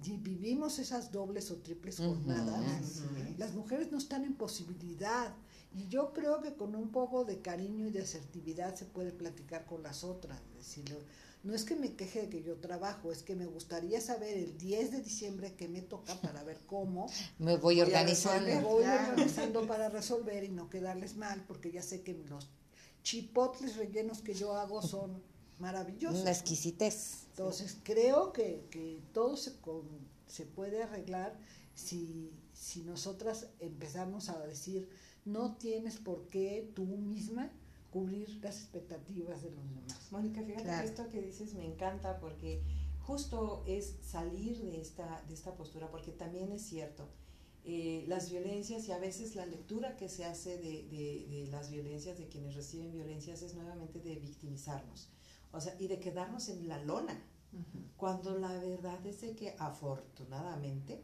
vivimos 0.02 0.78
esas 0.78 1.12
dobles 1.12 1.50
o 1.50 1.56
triples 1.56 1.98
jornadas, 1.98 3.02
las 3.38 3.54
mujeres 3.54 3.90
no 3.90 3.98
están 3.98 4.24
en 4.24 4.34
posibilidad. 4.34 5.34
Y 5.74 5.88
yo 5.88 6.12
creo 6.14 6.40
que 6.40 6.54
con 6.54 6.74
un 6.74 6.90
poco 6.90 7.24
de 7.24 7.42
cariño 7.42 7.86
y 7.86 7.90
de 7.90 8.02
asertividad 8.02 8.74
se 8.74 8.86
puede 8.86 9.12
platicar 9.12 9.66
con 9.66 9.82
las 9.82 10.04
otras, 10.04 10.40
decirle, 10.56 10.96
no 11.46 11.54
es 11.54 11.64
que 11.64 11.76
me 11.76 11.94
queje 11.94 12.22
de 12.22 12.28
que 12.28 12.42
yo 12.42 12.56
trabajo, 12.56 13.12
es 13.12 13.22
que 13.22 13.36
me 13.36 13.46
gustaría 13.46 14.00
saber 14.00 14.36
el 14.36 14.58
10 14.58 14.90
de 14.90 15.00
diciembre 15.00 15.54
que 15.54 15.68
me 15.68 15.80
toca 15.80 16.20
para 16.20 16.42
ver 16.42 16.58
cómo. 16.66 17.06
me 17.38 17.56
voy 17.56 17.80
organizando. 17.80 18.48
Me 18.48 18.60
voy 18.60 18.84
organizando 18.84 19.64
para 19.64 19.88
resolver 19.88 20.42
y 20.42 20.48
no 20.48 20.68
quedarles 20.68 21.16
mal, 21.16 21.44
porque 21.46 21.70
ya 21.70 21.82
sé 21.82 22.02
que 22.02 22.14
los 22.14 22.50
chipotles 23.04 23.76
rellenos 23.76 24.22
que 24.22 24.34
yo 24.34 24.56
hago 24.56 24.82
son 24.82 25.22
maravillosos. 25.60 26.22
Una 26.22 26.32
exquisitez. 26.32 27.26
Entonces, 27.28 27.76
creo 27.84 28.32
que, 28.32 28.66
que 28.70 29.00
todo 29.12 29.36
se, 29.36 29.52
se 30.26 30.46
puede 30.46 30.82
arreglar 30.82 31.38
si, 31.76 32.32
si 32.54 32.82
nosotras 32.82 33.46
empezamos 33.60 34.30
a 34.30 34.44
decir, 34.44 34.88
no 35.24 35.54
tienes 35.54 35.98
por 35.98 36.26
qué 36.26 36.72
tú 36.74 36.86
misma 36.86 37.52
cubrir 37.90 38.28
las 38.42 38.60
expectativas 38.60 39.42
de 39.42 39.50
los 39.50 39.68
demás. 39.70 40.08
Mónica, 40.10 40.42
fíjate 40.42 40.64
que 40.64 40.84
esto 40.84 41.08
que 41.08 41.22
dices 41.22 41.54
me 41.54 41.64
encanta 41.64 42.18
porque 42.18 42.62
justo 43.00 43.62
es 43.66 43.96
salir 44.02 44.60
de 44.62 44.80
esta, 44.80 45.22
de 45.28 45.34
esta 45.34 45.54
postura, 45.54 45.90
porque 45.90 46.10
también 46.10 46.50
es 46.52 46.62
cierto, 46.62 47.08
eh, 47.64 48.04
las 48.08 48.30
violencias 48.30 48.86
y 48.88 48.92
a 48.92 48.98
veces 48.98 49.36
la 49.36 49.46
lectura 49.46 49.96
que 49.96 50.08
se 50.08 50.24
hace 50.24 50.58
de, 50.58 50.84
de, 51.28 51.48
las 51.50 51.70
violencias, 51.70 52.18
de 52.18 52.28
quienes 52.28 52.54
reciben 52.54 52.92
violencias, 52.92 53.42
es 53.42 53.54
nuevamente 53.54 54.00
de 54.00 54.16
victimizarnos, 54.16 55.08
o 55.52 55.60
sea, 55.60 55.74
y 55.78 55.86
de 55.88 55.98
quedarnos 56.00 56.48
en 56.48 56.68
la 56.68 56.82
lona, 56.82 57.20
cuando 57.96 58.36
la 58.38 58.52
verdad 58.58 59.04
es 59.06 59.22
de 59.22 59.34
que 59.34 59.56
afortunadamente 59.58 61.02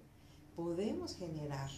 podemos 0.55 1.17
generar 1.17 1.71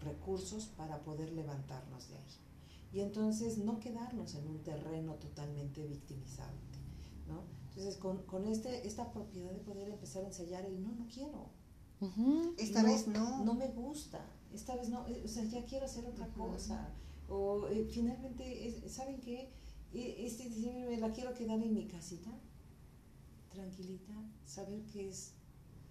recursos 0.00 0.66
para 0.66 1.02
poder 1.02 1.32
levantarnos 1.32 2.08
de 2.08 2.16
ahí 2.16 2.51
y 2.92 3.00
entonces 3.00 3.58
no 3.58 3.80
quedarnos 3.80 4.34
en 4.34 4.46
un 4.46 4.62
terreno 4.62 5.14
totalmente 5.14 5.86
victimizante, 5.86 6.78
¿no? 7.26 7.44
Entonces, 7.70 7.96
con, 7.96 8.22
con 8.24 8.46
este, 8.46 8.86
esta 8.86 9.10
propiedad 9.12 9.50
de 9.50 9.60
poder 9.60 9.88
empezar 9.88 10.24
a 10.24 10.26
ensayar 10.26 10.66
el 10.66 10.82
no, 10.82 10.92
no 10.92 11.08
quiero. 11.08 11.50
Esta 12.58 12.82
vez 12.82 13.06
no. 13.06 13.44
No 13.44 13.54
me 13.54 13.68
gusta. 13.68 14.20
Esta 14.52 14.76
vez 14.76 14.88
no. 14.88 15.06
Eh, 15.06 15.22
o 15.24 15.28
sea, 15.28 15.44
ya 15.44 15.64
quiero 15.64 15.86
hacer 15.86 16.04
otra 16.04 16.26
cosa. 16.28 16.90
O 17.28 17.68
eh, 17.68 17.88
finalmente, 17.90 18.88
¿saben 18.88 19.20
qué? 19.20 19.52
E, 19.94 20.26
este 20.26 20.48
diciembre 20.48 20.86
me 20.86 20.96
la 20.98 21.12
quiero 21.12 21.32
quedar 21.32 21.62
en 21.62 21.72
mi 21.72 21.86
casita, 21.86 22.30
tranquilita, 23.50 24.14
saber 24.44 24.84
que 24.86 25.08
es 25.08 25.34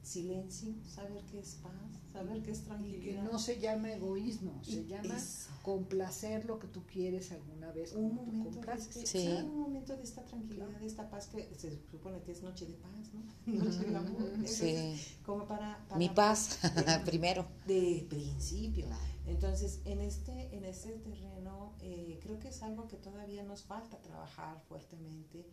silencio, 0.04 0.74
saber 0.84 1.24
qué 1.26 1.40
es 1.40 1.56
paz, 1.56 1.72
saber 2.12 2.42
qué 2.42 2.52
es 2.52 2.64
tranquilidad. 2.64 3.24
Y 3.24 3.26
que 3.26 3.32
no 3.32 3.40
se 3.40 3.60
llama 3.60 3.92
egoísmo, 3.92 4.64
se 4.64 4.86
llama 4.86 5.16
complacer 5.62 6.46
lo 6.46 6.60
que 6.60 6.68
tú 6.68 6.84
quieres 6.86 7.32
alguna 7.32 7.72
vez. 7.72 7.94
Un 7.94 8.16
momento, 8.16 8.60
de 8.60 9.02
este, 9.04 9.44
un 9.44 9.60
momento 9.60 9.96
de 9.96 10.04
esta 10.04 10.24
tranquilidad, 10.24 10.68
de 10.80 10.86
esta 10.86 11.10
paz 11.10 11.28
que 11.28 11.54
se 11.56 11.72
supone 11.90 12.22
que 12.22 12.32
es 12.32 12.42
noche 12.42 12.66
de 12.66 12.74
paz, 12.74 13.14
¿no? 13.14 13.22
Noche 13.64 13.84
de 13.86 13.96
amor. 13.96 14.48
sí. 14.48 14.96
Como 15.26 15.48
para, 15.48 15.86
Mi 15.98 16.10
paz, 16.10 16.60
primero. 17.06 17.46
De 17.68 18.06
principio. 18.10 18.88
Entonces, 19.28 19.82
en 19.86 20.02
este, 20.02 20.56
en 20.56 20.66
este 20.66 20.90
terreno, 20.94 21.74
eh, 21.80 22.20
creo 22.22 22.40
que 22.40 22.50
es 22.50 22.62
algo 22.64 22.88
que 22.88 22.98
todavía 22.98 23.44
nos 23.44 23.64
falta 23.64 23.98
trabajar 24.02 24.62
fuertemente, 24.68 25.48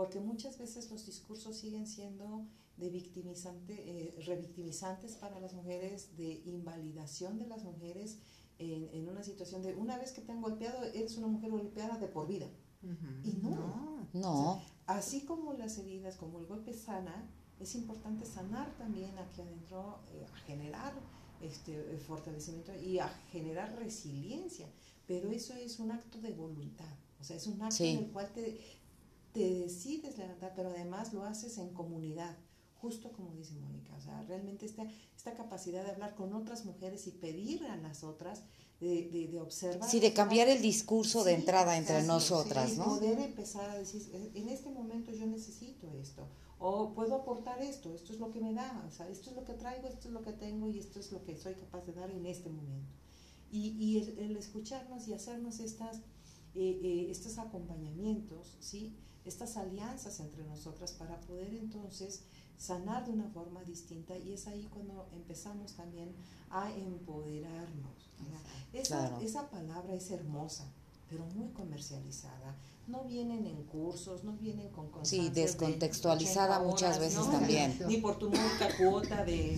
porque 0.00 0.18
muchas 0.18 0.56
veces 0.56 0.90
los 0.90 1.04
discursos 1.04 1.54
siguen 1.54 1.86
siendo 1.86 2.46
de 2.78 2.88
victimizante, 2.88 3.74
eh, 3.74 4.14
revictimizantes 4.24 5.16
para 5.16 5.38
las 5.40 5.52
mujeres, 5.52 6.16
de 6.16 6.40
invalidación 6.46 7.38
de 7.38 7.46
las 7.46 7.64
mujeres 7.64 8.16
en, 8.58 8.88
en, 8.94 9.10
una 9.10 9.22
situación 9.22 9.62
de 9.62 9.74
una 9.74 9.98
vez 9.98 10.12
que 10.12 10.22
te 10.22 10.32
han 10.32 10.40
golpeado, 10.40 10.84
eres 10.84 11.18
una 11.18 11.26
mujer 11.26 11.50
golpeada 11.50 11.98
de 11.98 12.06
por 12.06 12.26
vida. 12.26 12.46
Y 13.22 13.32
no. 13.42 14.08
No. 14.14 14.62
así 14.86 15.26
como 15.26 15.52
las 15.52 15.76
heridas, 15.76 16.16
como 16.16 16.38
el 16.38 16.46
golpe 16.46 16.72
sana, 16.72 17.28
es 17.60 17.74
importante 17.74 18.24
sanar 18.24 18.74
también 18.78 19.18
aquí 19.18 19.42
adentro, 19.42 19.98
eh, 20.14 20.24
a 20.32 20.36
generar 20.46 20.94
este 21.42 21.74
eh, 21.74 21.98
fortalecimiento 21.98 22.72
y 22.74 23.00
a 23.00 23.08
generar 23.32 23.76
resiliencia. 23.76 24.66
Pero 25.06 25.30
eso 25.30 25.52
es 25.52 25.78
un 25.78 25.92
acto 25.92 26.18
de 26.22 26.32
voluntad. 26.32 26.88
O 27.20 27.24
sea, 27.24 27.36
es 27.36 27.46
un 27.46 27.60
acto 27.60 27.84
en 27.84 27.98
el 27.98 28.10
cual 28.12 28.32
te, 28.32 28.79
te 29.32 29.54
decides 29.54 30.18
levantar, 30.18 30.52
pero 30.54 30.70
además 30.70 31.12
lo 31.12 31.24
haces 31.24 31.58
en 31.58 31.72
comunidad 31.72 32.36
justo 32.80 33.12
como 33.12 33.34
dice 33.34 33.54
Mónica, 33.56 33.94
o 33.94 34.00
sea, 34.00 34.22
realmente 34.22 34.64
esta, 34.64 34.86
esta 35.16 35.34
capacidad 35.34 35.84
de 35.84 35.90
hablar 35.90 36.14
con 36.14 36.32
otras 36.32 36.64
mujeres 36.64 37.06
y 37.06 37.10
pedir 37.10 37.64
a 37.64 37.76
las 37.76 38.04
otras 38.04 38.42
de, 38.80 39.10
de, 39.10 39.28
de 39.28 39.40
observar. 39.40 39.88
Sí, 39.88 40.00
de 40.00 40.14
cambiar 40.14 40.48
el 40.48 40.62
discurso 40.62 41.22
de 41.22 41.34
entrada 41.34 41.76
entre 41.76 42.02
nosotras, 42.02 42.78
¿no? 42.78 42.84
Poder 42.84 43.18
empezar 43.20 43.68
a 43.68 43.76
decir, 43.76 44.02
en 44.34 44.48
este 44.48 44.70
momento 44.70 45.12
yo 45.12 45.26
necesito 45.26 45.92
esto, 45.92 46.26
o 46.58 46.94
puedo 46.94 47.14
aportar 47.16 47.60
esto, 47.62 47.92
esto 47.92 48.14
es 48.14 48.18
lo 48.18 48.30
que 48.30 48.40
me 48.40 48.54
da, 48.54 48.82
o 48.88 48.90
sea, 48.90 49.08
esto 49.10 49.30
es 49.30 49.36
lo 49.36 49.44
que 49.44 49.52
traigo, 49.52 49.86
esto 49.86 50.08
es 50.08 50.14
lo 50.14 50.22
que 50.22 50.32
tengo 50.32 50.68
y 50.68 50.78
esto 50.78 51.00
es 51.00 51.12
lo 51.12 51.22
que 51.22 51.36
soy 51.36 51.54
capaz 51.54 51.84
de 51.84 51.92
dar 51.92 52.10
en 52.10 52.24
este 52.24 52.48
momento. 52.48 52.90
Y, 53.50 53.76
y 53.78 53.98
el, 53.98 54.36
escucharnos 54.36 55.06
y 55.08 55.12
hacernos 55.12 55.60
estas, 55.60 55.98
eh, 56.54 56.80
eh, 56.82 57.08
estos 57.10 57.36
acompañamientos, 57.36 58.56
¿sí? 58.60 58.96
Estas 59.24 59.56
alianzas 59.56 60.20
entre 60.20 60.44
nosotras 60.44 60.92
para 60.92 61.20
poder 61.20 61.54
entonces 61.54 62.22
sanar 62.58 63.06
de 63.06 63.12
una 63.12 63.28
forma 63.28 63.62
distinta 63.64 64.16
y 64.16 64.34
es 64.34 64.46
ahí 64.46 64.68
cuando 64.72 65.08
empezamos 65.14 65.72
también 65.72 66.14
a 66.50 66.70
empoderarnos. 66.70 68.10
Esa, 68.72 69.20
esa 69.22 69.48
palabra 69.48 69.94
es 69.94 70.10
hermosa, 70.10 70.64
pero 71.08 71.24
muy 71.26 71.48
comercializada. 71.50 72.54
No 72.86 73.04
vienen 73.04 73.46
en 73.46 73.62
cursos, 73.64 74.24
no 74.24 74.32
vienen 74.32 74.68
con 74.70 74.90
Sí, 75.02 75.30
descontextualizada 75.30 76.60
muchas 76.60 76.98
veces 76.98 77.30
también. 77.30 77.78
Ni 77.86 77.98
por 77.98 78.18
tu 78.18 78.28
módica 78.28 78.68
cuota 78.76 79.24
de 79.24 79.56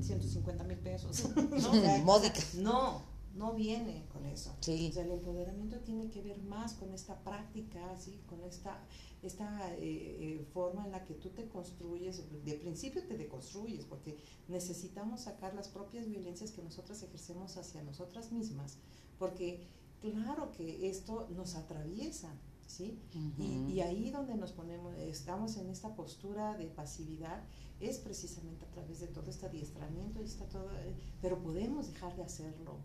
150 0.00 0.64
mil 0.64 0.78
pesos. 0.78 1.24
Módica. 2.04 2.40
No, 2.54 3.02
no 3.34 3.54
viene 3.54 4.04
con 4.12 4.26
eso. 4.26 4.54
Sí. 4.60 4.88
O 4.90 4.92
sea, 4.92 5.04
el 5.04 5.12
empoderamiento 5.12 5.78
tiene 5.80 6.10
que 6.10 6.22
ver 6.22 6.38
más 6.42 6.74
con 6.74 6.92
esta 6.92 7.18
práctica, 7.22 7.96
¿sí? 7.98 8.20
con 8.28 8.42
esta, 8.44 8.78
esta 9.22 9.74
eh, 9.76 9.80
eh, 9.80 10.46
forma 10.52 10.84
en 10.84 10.92
la 10.92 11.04
que 11.04 11.14
tú 11.14 11.30
te 11.30 11.48
construyes, 11.48 12.22
de 12.44 12.54
principio 12.54 13.02
te 13.06 13.16
deconstruyes, 13.16 13.84
porque 13.84 14.18
necesitamos 14.48 15.22
sacar 15.22 15.54
las 15.54 15.68
propias 15.68 16.06
violencias 16.06 16.50
que 16.50 16.62
nosotras 16.62 17.02
ejercemos 17.02 17.56
hacia 17.56 17.82
nosotras 17.82 18.32
mismas, 18.32 18.78
porque 19.18 19.66
claro 20.00 20.52
que 20.52 20.88
esto 20.88 21.28
nos 21.30 21.54
atraviesa. 21.54 22.32
¿Sí? 22.64 22.98
y, 23.12 23.70
y, 23.70 23.80
ahí 23.82 24.10
donde 24.10 24.34
nos 24.34 24.52
ponemos, 24.52 24.96
estamos 24.96 25.58
en 25.58 25.68
esta 25.68 25.94
postura 25.94 26.56
de 26.56 26.68
pasividad, 26.68 27.42
es 27.80 27.98
precisamente 27.98 28.64
a 28.64 28.70
través 28.70 29.00
de 29.00 29.08
todo 29.08 29.28
este 29.28 29.44
adiestramiento, 29.44 30.22
y 30.22 30.24
está 30.24 30.46
todo, 30.46 30.70
eh, 30.78 30.94
pero 31.20 31.42
podemos 31.42 31.88
dejar 31.88 32.16
de 32.16 32.22
hacerlo, 32.22 32.78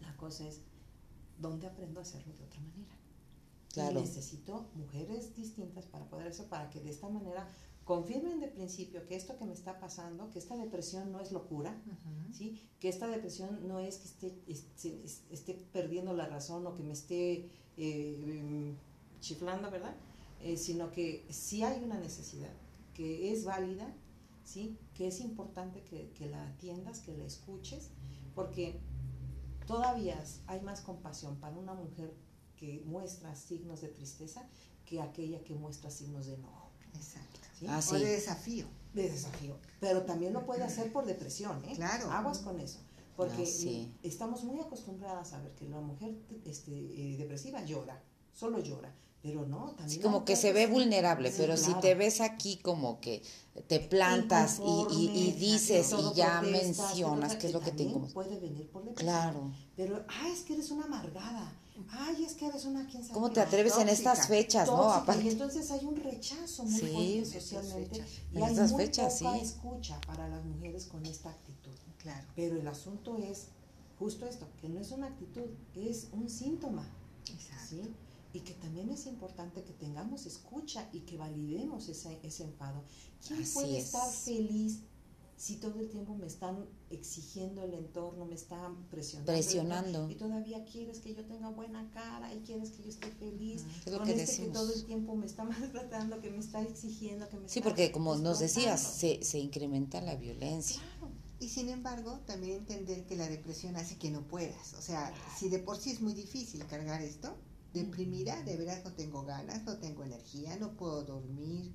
la 0.00 0.16
cosa 0.16 0.48
es, 0.48 0.60
¿dónde 1.38 1.66
aprendo 1.66 2.00
a 2.00 2.02
hacerlo 2.02 2.32
de 2.34 2.44
otra 2.44 2.60
manera? 2.60 2.96
Claro. 3.72 3.98
Y 3.98 4.02
necesito 4.02 4.66
mujeres 4.74 5.34
distintas 5.34 5.86
para 5.86 6.04
poder 6.06 6.28
hacer, 6.28 6.46
para 6.48 6.70
que 6.70 6.80
de 6.80 6.90
esta 6.90 7.08
manera 7.08 7.48
confirmen 7.84 8.38
de 8.38 8.48
principio 8.48 9.04
que 9.06 9.16
esto 9.16 9.36
que 9.36 9.44
me 9.44 9.52
está 9.52 9.80
pasando, 9.80 10.30
que 10.30 10.38
esta 10.38 10.56
depresión 10.56 11.10
no 11.10 11.20
es 11.20 11.32
locura, 11.32 11.76
¿sí? 12.32 12.60
que 12.78 12.88
esta 12.88 13.08
depresión 13.08 13.66
no 13.66 13.80
es 13.80 13.98
que 13.98 14.28
esté, 14.52 15.04
esté, 15.30 15.54
perdiendo 15.72 16.12
la 16.12 16.26
razón 16.26 16.66
o 16.66 16.74
que 16.74 16.82
me 16.82 16.92
esté 16.92 17.48
eh, 17.76 18.74
chiflando, 19.20 19.70
¿verdad? 19.70 19.96
Eh, 20.40 20.56
sino 20.56 20.92
que 20.92 21.26
sí 21.30 21.62
hay 21.62 21.82
una 21.82 21.98
necesidad, 21.98 22.52
que 22.94 23.32
es 23.32 23.44
válida, 23.44 23.92
¿sí? 24.44 24.76
que 24.94 25.08
es 25.08 25.20
importante 25.20 25.82
que, 25.82 26.10
que 26.10 26.26
la 26.26 26.46
atiendas, 26.48 27.00
que 27.00 27.16
la 27.16 27.24
escuches, 27.24 27.90
porque 28.34 28.78
Todavía 29.72 30.22
hay 30.48 30.60
más 30.60 30.82
compasión 30.82 31.36
para 31.36 31.56
una 31.56 31.72
mujer 31.72 32.14
que 32.56 32.82
muestra 32.84 33.34
signos 33.34 33.80
de 33.80 33.88
tristeza 33.88 34.46
que 34.84 35.00
aquella 35.00 35.42
que 35.44 35.54
muestra 35.54 35.90
signos 35.90 36.26
de 36.26 36.34
enojo. 36.34 36.70
Exacto. 36.94 37.40
Ah, 37.66 37.80
o 37.88 37.94
de 37.94 38.04
desafío. 38.04 38.66
De 38.92 39.08
desafío. 39.08 39.56
Pero 39.80 40.02
también 40.02 40.34
lo 40.34 40.44
puede 40.44 40.62
hacer 40.62 40.92
por 40.92 41.06
depresión, 41.06 41.64
¿eh? 41.64 41.72
Claro. 41.74 42.10
Aguas 42.10 42.40
con 42.40 42.60
eso. 42.60 42.80
Porque 43.16 43.44
ah, 43.44 43.98
estamos 44.02 44.44
muy 44.44 44.60
acostumbradas 44.60 45.32
a 45.32 45.40
ver 45.40 45.54
que 45.54 45.66
la 45.66 45.80
mujer 45.80 46.18
este, 46.44 46.72
eh, 46.72 47.16
depresiva 47.16 47.64
llora, 47.64 47.98
solo 48.34 48.58
llora. 48.60 48.94
Pero 49.22 49.46
no, 49.46 49.70
también. 49.76 50.02
como 50.02 50.24
que 50.24 50.34
se 50.34 50.52
ve 50.52 50.66
vulnerable, 50.66 51.32
pero 51.36 51.56
si 51.56 51.72
te 51.74 51.94
ves 51.94 52.20
aquí 52.20 52.56
como 52.56 53.00
que 53.00 53.22
te 53.68 53.78
plantas 53.78 54.60
y, 54.90 55.32
dices 55.38 55.92
y 55.92 56.16
ya 56.16 56.42
mencionas 56.42 57.36
qué 57.36 57.46
es 57.46 57.52
lo 57.52 57.60
que 57.60 57.70
tengo. 57.70 58.00
Puede 58.08 58.40
venir 58.40 58.68
por 58.70 58.82
Claro. 58.94 59.52
Pero, 59.76 60.04
ay, 60.08 60.32
es 60.32 60.40
que 60.40 60.54
eres 60.54 60.70
una 60.70 60.86
amargada. 60.86 61.52
Ay, 61.90 62.24
es 62.24 62.34
que 62.34 62.46
eres 62.46 62.64
una 62.64 62.86
quien 62.86 63.06
¿Cómo 63.08 63.30
te 63.30 63.40
atreves 63.40 63.76
en 63.78 63.88
estas 63.88 64.26
fechas, 64.28 64.68
no? 64.68 65.04
Y 65.22 65.28
entonces 65.28 65.70
hay 65.70 65.84
un 65.84 65.96
rechazo 65.96 66.64
muy 66.64 66.80
fuerte 66.80 67.40
socialmente. 67.40 68.04
Y 68.32 68.36
en 68.36 68.42
hay 68.42 68.52
estas 68.52 68.72
muy 68.72 68.84
fechas, 68.84 69.18
poca 69.20 69.34
sí. 69.34 69.40
escucha 69.40 70.00
para 70.06 70.28
las 70.28 70.44
mujeres 70.44 70.86
con 70.86 71.04
esta 71.06 71.30
actitud. 71.30 71.72
Claro. 71.98 72.26
Pero 72.34 72.56
el 72.56 72.66
asunto 72.66 73.16
es 73.18 73.48
justo 73.98 74.26
esto, 74.26 74.48
que 74.60 74.68
no 74.68 74.80
es 74.80 74.90
una 74.90 75.06
actitud, 75.06 75.46
es 75.74 76.08
un 76.12 76.28
síntoma. 76.28 76.84
Exacto. 77.30 77.66
¿sí? 77.70 77.82
Y 78.32 78.40
que 78.40 78.54
también 78.54 78.90
es 78.90 79.06
importante 79.06 79.62
que 79.62 79.72
tengamos 79.72 80.26
escucha 80.26 80.88
y 80.92 81.00
que 81.00 81.18
validemos 81.18 81.88
ese, 81.88 82.18
ese 82.22 82.44
enfado. 82.44 82.82
¿Quién 83.26 83.44
puede 83.52 83.78
estar 83.78 84.10
feliz 84.10 84.80
si 85.36 85.56
todo 85.56 85.80
el 85.80 85.88
tiempo 85.88 86.14
me 86.14 86.26
están 86.26 86.66
exigiendo 86.90 87.62
el 87.64 87.74
entorno, 87.74 88.24
me 88.24 88.34
están 88.34 88.84
presionando? 88.88 89.32
Presionando. 89.32 90.10
Y 90.10 90.14
todavía 90.14 90.64
quieres 90.64 91.00
que 91.00 91.14
yo 91.14 91.24
tenga 91.24 91.50
buena 91.50 91.90
cara 91.90 92.32
y 92.32 92.38
quieres 92.40 92.70
que 92.70 92.84
yo 92.84 92.88
esté 92.88 93.10
feliz. 93.10 93.64
Es 93.84 93.92
lo 93.92 94.02
que 94.02 94.10
este 94.10 94.22
decimos. 94.22 94.48
que 94.48 94.54
todo 94.54 94.72
el 94.72 94.84
tiempo 94.84 95.14
me 95.14 95.26
está 95.26 95.44
maltratando, 95.44 96.20
que 96.20 96.30
me 96.30 96.38
está 96.38 96.62
exigiendo, 96.62 97.28
que 97.28 97.36
me 97.36 97.48
Sí, 97.48 97.60
porque 97.60 97.92
como 97.92 98.16
nos 98.16 98.38
decías, 98.38 98.80
se, 98.80 99.22
se 99.22 99.38
incrementa 99.38 100.00
la 100.00 100.16
violencia. 100.16 100.80
Claro. 100.98 101.12
Y 101.38 101.48
sin 101.48 101.68
embargo, 101.68 102.20
también 102.24 102.58
entender 102.58 103.04
que 103.04 103.16
la 103.16 103.28
depresión 103.28 103.74
hace 103.74 103.98
que 103.98 104.12
no 104.12 104.22
puedas. 104.22 104.74
O 104.74 104.80
sea, 104.80 105.12
si 105.36 105.48
de 105.48 105.58
por 105.58 105.76
sí 105.76 105.90
es 105.90 106.00
muy 106.00 106.14
difícil 106.14 106.64
cargar 106.66 107.02
esto, 107.02 107.36
deprimida, 107.72 108.40
de 108.42 108.56
veras 108.56 108.84
no 108.84 108.92
tengo 108.92 109.24
ganas, 109.24 109.64
no 109.64 109.78
tengo 109.78 110.04
energía, 110.04 110.56
no 110.56 110.76
puedo 110.76 111.04
dormir, 111.04 111.72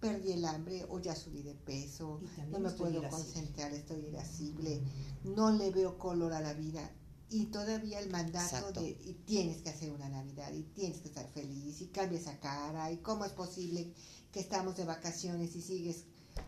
perdí 0.00 0.32
el 0.32 0.44
hambre 0.44 0.84
o 0.88 1.00
ya 1.00 1.14
subí 1.14 1.42
de 1.42 1.54
peso, 1.54 2.20
no 2.50 2.58
me 2.58 2.70
puedo 2.70 3.08
concentrar, 3.08 3.72
estoy 3.72 4.06
irascible, 4.06 4.80
no 5.24 5.50
le 5.50 5.70
veo 5.70 5.98
color 5.98 6.32
a 6.32 6.40
la 6.40 6.54
vida 6.54 6.90
y 7.30 7.46
todavía 7.46 8.00
el 8.00 8.10
mandato 8.10 8.80
de 8.80 8.88
y 8.88 9.20
tienes 9.26 9.60
que 9.60 9.68
hacer 9.68 9.92
una 9.92 10.08
Navidad 10.08 10.50
y 10.52 10.62
tienes 10.62 11.00
que 11.00 11.08
estar 11.08 11.28
feliz 11.28 11.80
y 11.80 11.86
cambia 11.88 12.18
esa 12.18 12.38
cara 12.38 12.90
y 12.90 12.98
cómo 12.98 13.24
es 13.24 13.32
posible 13.32 13.92
que 14.32 14.40
estamos 14.40 14.76
de 14.76 14.84
vacaciones 14.84 15.54
y 15.54 15.60
sigues 15.60 16.04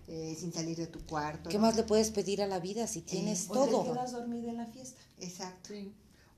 eh, 0.07 0.37
sin 0.39 0.53
salir 0.53 0.77
de 0.77 0.87
tu 0.87 1.01
cuarto. 1.01 1.51
¿Qué 1.51 1.59
más 1.59 1.77
le 1.77 1.83
puedes 1.83 2.11
pedir 2.11 2.43
a 2.43 2.47
la 2.47 2.61
vida 2.61 2.87
si 2.87 3.03
tienes 3.03 3.49
todo? 3.49 3.81
O 3.81 3.85
te 3.85 3.91
quedas 3.91 4.13
dormida 4.13 4.51
en 4.51 4.57
la 4.57 4.67
fiesta. 4.67 5.01
Exacto. 5.19 5.75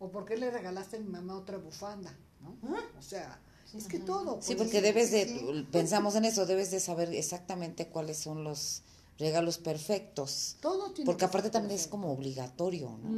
¿O 0.02 0.10
por 0.10 0.24
qué 0.24 0.36
le 0.36 0.50
regalaste 0.50 0.96
a 0.96 1.00
mi 1.00 1.08
mamá 1.08 1.36
otra 1.36 1.58
bufanda? 1.58 2.12
¿no? 2.40 2.56
¿Ah? 2.74 2.82
O 2.98 3.02
sea, 3.02 3.40
es 3.72 3.86
que 3.86 4.00
todo. 4.00 4.38
Sí, 4.42 4.56
porque 4.56 4.82
debes 4.82 5.12
de, 5.12 5.64
pensamos 5.70 6.16
en 6.16 6.24
eso, 6.24 6.44
debes 6.44 6.72
de 6.72 6.80
saber 6.80 7.14
exactamente 7.14 7.86
cuáles 7.86 8.18
son 8.18 8.42
los 8.42 8.82
regalos 9.16 9.58
perfectos. 9.58 10.56
Todo 10.60 10.90
tiene 10.90 11.06
Porque 11.06 11.24
aparte 11.24 11.50
también 11.50 11.78
es 11.78 11.86
como 11.86 12.12
obligatorio, 12.12 12.98
¿no? 13.00 13.16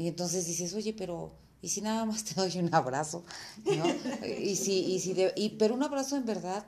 Y 0.00 0.08
entonces 0.08 0.48
dices, 0.48 0.74
oye, 0.74 0.92
pero 0.92 1.30
¿y 1.62 1.68
si 1.68 1.80
nada 1.80 2.04
más 2.04 2.24
te 2.24 2.34
doy 2.34 2.58
un 2.58 2.74
abrazo? 2.74 3.22
¿no? 3.64 4.26
y 4.26 4.56
si, 4.56 4.92
y 4.92 4.98
si 4.98 5.14
y, 5.36 5.50
pero 5.50 5.74
un 5.74 5.84
abrazo 5.84 6.16
en 6.16 6.26
verdad 6.26 6.66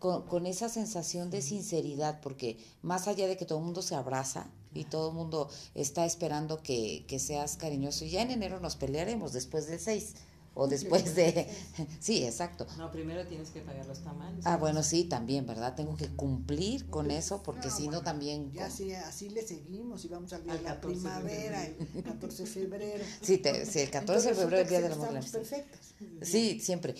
con, 0.00 0.22
con, 0.26 0.46
esa 0.46 0.68
sensación 0.68 1.30
de 1.30 1.40
sinceridad, 1.40 2.20
porque 2.20 2.58
más 2.82 3.06
allá 3.06 3.28
de 3.28 3.36
que 3.36 3.44
todo 3.44 3.60
el 3.60 3.64
mundo 3.64 3.80
se 3.80 3.94
abraza, 3.94 4.48
y 4.74 4.84
todo 4.84 5.10
el 5.10 5.14
mundo 5.14 5.48
está 5.74 6.04
esperando 6.04 6.62
que, 6.62 7.04
que 7.06 7.18
seas 7.18 7.56
cariñoso. 7.56 8.04
Y 8.04 8.10
ya 8.10 8.22
en 8.22 8.30
enero 8.30 8.60
nos 8.60 8.76
pelearemos 8.76 9.32
después 9.32 9.66
del 9.66 9.80
6 9.80 10.14
o 10.54 10.66
después 10.68 11.14
de... 11.14 11.48
sí, 12.00 12.24
exacto. 12.24 12.66
No, 12.78 12.90
primero 12.90 13.26
tienes 13.26 13.50
que 13.50 13.60
pagar 13.60 13.86
los 13.86 14.00
tamales. 14.00 14.46
Ah, 14.46 14.56
bueno, 14.56 14.82
sí, 14.82 15.04
también, 15.04 15.46
¿verdad? 15.46 15.74
Tengo 15.74 15.96
que 15.96 16.08
cumplir 16.08 16.86
con 16.86 17.10
eso 17.10 17.42
porque 17.42 17.70
si 17.70 17.88
no 17.88 18.02
también... 18.02 18.52
Ya 18.52 18.66
así, 18.66 18.92
así 18.92 19.28
le 19.28 19.46
seguimos 19.46 20.04
y 20.04 20.08
vamos 20.08 20.32
al 20.32 20.44
día 20.44 20.54
de 20.54 20.62
la 20.62 20.80
primavera, 20.80 21.64
el 21.66 22.02
14 22.02 22.44
de 22.44 22.48
febrero. 22.48 23.04
Sí, 23.20 23.42
sí 23.64 23.80
el 23.80 23.90
14 23.90 24.28
de 24.28 24.34
febrero 24.34 24.56
es 24.56 24.62
el 24.62 24.68
Día 24.68 24.80
de 24.80 24.88
la 24.88 24.96
Mujer. 24.96 25.24
perfectas. 25.30 25.94
Sí, 26.22 26.60
siempre. 26.60 26.94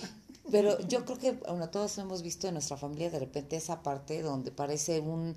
Pero 0.51 0.79
yo 0.87 1.05
creo 1.05 1.19
que, 1.19 1.33
bueno, 1.33 1.71
todos 1.71 1.97
hemos 1.99 2.23
visto 2.23 2.49
en 2.49 2.55
nuestra 2.55 2.77
familia 2.77 3.11
de 3.11 3.19
repente 3.19 3.57
esa 3.57 3.83
parte 3.83 4.21
donde 4.21 4.51
parece 4.51 5.01
un 5.01 5.35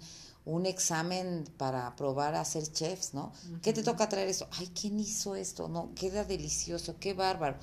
un 0.48 0.66
examen 0.66 1.44
para 1.58 1.94
probar 1.98 2.34
a 2.36 2.46
ser 2.46 2.72
chefs, 2.72 3.14
¿no? 3.14 3.34
¿Qué 3.62 3.74
te 3.74 3.84
toca 3.84 4.08
traer 4.08 4.30
eso? 4.30 4.48
Ay, 4.54 4.68
¿quién 4.68 4.98
hizo 4.98 5.36
esto? 5.36 5.68
No, 5.68 5.94
queda 5.94 6.24
delicioso, 6.24 6.96
qué 7.02 7.14
bárbaro. 7.14 7.58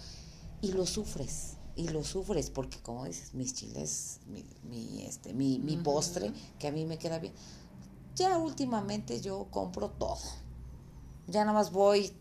Y 0.60 0.72
lo 0.72 0.84
sufres, 0.84 1.56
y 1.76 1.88
lo 1.88 2.04
sufres, 2.04 2.50
porque 2.50 2.78
como 2.82 3.06
dices, 3.06 3.32
mis 3.32 3.54
chiles, 3.54 4.20
mi, 4.26 4.44
mi 4.64 5.02
este, 5.02 5.32
mi, 5.32 5.58
mi 5.60 5.78
postre, 5.78 6.30
que 6.58 6.68
a 6.68 6.72
mí 6.72 6.84
me 6.84 6.98
queda 6.98 7.18
bien. 7.18 7.32
Ya 8.16 8.36
últimamente 8.36 9.18
yo 9.22 9.46
compro 9.50 9.88
todo. 9.88 10.18
Ya 11.26 11.40
nada 11.40 11.54
más 11.54 11.72
voy. 11.72 12.12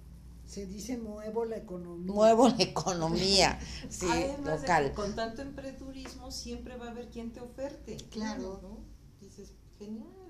Se 0.45 0.65
dice 0.65 0.97
muevo 0.97 1.43
la 1.43 1.57
economía. 1.57 2.13
Muevo 2.13 2.47
la 2.47 2.55
economía, 2.63 3.59
sí, 3.89 4.07
local. 4.45 4.93
con 4.93 5.13
tanto 5.13 5.41
emprendurismo 5.41 6.31
siempre 6.31 6.77
va 6.77 6.85
a 6.85 6.91
haber 6.91 7.09
quien 7.09 7.33
te 7.33 7.41
oferte. 7.41 7.97
Claro. 8.11 8.61
¿no? 8.61 8.77
Dices, 9.19 9.51
genial 9.77 10.23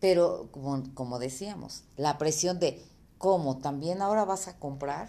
pero 0.00 0.48
como, 0.50 0.82
como 0.94 1.18
decíamos, 1.18 1.84
la 1.96 2.18
presión 2.18 2.58
de 2.58 2.82
cómo 3.18 3.58
también 3.58 4.02
ahora 4.02 4.24
vas 4.24 4.48
a 4.48 4.58
comprar, 4.58 5.08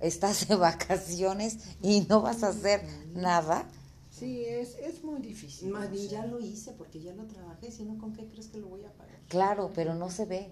estás 0.00 0.48
de 0.48 0.56
vacaciones 0.56 1.76
y 1.82 2.02
no 2.02 2.22
vas 2.22 2.42
a 2.42 2.48
hacer 2.48 2.82
nada. 3.14 3.68
Sí, 4.10 4.44
es, 4.44 4.76
es 4.78 5.04
muy 5.04 5.20
difícil. 5.20 5.70
Más 5.70 5.90
bien 5.90 6.08
ya 6.08 6.26
lo 6.26 6.40
hice 6.40 6.72
porque 6.72 7.00
ya 7.00 7.14
lo 7.14 7.26
trabajé, 7.26 7.70
si 7.70 7.84
no, 7.84 7.98
¿con 7.98 8.12
qué 8.12 8.28
crees 8.28 8.48
que 8.48 8.58
lo 8.58 8.68
voy 8.68 8.84
a 8.84 8.92
pagar? 8.92 9.20
Claro, 9.28 9.70
pero 9.74 9.94
no 9.94 10.10
se 10.10 10.24
ve. 10.24 10.50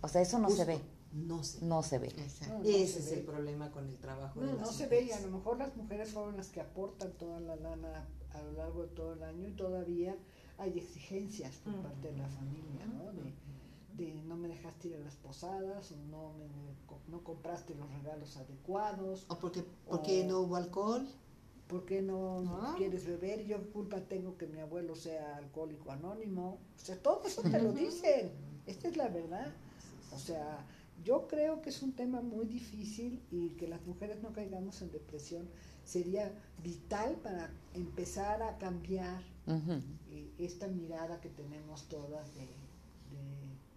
O 0.00 0.08
sea, 0.08 0.20
eso 0.20 0.38
no 0.38 0.50
se 0.50 0.64
ve. 0.64 0.80
No 1.12 1.44
se, 1.44 1.64
no 1.64 1.82
se 1.82 1.98
ve. 1.98 2.12
Ese 2.64 2.98
es 3.00 3.12
el 3.12 3.20
problema 3.20 3.70
con 3.70 3.86
el 3.86 3.98
trabajo. 3.98 4.40
No, 4.40 4.52
no 4.54 4.66
se 4.72 4.86
ve 4.86 5.02
y 5.02 5.10
a 5.10 5.20
lo 5.20 5.28
mejor 5.28 5.58
las 5.58 5.76
mujeres 5.76 6.10
son 6.10 6.36
las 6.36 6.48
que 6.48 6.60
aportan 6.60 7.12
toda 7.18 7.38
la 7.40 7.56
lana 7.56 8.08
a 8.30 8.42
lo 8.42 8.52
largo 8.52 8.82
de 8.82 8.88
todo 8.88 9.12
el 9.12 9.22
año 9.22 9.46
y 9.46 9.52
todavía 9.52 10.16
hay 10.62 10.78
exigencias 10.78 11.56
por 11.56 11.74
parte 11.82 12.12
de 12.12 12.18
la 12.18 12.28
familia, 12.28 12.86
¿no? 12.86 13.12
De, 13.12 14.14
no 14.24 14.36
me 14.36 14.48
dejaste 14.48 14.88
ir 14.88 14.96
a 14.96 15.00
las 15.00 15.16
posadas 15.16 15.92
o 15.92 15.96
no, 16.10 16.32
me, 16.38 16.46
no 17.08 17.22
compraste 17.22 17.74
los 17.74 17.92
regalos 17.92 18.36
adecuados. 18.36 19.26
O 19.28 19.38
porque, 19.38 19.64
porque 19.86 20.24
no 20.24 20.40
hubo 20.40 20.56
alcohol. 20.56 21.06
¿Por 21.66 21.84
qué 21.84 22.02
no, 22.02 22.74
quieres 22.76 23.06
beber? 23.06 23.44
Yo 23.46 23.58
qué 23.58 23.68
culpa 23.70 24.00
tengo 24.00 24.36
que 24.36 24.46
mi 24.46 24.60
abuelo 24.60 24.94
sea 24.94 25.36
alcohólico 25.36 25.90
anónimo. 25.90 26.58
O 26.76 26.78
sea, 26.78 26.96
todo 26.96 27.22
eso 27.24 27.42
te 27.42 27.60
lo 27.60 27.72
dicen. 27.72 28.30
Esta 28.66 28.88
es 28.88 28.96
la 28.96 29.08
verdad. 29.08 29.52
O 30.14 30.18
sea, 30.18 30.64
yo 31.04 31.26
creo 31.26 31.62
que 31.62 31.70
es 31.70 31.82
un 31.82 31.92
tema 31.92 32.20
muy 32.20 32.46
difícil 32.46 33.22
y 33.30 33.50
que 33.50 33.68
las 33.68 33.84
mujeres 33.86 34.22
no 34.22 34.32
caigamos 34.32 34.82
en 34.82 34.90
depresión 34.92 35.48
sería 35.84 36.32
vital 36.62 37.16
para 37.22 37.50
empezar 37.74 38.42
a 38.42 38.58
cambiar 38.58 39.22
eh, 39.46 39.80
esta 40.46 40.68
mirada 40.68 41.20
que 41.20 41.28
tenemos 41.28 41.88
todas 41.88 42.34
de, 42.34 42.48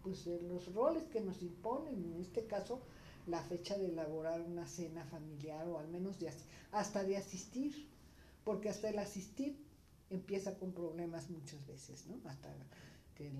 pues, 0.01 0.25
los 0.27 0.73
roles 0.73 1.03
que 1.05 1.21
nos 1.21 1.41
imponen. 1.41 2.13
En 2.13 2.21
este 2.21 2.45
caso, 2.45 2.81
la 3.27 3.41
fecha 3.41 3.77
de 3.77 3.87
elaborar 3.87 4.41
una 4.41 4.67
cena 4.67 5.03
familiar 5.05 5.67
o 5.67 5.79
al 5.79 5.87
menos 5.87 6.19
de, 6.19 6.31
hasta 6.71 7.03
de 7.03 7.17
asistir, 7.17 7.89
porque 8.43 8.69
hasta 8.69 8.89
el 8.89 8.99
asistir 8.99 9.57
empieza 10.09 10.57
con 10.57 10.71
problemas 10.71 11.29
muchas 11.29 11.65
veces, 11.65 12.05
¿no? 12.07 12.19
Hasta 12.29 12.53
que 13.15 13.31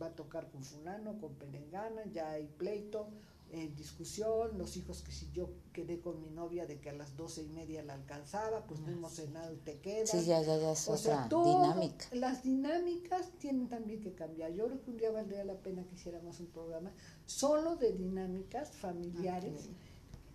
va 0.00 0.06
a 0.06 0.14
tocar 0.14 0.50
con 0.50 0.62
fulano, 0.62 1.18
con 1.18 1.34
pelengana, 1.34 2.04
ya 2.12 2.30
hay 2.30 2.46
pleito, 2.46 3.08
en 3.54 3.76
discusión, 3.76 4.58
los 4.58 4.76
hijos 4.76 5.02
que 5.02 5.12
si 5.12 5.30
yo 5.30 5.48
quedé 5.72 6.00
con 6.00 6.20
mi 6.20 6.28
novia 6.30 6.66
de 6.66 6.80
que 6.80 6.90
a 6.90 6.92
las 6.92 7.16
doce 7.16 7.42
y 7.42 7.48
media 7.48 7.82
la 7.82 7.94
alcanzaba, 7.94 8.66
pues 8.66 8.80
no 8.80 8.90
hemos 8.90 9.12
cenado 9.12 9.52
y 9.52 9.56
te 9.58 9.78
quedas. 9.78 10.10
Sí, 10.10 10.24
ya, 10.24 10.42
ya, 10.42 10.58
ya 10.58 10.72
es 10.72 10.88
otra 10.88 11.28
dinámica. 11.28 12.06
Las 12.12 12.42
dinámicas 12.42 13.30
tienen 13.38 13.68
también 13.68 14.00
que 14.00 14.12
cambiar. 14.12 14.52
Yo 14.52 14.66
creo 14.66 14.82
que 14.82 14.90
un 14.90 14.96
día 14.96 15.10
valdría 15.12 15.44
la 15.44 15.54
pena 15.54 15.84
que 15.84 15.94
hiciéramos 15.94 16.40
un 16.40 16.46
programa 16.46 16.92
solo 17.26 17.76
de 17.76 17.92
dinámicas 17.92 18.72
familiares. 18.72 19.68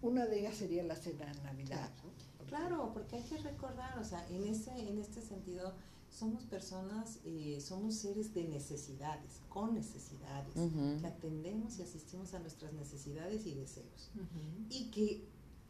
Una 0.01 0.25
de 0.25 0.39
ellas 0.39 0.55
sería 0.55 0.83
la 0.83 0.95
cena 0.95 1.25
de 1.25 1.41
Navidad. 1.41 1.89
Claro, 2.47 2.91
porque 2.93 3.17
hay 3.17 3.23
que 3.23 3.37
recordar, 3.37 3.99
o 3.99 4.03
sea, 4.03 4.25
en 4.29 4.47
este, 4.47 4.71
en 4.71 4.97
este 4.97 5.21
sentido, 5.21 5.73
somos 6.09 6.43
personas, 6.43 7.19
eh, 7.23 7.59
somos 7.61 7.95
seres 7.95 8.33
de 8.33 8.43
necesidades, 8.43 9.41
con 9.47 9.73
necesidades, 9.73 10.53
que 10.53 11.07
atendemos 11.07 11.79
y 11.79 11.83
asistimos 11.83 12.33
a 12.33 12.39
nuestras 12.39 12.73
necesidades 12.73 13.45
y 13.45 13.53
deseos. 13.53 14.11
Y 14.69 14.91
que 14.91 15.27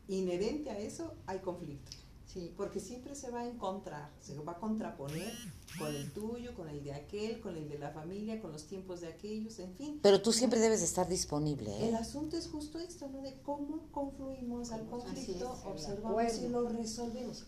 inherente 0.07 0.69
a 0.69 0.79
eso 0.79 1.13
hay 1.27 1.39
conflicto. 1.39 1.97
Sí. 2.31 2.53
Porque 2.55 2.79
siempre 2.79 3.15
se 3.15 3.31
va 3.31 3.41
a 3.41 3.47
encontrar, 3.47 4.11
se 4.21 4.37
va 4.37 4.51
a 4.51 4.59
contraponer 4.59 5.33
con 5.79 5.87
el 5.87 6.11
tuyo, 6.11 6.53
con 6.53 6.69
el 6.69 6.83
de 6.83 6.93
aquel, 6.93 7.41
con 7.41 7.57
el 7.57 7.67
de 7.67 7.79
la 7.79 7.89
familia, 7.89 8.39
con 8.39 8.51
los 8.51 8.67
tiempos 8.67 9.01
de 9.01 9.07
aquellos, 9.07 9.57
en 9.57 9.73
fin. 9.73 9.99
Pero 10.03 10.21
tú 10.21 10.31
siempre 10.31 10.59
debes 10.59 10.83
estar 10.83 11.07
disponible. 11.07 11.71
¿eh? 11.71 11.89
El 11.89 11.95
asunto 11.95 12.37
es 12.37 12.47
justo 12.47 12.77
esto, 12.77 13.09
¿no? 13.09 13.23
De 13.23 13.41
cómo 13.41 13.87
confluimos 13.91 14.71
al 14.71 14.85
conflicto, 14.87 15.59
observamos 15.65 16.37
y 16.37 16.49
lo 16.49 16.69
resolvemos. 16.69 17.47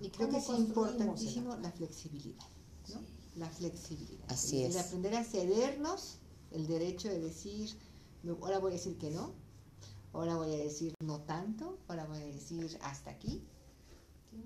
Y, 0.00 0.08
creo 0.08 0.30
que 0.30 0.38
es 0.38 0.48
importantísimo 0.48 1.54
la 1.56 1.70
flexibilidad, 1.70 2.46
¿no? 2.94 3.00
La 3.36 3.50
flexibilidad. 3.50 4.24
Así 4.28 4.64
es. 4.64 4.74
El 4.74 4.80
aprender 4.80 5.14
a 5.14 5.24
cedernos 5.24 6.16
el 6.52 6.66
derecho 6.66 7.10
de 7.10 7.20
decir, 7.20 7.76
ahora 8.40 8.60
voy 8.60 8.72
a 8.72 8.74
decir 8.76 8.96
que 8.96 9.10
no, 9.10 9.34
ahora 10.14 10.36
voy 10.36 10.54
a 10.54 10.56
decir 10.56 10.94
no 11.04 11.20
tanto, 11.20 11.78
ahora 11.86 12.06
voy 12.06 12.16
a 12.16 12.24
decir 12.24 12.78
hasta 12.80 13.10
aquí 13.10 13.42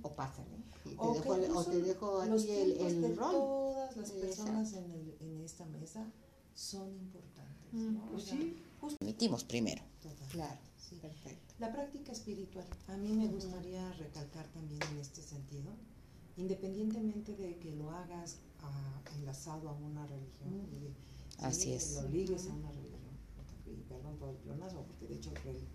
o 0.02 0.12
pásale. 0.12 0.56
o, 0.96 1.14
te 1.14 1.40
dejo, 1.40 1.58
o, 1.58 1.64
te 1.64 1.82
dejo, 1.82 2.20
aquí 2.20 2.50
el, 2.50 2.76
el 2.80 3.02
de 3.02 3.14
rol. 3.14 3.32
Todas 3.32 3.96
las 3.96 4.10
personas 4.12 4.72
en, 4.74 4.90
el, 4.90 5.16
en, 5.20 5.40
esta 5.40 5.64
mesa 5.66 6.06
son 6.54 6.92
importantes. 6.94 7.72
Mm, 7.72 7.94
¿no? 7.94 8.06
Pues 8.10 8.24
sí. 8.24 8.56
Primero. 9.48 9.82
Claro, 10.30 10.58
sí. 10.78 10.96
perfecto. 10.96 11.54
La 11.58 11.72
práctica 11.72 12.12
espiritual. 12.12 12.64
A 12.88 12.96
mí 12.96 13.12
me 13.12 13.26
gustaría 13.28 13.92
recalcar 13.94 14.46
también 14.48 14.80
en 14.92 14.98
este 14.98 15.22
sentido, 15.22 15.70
independientemente 16.36 17.36
de 17.36 17.58
que 17.58 17.74
lo 17.76 17.90
hagas 17.90 18.38
a, 18.62 19.02
enlazado 19.18 19.68
a 19.68 19.72
una 19.72 20.06
religión, 20.06 20.66
y, 20.72 20.94
Así 21.44 21.72
es. 21.72 22.00
lo 22.02 22.08
ligues 22.08 22.46
a 22.46 22.54
una 22.54 22.70
religión. 22.70 23.00
Y 23.66 23.82
perdón 23.88 24.16
por 24.16 24.30
el 24.30 24.36
pleonasmo, 24.36 24.84
porque 24.84 25.06
de 25.06 25.14
hecho 25.16 25.32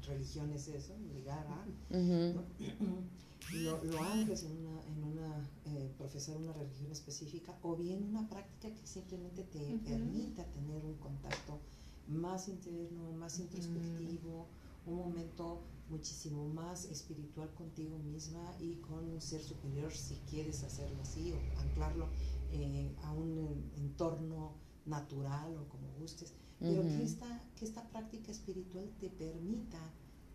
religión 0.08 0.52
es 0.52 0.68
eso, 0.68 0.94
ligar 1.14 1.46
a. 1.48 1.66
¿no? 1.96 2.44
lo, 3.54 3.84
lo 3.84 4.04
anclas 4.04 4.44
en 4.44 4.52
una, 4.58 4.84
en 4.86 5.04
una 5.04 5.50
eh, 5.66 5.92
profesar 5.98 6.38
una 6.38 6.54
religión 6.54 6.92
específica 6.92 7.58
o 7.62 7.76
bien 7.76 8.04
una 8.04 8.28
práctica 8.30 8.74
que 8.74 8.88
simplemente 8.88 9.44
te 9.44 9.80
permita 9.86 10.44
tener 10.46 10.84
un 10.86 10.96
contacto 10.96 11.60
más 12.08 12.48
interno, 12.48 13.12
más 13.14 13.40
introspectivo, 13.40 14.48
un 14.86 14.96
momento 14.98 15.62
muchísimo 15.90 16.48
más 16.50 16.86
espiritual 16.86 17.54
contigo 17.54 17.98
misma 18.00 18.56
y 18.60 18.76
con 18.76 19.08
un 19.08 19.22
ser 19.22 19.42
superior 19.42 19.92
si 19.92 20.16
quieres 20.30 20.64
hacerlo 20.64 21.02
así 21.02 21.32
o 21.32 21.60
anclarlo 21.60 22.08
eh, 22.52 22.92
a 23.04 23.12
un 23.12 23.72
entorno 23.78 24.54
natural 24.86 25.56
o 25.58 25.68
como 25.70 25.88
gustes, 26.00 26.34
pero 26.60 26.84
que, 26.84 27.04
esta, 27.04 27.44
que 27.56 27.66
esta 27.66 27.84
práctica 27.90 28.32
espiritual 28.32 28.90
te 29.00 29.10
permita 29.10 29.80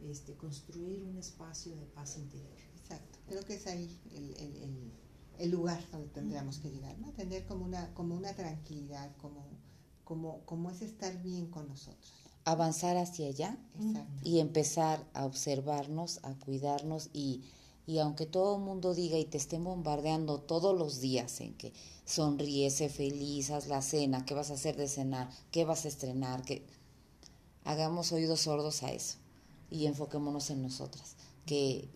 este, 0.09 0.35
construir 0.35 1.03
un 1.03 1.17
espacio 1.19 1.75
de 1.77 1.87
paz 1.87 2.17
interior. 2.17 2.51
Exacto, 2.77 3.19
creo 3.27 3.43
que 3.45 3.55
es 3.55 3.67
ahí 3.67 4.01
el, 4.15 4.37
el, 4.37 4.93
el, 5.39 5.51
lugar 5.51 5.83
donde 5.91 6.09
tendríamos 6.09 6.59
que 6.59 6.71
llegar, 6.71 6.99
¿no? 6.99 7.13
Tener 7.13 7.47
como 7.47 7.65
una, 7.65 7.93
como 7.95 8.15
una 8.15 8.35
tranquilidad, 8.35 9.15
como, 9.19 9.45
como, 10.05 10.41
como 10.45 10.71
es 10.71 10.83
estar 10.83 11.23
bien 11.23 11.47
con 11.47 11.69
nosotros. 11.69 12.13
Avanzar 12.45 12.97
hacia 12.97 13.29
allá 13.29 13.59
y 14.25 14.41
empezar 14.41 15.07
a 15.13 15.27
observarnos, 15.27 16.21
a 16.23 16.35
cuidarnos 16.35 17.11
y, 17.13 17.45
y 17.87 17.99
aunque 17.99 18.27
todo 18.27 18.57
el 18.57 18.63
mundo 18.63 18.95
diga 18.95 19.19
y 19.19 19.27
te 19.27 19.37
estén 19.37 19.63
bombardeando 19.63 20.41
todos 20.41 20.77
los 20.77 21.01
días 21.01 21.41
en 21.43 21.55
que 21.55 21.73
sonríe, 22.07 22.71
sé 22.71 22.89
feliz, 22.89 23.51
haz 23.51 23.69
la 23.69 23.83
cena, 23.83 24.25
qué 24.25 24.35
vas 24.35 24.51
a 24.51 24.55
hacer 24.55 24.77
de 24.77 24.89
cenar, 24.89 25.31
qué 25.51 25.65
vas 25.65 25.85
a 25.85 25.89
estrenar, 25.89 26.43
que 26.43 26.67
hagamos 27.65 28.11
oídos 28.13 28.41
sordos 28.41 28.83
a 28.83 28.91
eso 28.91 29.19
y 29.71 29.87
enfoquémonos 29.87 30.51
en 30.51 30.63
nosotras, 30.63 31.17
que 31.47 31.89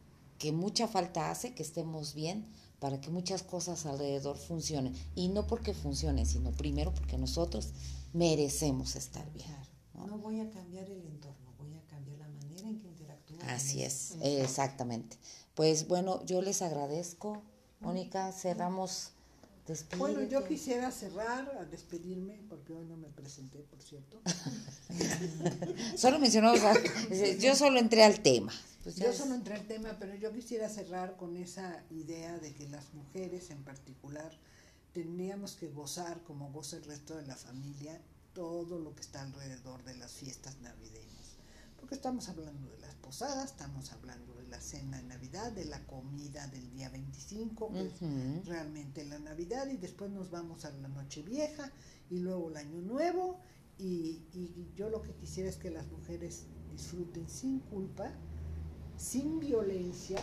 que 0.44 0.52
mucha 0.52 0.88
falta 0.88 1.30
hace 1.30 1.54
que 1.54 1.62
estemos 1.62 2.12
bien 2.12 2.46
para 2.78 3.00
que 3.00 3.08
muchas 3.08 3.42
cosas 3.42 3.86
alrededor 3.86 4.36
funcionen. 4.36 4.94
Y 5.14 5.28
no 5.28 5.46
porque 5.46 5.72
funcionen, 5.72 6.26
sino 6.26 6.50
primero 6.52 6.92
porque 6.92 7.16
nosotros 7.16 7.70
merecemos 8.12 8.94
estar 8.94 9.24
bien. 9.32 9.48
¿no? 9.94 10.18
voy 10.18 10.40
a 10.40 10.50
cambiar 10.50 10.90
el 10.90 11.02
entorno, 11.06 11.54
voy 11.56 11.74
a 11.74 11.82
cambiar 11.86 12.18
la 12.18 12.28
manera 12.28 12.68
en 12.68 12.78
que 12.78 12.88
interactúo. 12.88 13.38
Así 13.46 13.82
es, 13.82 14.16
exactamente. 14.20 15.16
Pues 15.54 15.88
bueno, 15.88 16.22
yo 16.26 16.42
les 16.42 16.60
agradezco. 16.60 17.42
Mónica, 17.80 18.30
cerramos. 18.32 19.12
Bueno, 19.96 20.22
yo 20.24 20.44
quisiera 20.46 20.90
cerrar, 20.90 21.50
a 21.58 21.64
despedirme, 21.64 22.38
porque 22.50 22.74
hoy 22.74 22.84
no 22.84 22.96
me 22.98 23.08
presenté, 23.08 23.60
por 23.60 23.80
cierto. 23.80 24.20
solo 25.96 26.18
mencionamos, 26.18 26.60
yo 27.40 27.54
solo 27.54 27.78
entré 27.78 28.04
al 28.04 28.20
tema. 28.20 28.52
Pues 28.82 28.96
yo 28.96 29.10
solo 29.14 29.34
entré 29.34 29.54
al 29.54 29.66
tema, 29.66 29.96
pero 29.98 30.14
yo 30.14 30.30
quisiera 30.32 30.68
cerrar 30.68 31.16
con 31.16 31.38
esa 31.38 31.82
idea 31.90 32.36
de 32.38 32.52
que 32.52 32.68
las 32.68 32.92
mujeres 32.92 33.48
en 33.48 33.64
particular 33.64 34.30
tendríamos 34.92 35.54
que 35.54 35.68
gozar, 35.68 36.22
como 36.24 36.52
goza 36.52 36.76
el 36.76 36.84
resto 36.84 37.16
de 37.16 37.26
la 37.26 37.36
familia, 37.36 37.98
todo 38.34 38.78
lo 38.78 38.94
que 38.94 39.00
está 39.00 39.22
alrededor 39.22 39.82
de 39.84 39.96
las 39.96 40.12
fiestas 40.12 40.58
navideñas. 40.60 41.38
Porque 41.80 41.94
estamos 41.94 42.28
hablando 42.28 42.70
de 42.70 42.78
las 42.80 42.94
posadas, 42.96 43.52
estamos 43.52 43.90
hablando 43.92 44.34
de 44.34 44.34
la 44.55 44.61
cena 44.61 44.98
de 44.98 45.09
Navidad, 45.09 45.50
de 45.50 45.64
la 45.64 45.84
comida 45.84 46.46
del 46.46 46.70
día 46.70 46.88
25, 46.88 47.72
que 47.72 47.86
es 47.86 48.46
realmente 48.46 49.05
la 49.05 49.18
Navidad, 49.18 49.68
y 49.68 49.76
después 49.78 50.12
nos 50.12 50.30
vamos 50.30 50.64
a 50.64 50.70
la 50.70 50.86
Noche 50.86 51.22
Vieja 51.22 51.72
y 52.09 52.20
luego 52.20 52.50
el 52.50 52.57
Año 52.59 52.80
Nuevo. 52.80 53.40
Y, 53.78 54.22
y 54.32 54.72
yo 54.76 54.88
lo 54.90 55.02
que 55.02 55.12
quisiera 55.14 55.50
es 55.50 55.57
que 55.57 55.70
las 55.70 55.90
mujeres 55.90 56.44
disfruten 56.70 57.28
sin 57.28 57.59
culpa 57.59 58.12
sin 58.96 59.40
violencia 59.40 60.18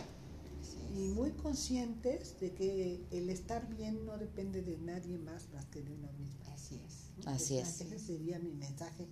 y 0.96 1.10
muy 1.10 1.32
conscientes 1.32 2.40
de 2.40 2.54
que 2.54 3.04
el 3.12 3.30
estar 3.30 3.68
bien 3.68 4.06
no 4.06 4.18
depende 4.18 4.62
de 4.62 4.78
nadie 4.78 5.18
más 5.18 5.50
más 5.50 5.66
que 5.66 5.82
de 5.82 5.92
uno 5.92 6.12
mismo. 6.14 6.42
Así 6.54 6.80
es. 6.86 7.28
Así 7.28 7.58
es. 7.58 7.82
Ese 7.82 8.00
sería 8.00 8.40
mi 8.40 8.54
mensaje 8.54 9.08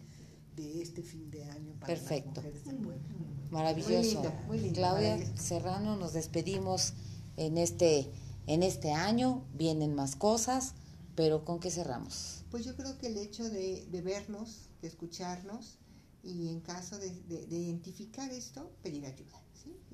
de 0.60 0.82
este 0.82 1.02
fin 1.02 1.30
de 1.32 1.44
año 1.46 1.74
para 1.80 1.94
Perfecto. 1.94 2.42
las 2.42 2.46
mujeres 2.46 2.66
del 2.66 2.78
pueblo. 2.78 3.04
Maravilloso. 3.52 4.22
Claudia 4.74 5.38
Serrano, 5.38 5.96
nos 5.96 6.14
despedimos 6.14 6.94
en 7.38 7.58
este, 7.58 8.12
en 8.48 8.64
este 8.64 8.92
año. 8.92 9.44
Vienen 9.56 9.96
más 9.96 10.16
cosas, 10.16 10.74
pero 11.16 11.46
¿con 11.46 11.60
qué 11.60 11.72
cerramos? 11.72 12.44
Pues 12.52 12.66
yo 12.66 12.76
creo 12.76 12.98
que 12.98 13.08
el 13.08 13.18
hecho 13.18 13.50
de, 13.50 13.88
de 13.90 14.02
vernos, 14.02 14.70
de 14.82 14.88
escucharnos 14.88 15.78
y 16.24 16.50
en 16.50 16.60
caso 16.60 16.98
de, 16.98 17.10
de, 17.24 17.48
de 17.48 17.58
identificar 17.58 18.30
esto, 18.32 18.72
pedir 18.84 19.06
ayuda. 19.06 19.42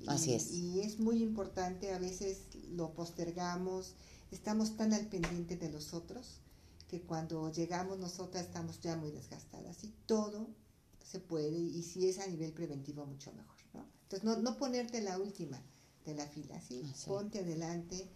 Así 0.06 0.34
es. 0.34 0.52
Y 0.52 0.80
es 0.80 1.00
muy 1.00 1.22
importante, 1.22 1.92
a 1.92 1.98
veces 1.98 2.42
lo 2.70 2.92
postergamos, 2.92 3.94
estamos 4.30 4.76
tan 4.76 4.92
al 4.92 5.06
pendiente 5.06 5.56
de 5.56 5.70
los 5.70 5.94
otros 5.94 6.40
que 6.88 7.02
cuando 7.02 7.50
llegamos 7.50 7.98
nosotras 7.98 8.46
estamos 8.46 8.80
ya 8.80 8.96
muy 8.96 9.10
desgastadas 9.10 9.82
y 9.84 9.88
todo 10.06 10.48
se 11.04 11.20
puede 11.20 11.58
y 11.58 11.82
si 11.82 12.08
es 12.08 12.18
a 12.18 12.26
nivel 12.26 12.52
preventivo 12.52 13.06
mucho 13.06 13.32
mejor, 13.32 13.56
¿no? 13.74 13.86
Entonces 14.02 14.24
no, 14.24 14.36
no 14.36 14.56
ponerte 14.56 15.00
la 15.00 15.18
última 15.18 15.60
de 16.04 16.14
la 16.14 16.26
fila, 16.26 16.60
¿sí? 16.60 16.82
Ah, 16.84 16.92
sí. 16.94 17.06
Ponte 17.08 17.40
adelante 17.40 18.08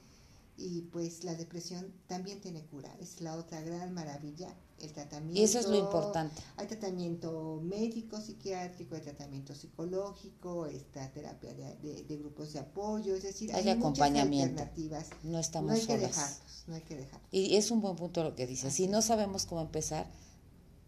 y 0.56 0.82
pues 0.82 1.24
la 1.24 1.34
depresión 1.34 1.92
también 2.06 2.40
tiene 2.40 2.64
cura, 2.66 2.94
es 3.00 3.20
la 3.20 3.36
otra 3.36 3.60
gran 3.62 3.92
maravilla, 3.94 4.54
el 4.80 4.92
tratamiento. 4.92 5.40
Y 5.40 5.44
eso 5.44 5.58
es 5.58 5.66
lo 5.68 5.76
importante. 5.76 6.40
Hay 6.56 6.66
tratamiento 6.66 7.60
médico, 7.62 8.20
psiquiátrico, 8.20 8.94
hay 8.94 9.00
tratamiento 9.02 9.54
psicológico, 9.54 10.66
está 10.66 11.10
terapia 11.12 11.52
de, 11.54 11.76
de- 11.76 12.02
de 12.04 12.16
grupos 12.16 12.52
de 12.52 12.60
apoyo, 12.60 13.14
es 13.14 13.22
decir, 13.22 13.50
Hay 13.52 13.56
hay, 13.58 13.62
muchas 13.64 13.78
acompañamiento. 13.78 14.62
alternativas. 14.62 15.06
No 15.22 15.38
estamos 15.38 15.68
no 15.70 15.74
hay 15.74 15.80
que 15.80 15.86
solas. 15.86 16.02
dejarnos, 16.02 16.64
no 16.66 16.74
hay 16.74 16.82
que 16.82 16.96
dejarnos. 16.96 17.28
Y 17.32 17.56
es 17.56 17.70
un 17.70 17.80
buen 17.80 17.96
punto 17.96 18.22
lo 18.24 18.34
que 18.34 18.46
dices. 18.46 18.72
Si 18.74 18.86
no 18.88 19.02
sabemos 19.02 19.46
cómo 19.46 19.60
empezar, 19.60 20.06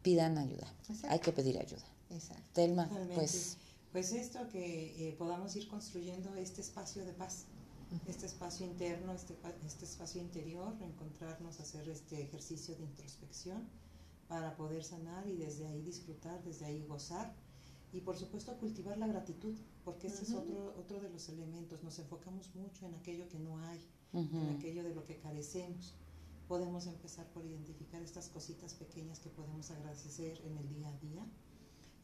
pidan 0.03 0.39
ayuda. 0.39 0.73
Exacto. 0.89 1.09
Hay 1.11 1.19
que 1.21 1.33
pedir 1.33 1.59
ayuda. 1.59 1.85
Exacto. 2.11 2.43
Telma, 2.53 2.85
Totalmente. 2.89 3.15
pues 3.15 3.57
Pues 3.93 4.13
esto, 4.13 4.49
que 4.49 5.09
eh, 5.09 5.13
podamos 5.19 5.55
ir 5.57 5.69
construyendo 5.69 6.35
este 6.35 6.61
espacio 6.63 7.05
de 7.05 7.13
paz, 7.13 7.45
este 8.07 8.27
espacio 8.27 8.67
interno, 8.67 9.13
este, 9.13 9.37
este 9.67 9.85
espacio 9.85 10.21
interior, 10.21 10.75
encontrarnos, 10.81 11.61
hacer 11.61 11.89
este 11.89 12.23
ejercicio 12.23 12.75
de 12.77 12.85
introspección 12.85 13.69
para 14.29 14.57
poder 14.57 14.83
sanar 14.85 15.27
y 15.27 15.37
desde 15.37 15.67
ahí 15.67 15.83
disfrutar, 15.83 16.43
desde 16.43 16.65
ahí 16.67 16.85
gozar 16.87 17.35
y 17.93 18.01
por 18.01 18.17
supuesto 18.17 18.57
cultivar 18.57 18.97
la 18.97 19.07
gratitud, 19.07 19.55
porque 19.85 20.07
este 20.07 20.25
es 20.25 20.33
otro, 20.33 20.75
otro 20.79 21.01
de 21.01 21.11
los 21.11 21.29
elementos, 21.29 21.83
nos 21.83 21.99
enfocamos 21.99 22.55
mucho 22.55 22.87
en 22.87 22.95
aquello 22.95 23.29
que 23.29 23.39
no 23.39 23.59
hay, 23.59 23.81
en 24.15 24.57
aquello 24.57 24.83
de 24.83 24.95
lo 24.95 25.05
que 25.05 25.19
carecemos. 25.19 25.95
Podemos 26.49 26.87
empezar 26.87 27.27
por 27.29 27.45
identificar 27.45 28.03
estas 28.03 28.29
cositas 28.29 28.75
pequeñas 28.75 29.19
que 29.19 29.29
podemos 29.29 29.71
agradecer 29.71 30.41
en 30.45 30.57
el 30.57 30.69
día 30.71 30.89
a 30.89 30.99
día. 30.99 31.27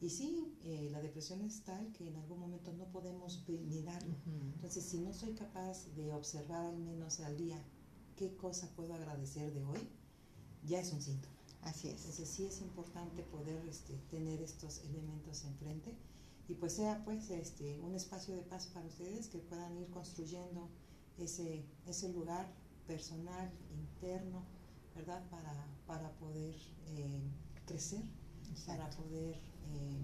Y 0.01 0.09
sí, 0.09 0.57
eh, 0.63 0.89
la 0.91 1.01
depresión 1.01 1.41
es 1.41 1.61
tal 1.63 1.91
que 1.91 2.07
en 2.07 2.15
algún 2.15 2.39
momento 2.39 2.71
no 2.73 2.85
podemos 2.85 3.43
mirarlo. 3.47 4.15
Entonces, 4.55 4.85
si 4.85 4.99
no 4.99 5.13
soy 5.13 5.33
capaz 5.33 5.87
de 5.95 6.13
observar 6.13 6.65
al 6.67 6.77
menos 6.79 7.19
al 7.19 7.37
día 7.37 7.61
qué 8.15 8.35
cosa 8.37 8.69
puedo 8.75 8.93
agradecer 8.93 9.53
de 9.53 9.63
hoy, 9.65 9.79
ya 10.65 10.79
es 10.79 10.93
un 10.93 11.01
síntoma. 11.01 11.35
Así 11.63 11.89
es. 11.89 11.97
Entonces, 11.97 12.29
sí 12.29 12.45
es 12.45 12.61
importante 12.61 13.23
poder 13.23 13.67
este, 13.67 13.97
tener 14.09 14.41
estos 14.41 14.79
elementos 14.85 15.43
enfrente 15.43 15.93
y 16.47 16.55
pues 16.55 16.73
sea 16.73 17.03
pues 17.03 17.29
este, 17.29 17.79
un 17.79 17.93
espacio 17.93 18.35
de 18.35 18.41
paz 18.41 18.67
para 18.73 18.87
ustedes 18.87 19.27
que 19.27 19.39
puedan 19.39 19.77
ir 19.77 19.89
construyendo 19.89 20.69
ese, 21.17 21.65
ese 21.85 22.11
lugar 22.13 22.47
personal, 22.87 23.51
interno, 23.71 24.45
¿verdad? 24.95 25.29
Para, 25.29 25.67
para 25.85 26.09
poder 26.13 26.55
eh, 26.87 27.21
crecer, 27.65 28.01
para 28.65 28.85
Exacto. 28.85 29.03
poder 29.03 29.48
eh, 29.69 30.01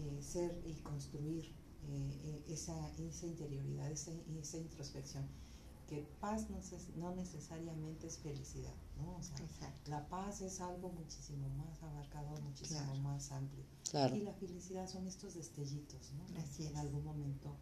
eh, 0.00 0.22
ser 0.22 0.60
y 0.66 0.74
construir 0.82 1.44
eh, 1.88 2.20
eh, 2.24 2.44
esa, 2.48 2.74
esa 2.98 3.26
interioridad, 3.26 3.90
esa, 3.90 4.10
esa 4.40 4.58
introspección. 4.58 5.24
Que 5.88 6.04
paz 6.20 6.50
no, 6.50 6.56
ses- 6.62 6.92
no 6.96 7.14
necesariamente 7.14 8.08
es 8.08 8.18
felicidad, 8.18 8.74
¿no? 8.96 9.16
O 9.18 9.22
sea, 9.22 9.36
la 9.86 10.08
paz 10.08 10.40
es 10.40 10.60
algo 10.60 10.90
muchísimo 10.90 11.48
más 11.50 11.80
abarcador, 11.82 12.42
muchísimo 12.42 12.80
Claro. 12.80 13.00
más 13.02 13.30
amplio. 13.30 13.64
claro. 13.90 14.16
Y 14.16 14.22
la 14.22 14.32
felicidad 14.34 14.88
son 14.88 15.06
estos 15.06 15.34
destellitos, 15.34 16.12
¿no? 16.14 16.40
Así 16.40 16.64
Que 16.64 16.68
en 16.70 16.74
es. 16.74 16.78
algún 16.80 17.04
momento 17.04 17.54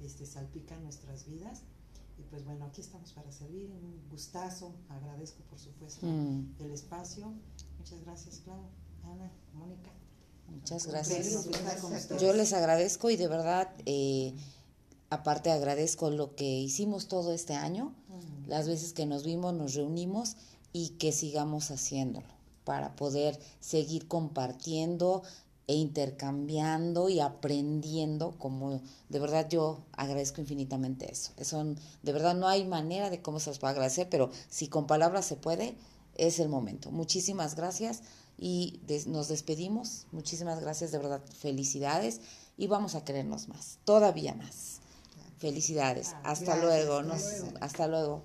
este, 0.00 0.26
salpican 0.26 0.82
nuestras 0.84 1.26
vidas. 1.26 1.62
Y 2.18 2.22
pues 2.30 2.44
bueno, 2.44 2.66
aquí 2.66 2.82
estamos 2.82 3.12
para 3.14 3.32
servir. 3.32 3.68
Un 3.72 4.08
gustazo. 4.10 4.76
Agradezco, 4.88 5.42
por 5.50 5.58
supuesto, 5.58 6.06
Mm, 6.06 6.54
el 6.60 6.70
espacio. 6.70 7.32
Muchas 7.78 8.00
gracias, 8.04 8.38
Clau, 8.44 8.60
Ana, 9.02 9.28
Mónica. 9.54 9.90
Muchas 10.48 10.86
gracias. 10.86 11.48
Yo 12.20 12.32
les 12.32 12.52
agradezco 12.52 13.10
y 13.10 13.16
de 13.16 13.28
verdad, 13.28 13.70
eh, 13.86 14.34
aparte 15.10 15.50
agradezco 15.50 16.10
lo 16.10 16.34
que 16.34 16.44
hicimos 16.44 17.08
todo 17.08 17.32
este 17.32 17.54
año, 17.54 17.94
las 18.46 18.68
veces 18.68 18.92
que 18.92 19.06
nos 19.06 19.24
vimos, 19.24 19.54
nos 19.54 19.74
reunimos 19.74 20.36
y 20.72 20.90
que 20.90 21.12
sigamos 21.12 21.70
haciéndolo 21.70 22.28
para 22.64 22.94
poder 22.96 23.38
seguir 23.60 24.08
compartiendo 24.08 25.22
e 25.66 25.74
intercambiando 25.74 27.08
y 27.08 27.20
aprendiendo, 27.20 28.32
como 28.38 28.80
de 29.08 29.18
verdad 29.18 29.48
yo 29.48 29.84
agradezco 29.92 30.40
infinitamente 30.40 31.10
eso. 31.10 31.32
Eso 31.36 31.64
de 32.02 32.12
verdad 32.12 32.34
no 32.34 32.48
hay 32.48 32.64
manera 32.64 33.10
de 33.10 33.22
cómo 33.22 33.40
se 33.40 33.50
los 33.50 33.58
pueda 33.58 33.72
agradecer, 33.72 34.08
pero 34.08 34.30
si 34.48 34.68
con 34.68 34.86
palabras 34.86 35.24
se 35.24 35.36
puede, 35.36 35.76
es 36.16 36.40
el 36.40 36.48
momento. 36.48 36.90
Muchísimas 36.90 37.54
gracias 37.54 38.02
y 38.44 38.80
des- 38.88 39.06
nos 39.06 39.28
despedimos. 39.28 40.06
Muchísimas 40.10 40.60
gracias, 40.60 40.90
de 40.90 40.98
verdad, 40.98 41.22
felicidades 41.38 42.20
y 42.56 42.66
vamos 42.66 42.96
a 42.96 43.04
querernos 43.04 43.46
más, 43.48 43.78
todavía 43.84 44.34
más. 44.34 44.80
Felicidades. 45.38 46.08
Hasta 46.24 46.56
Gracias, 46.56 46.60
luego. 46.62 46.98
hasta 46.98 47.08
nos- 47.14 47.22
luego. 47.40 47.58
hasta 47.60 47.86
luego. 47.86 48.22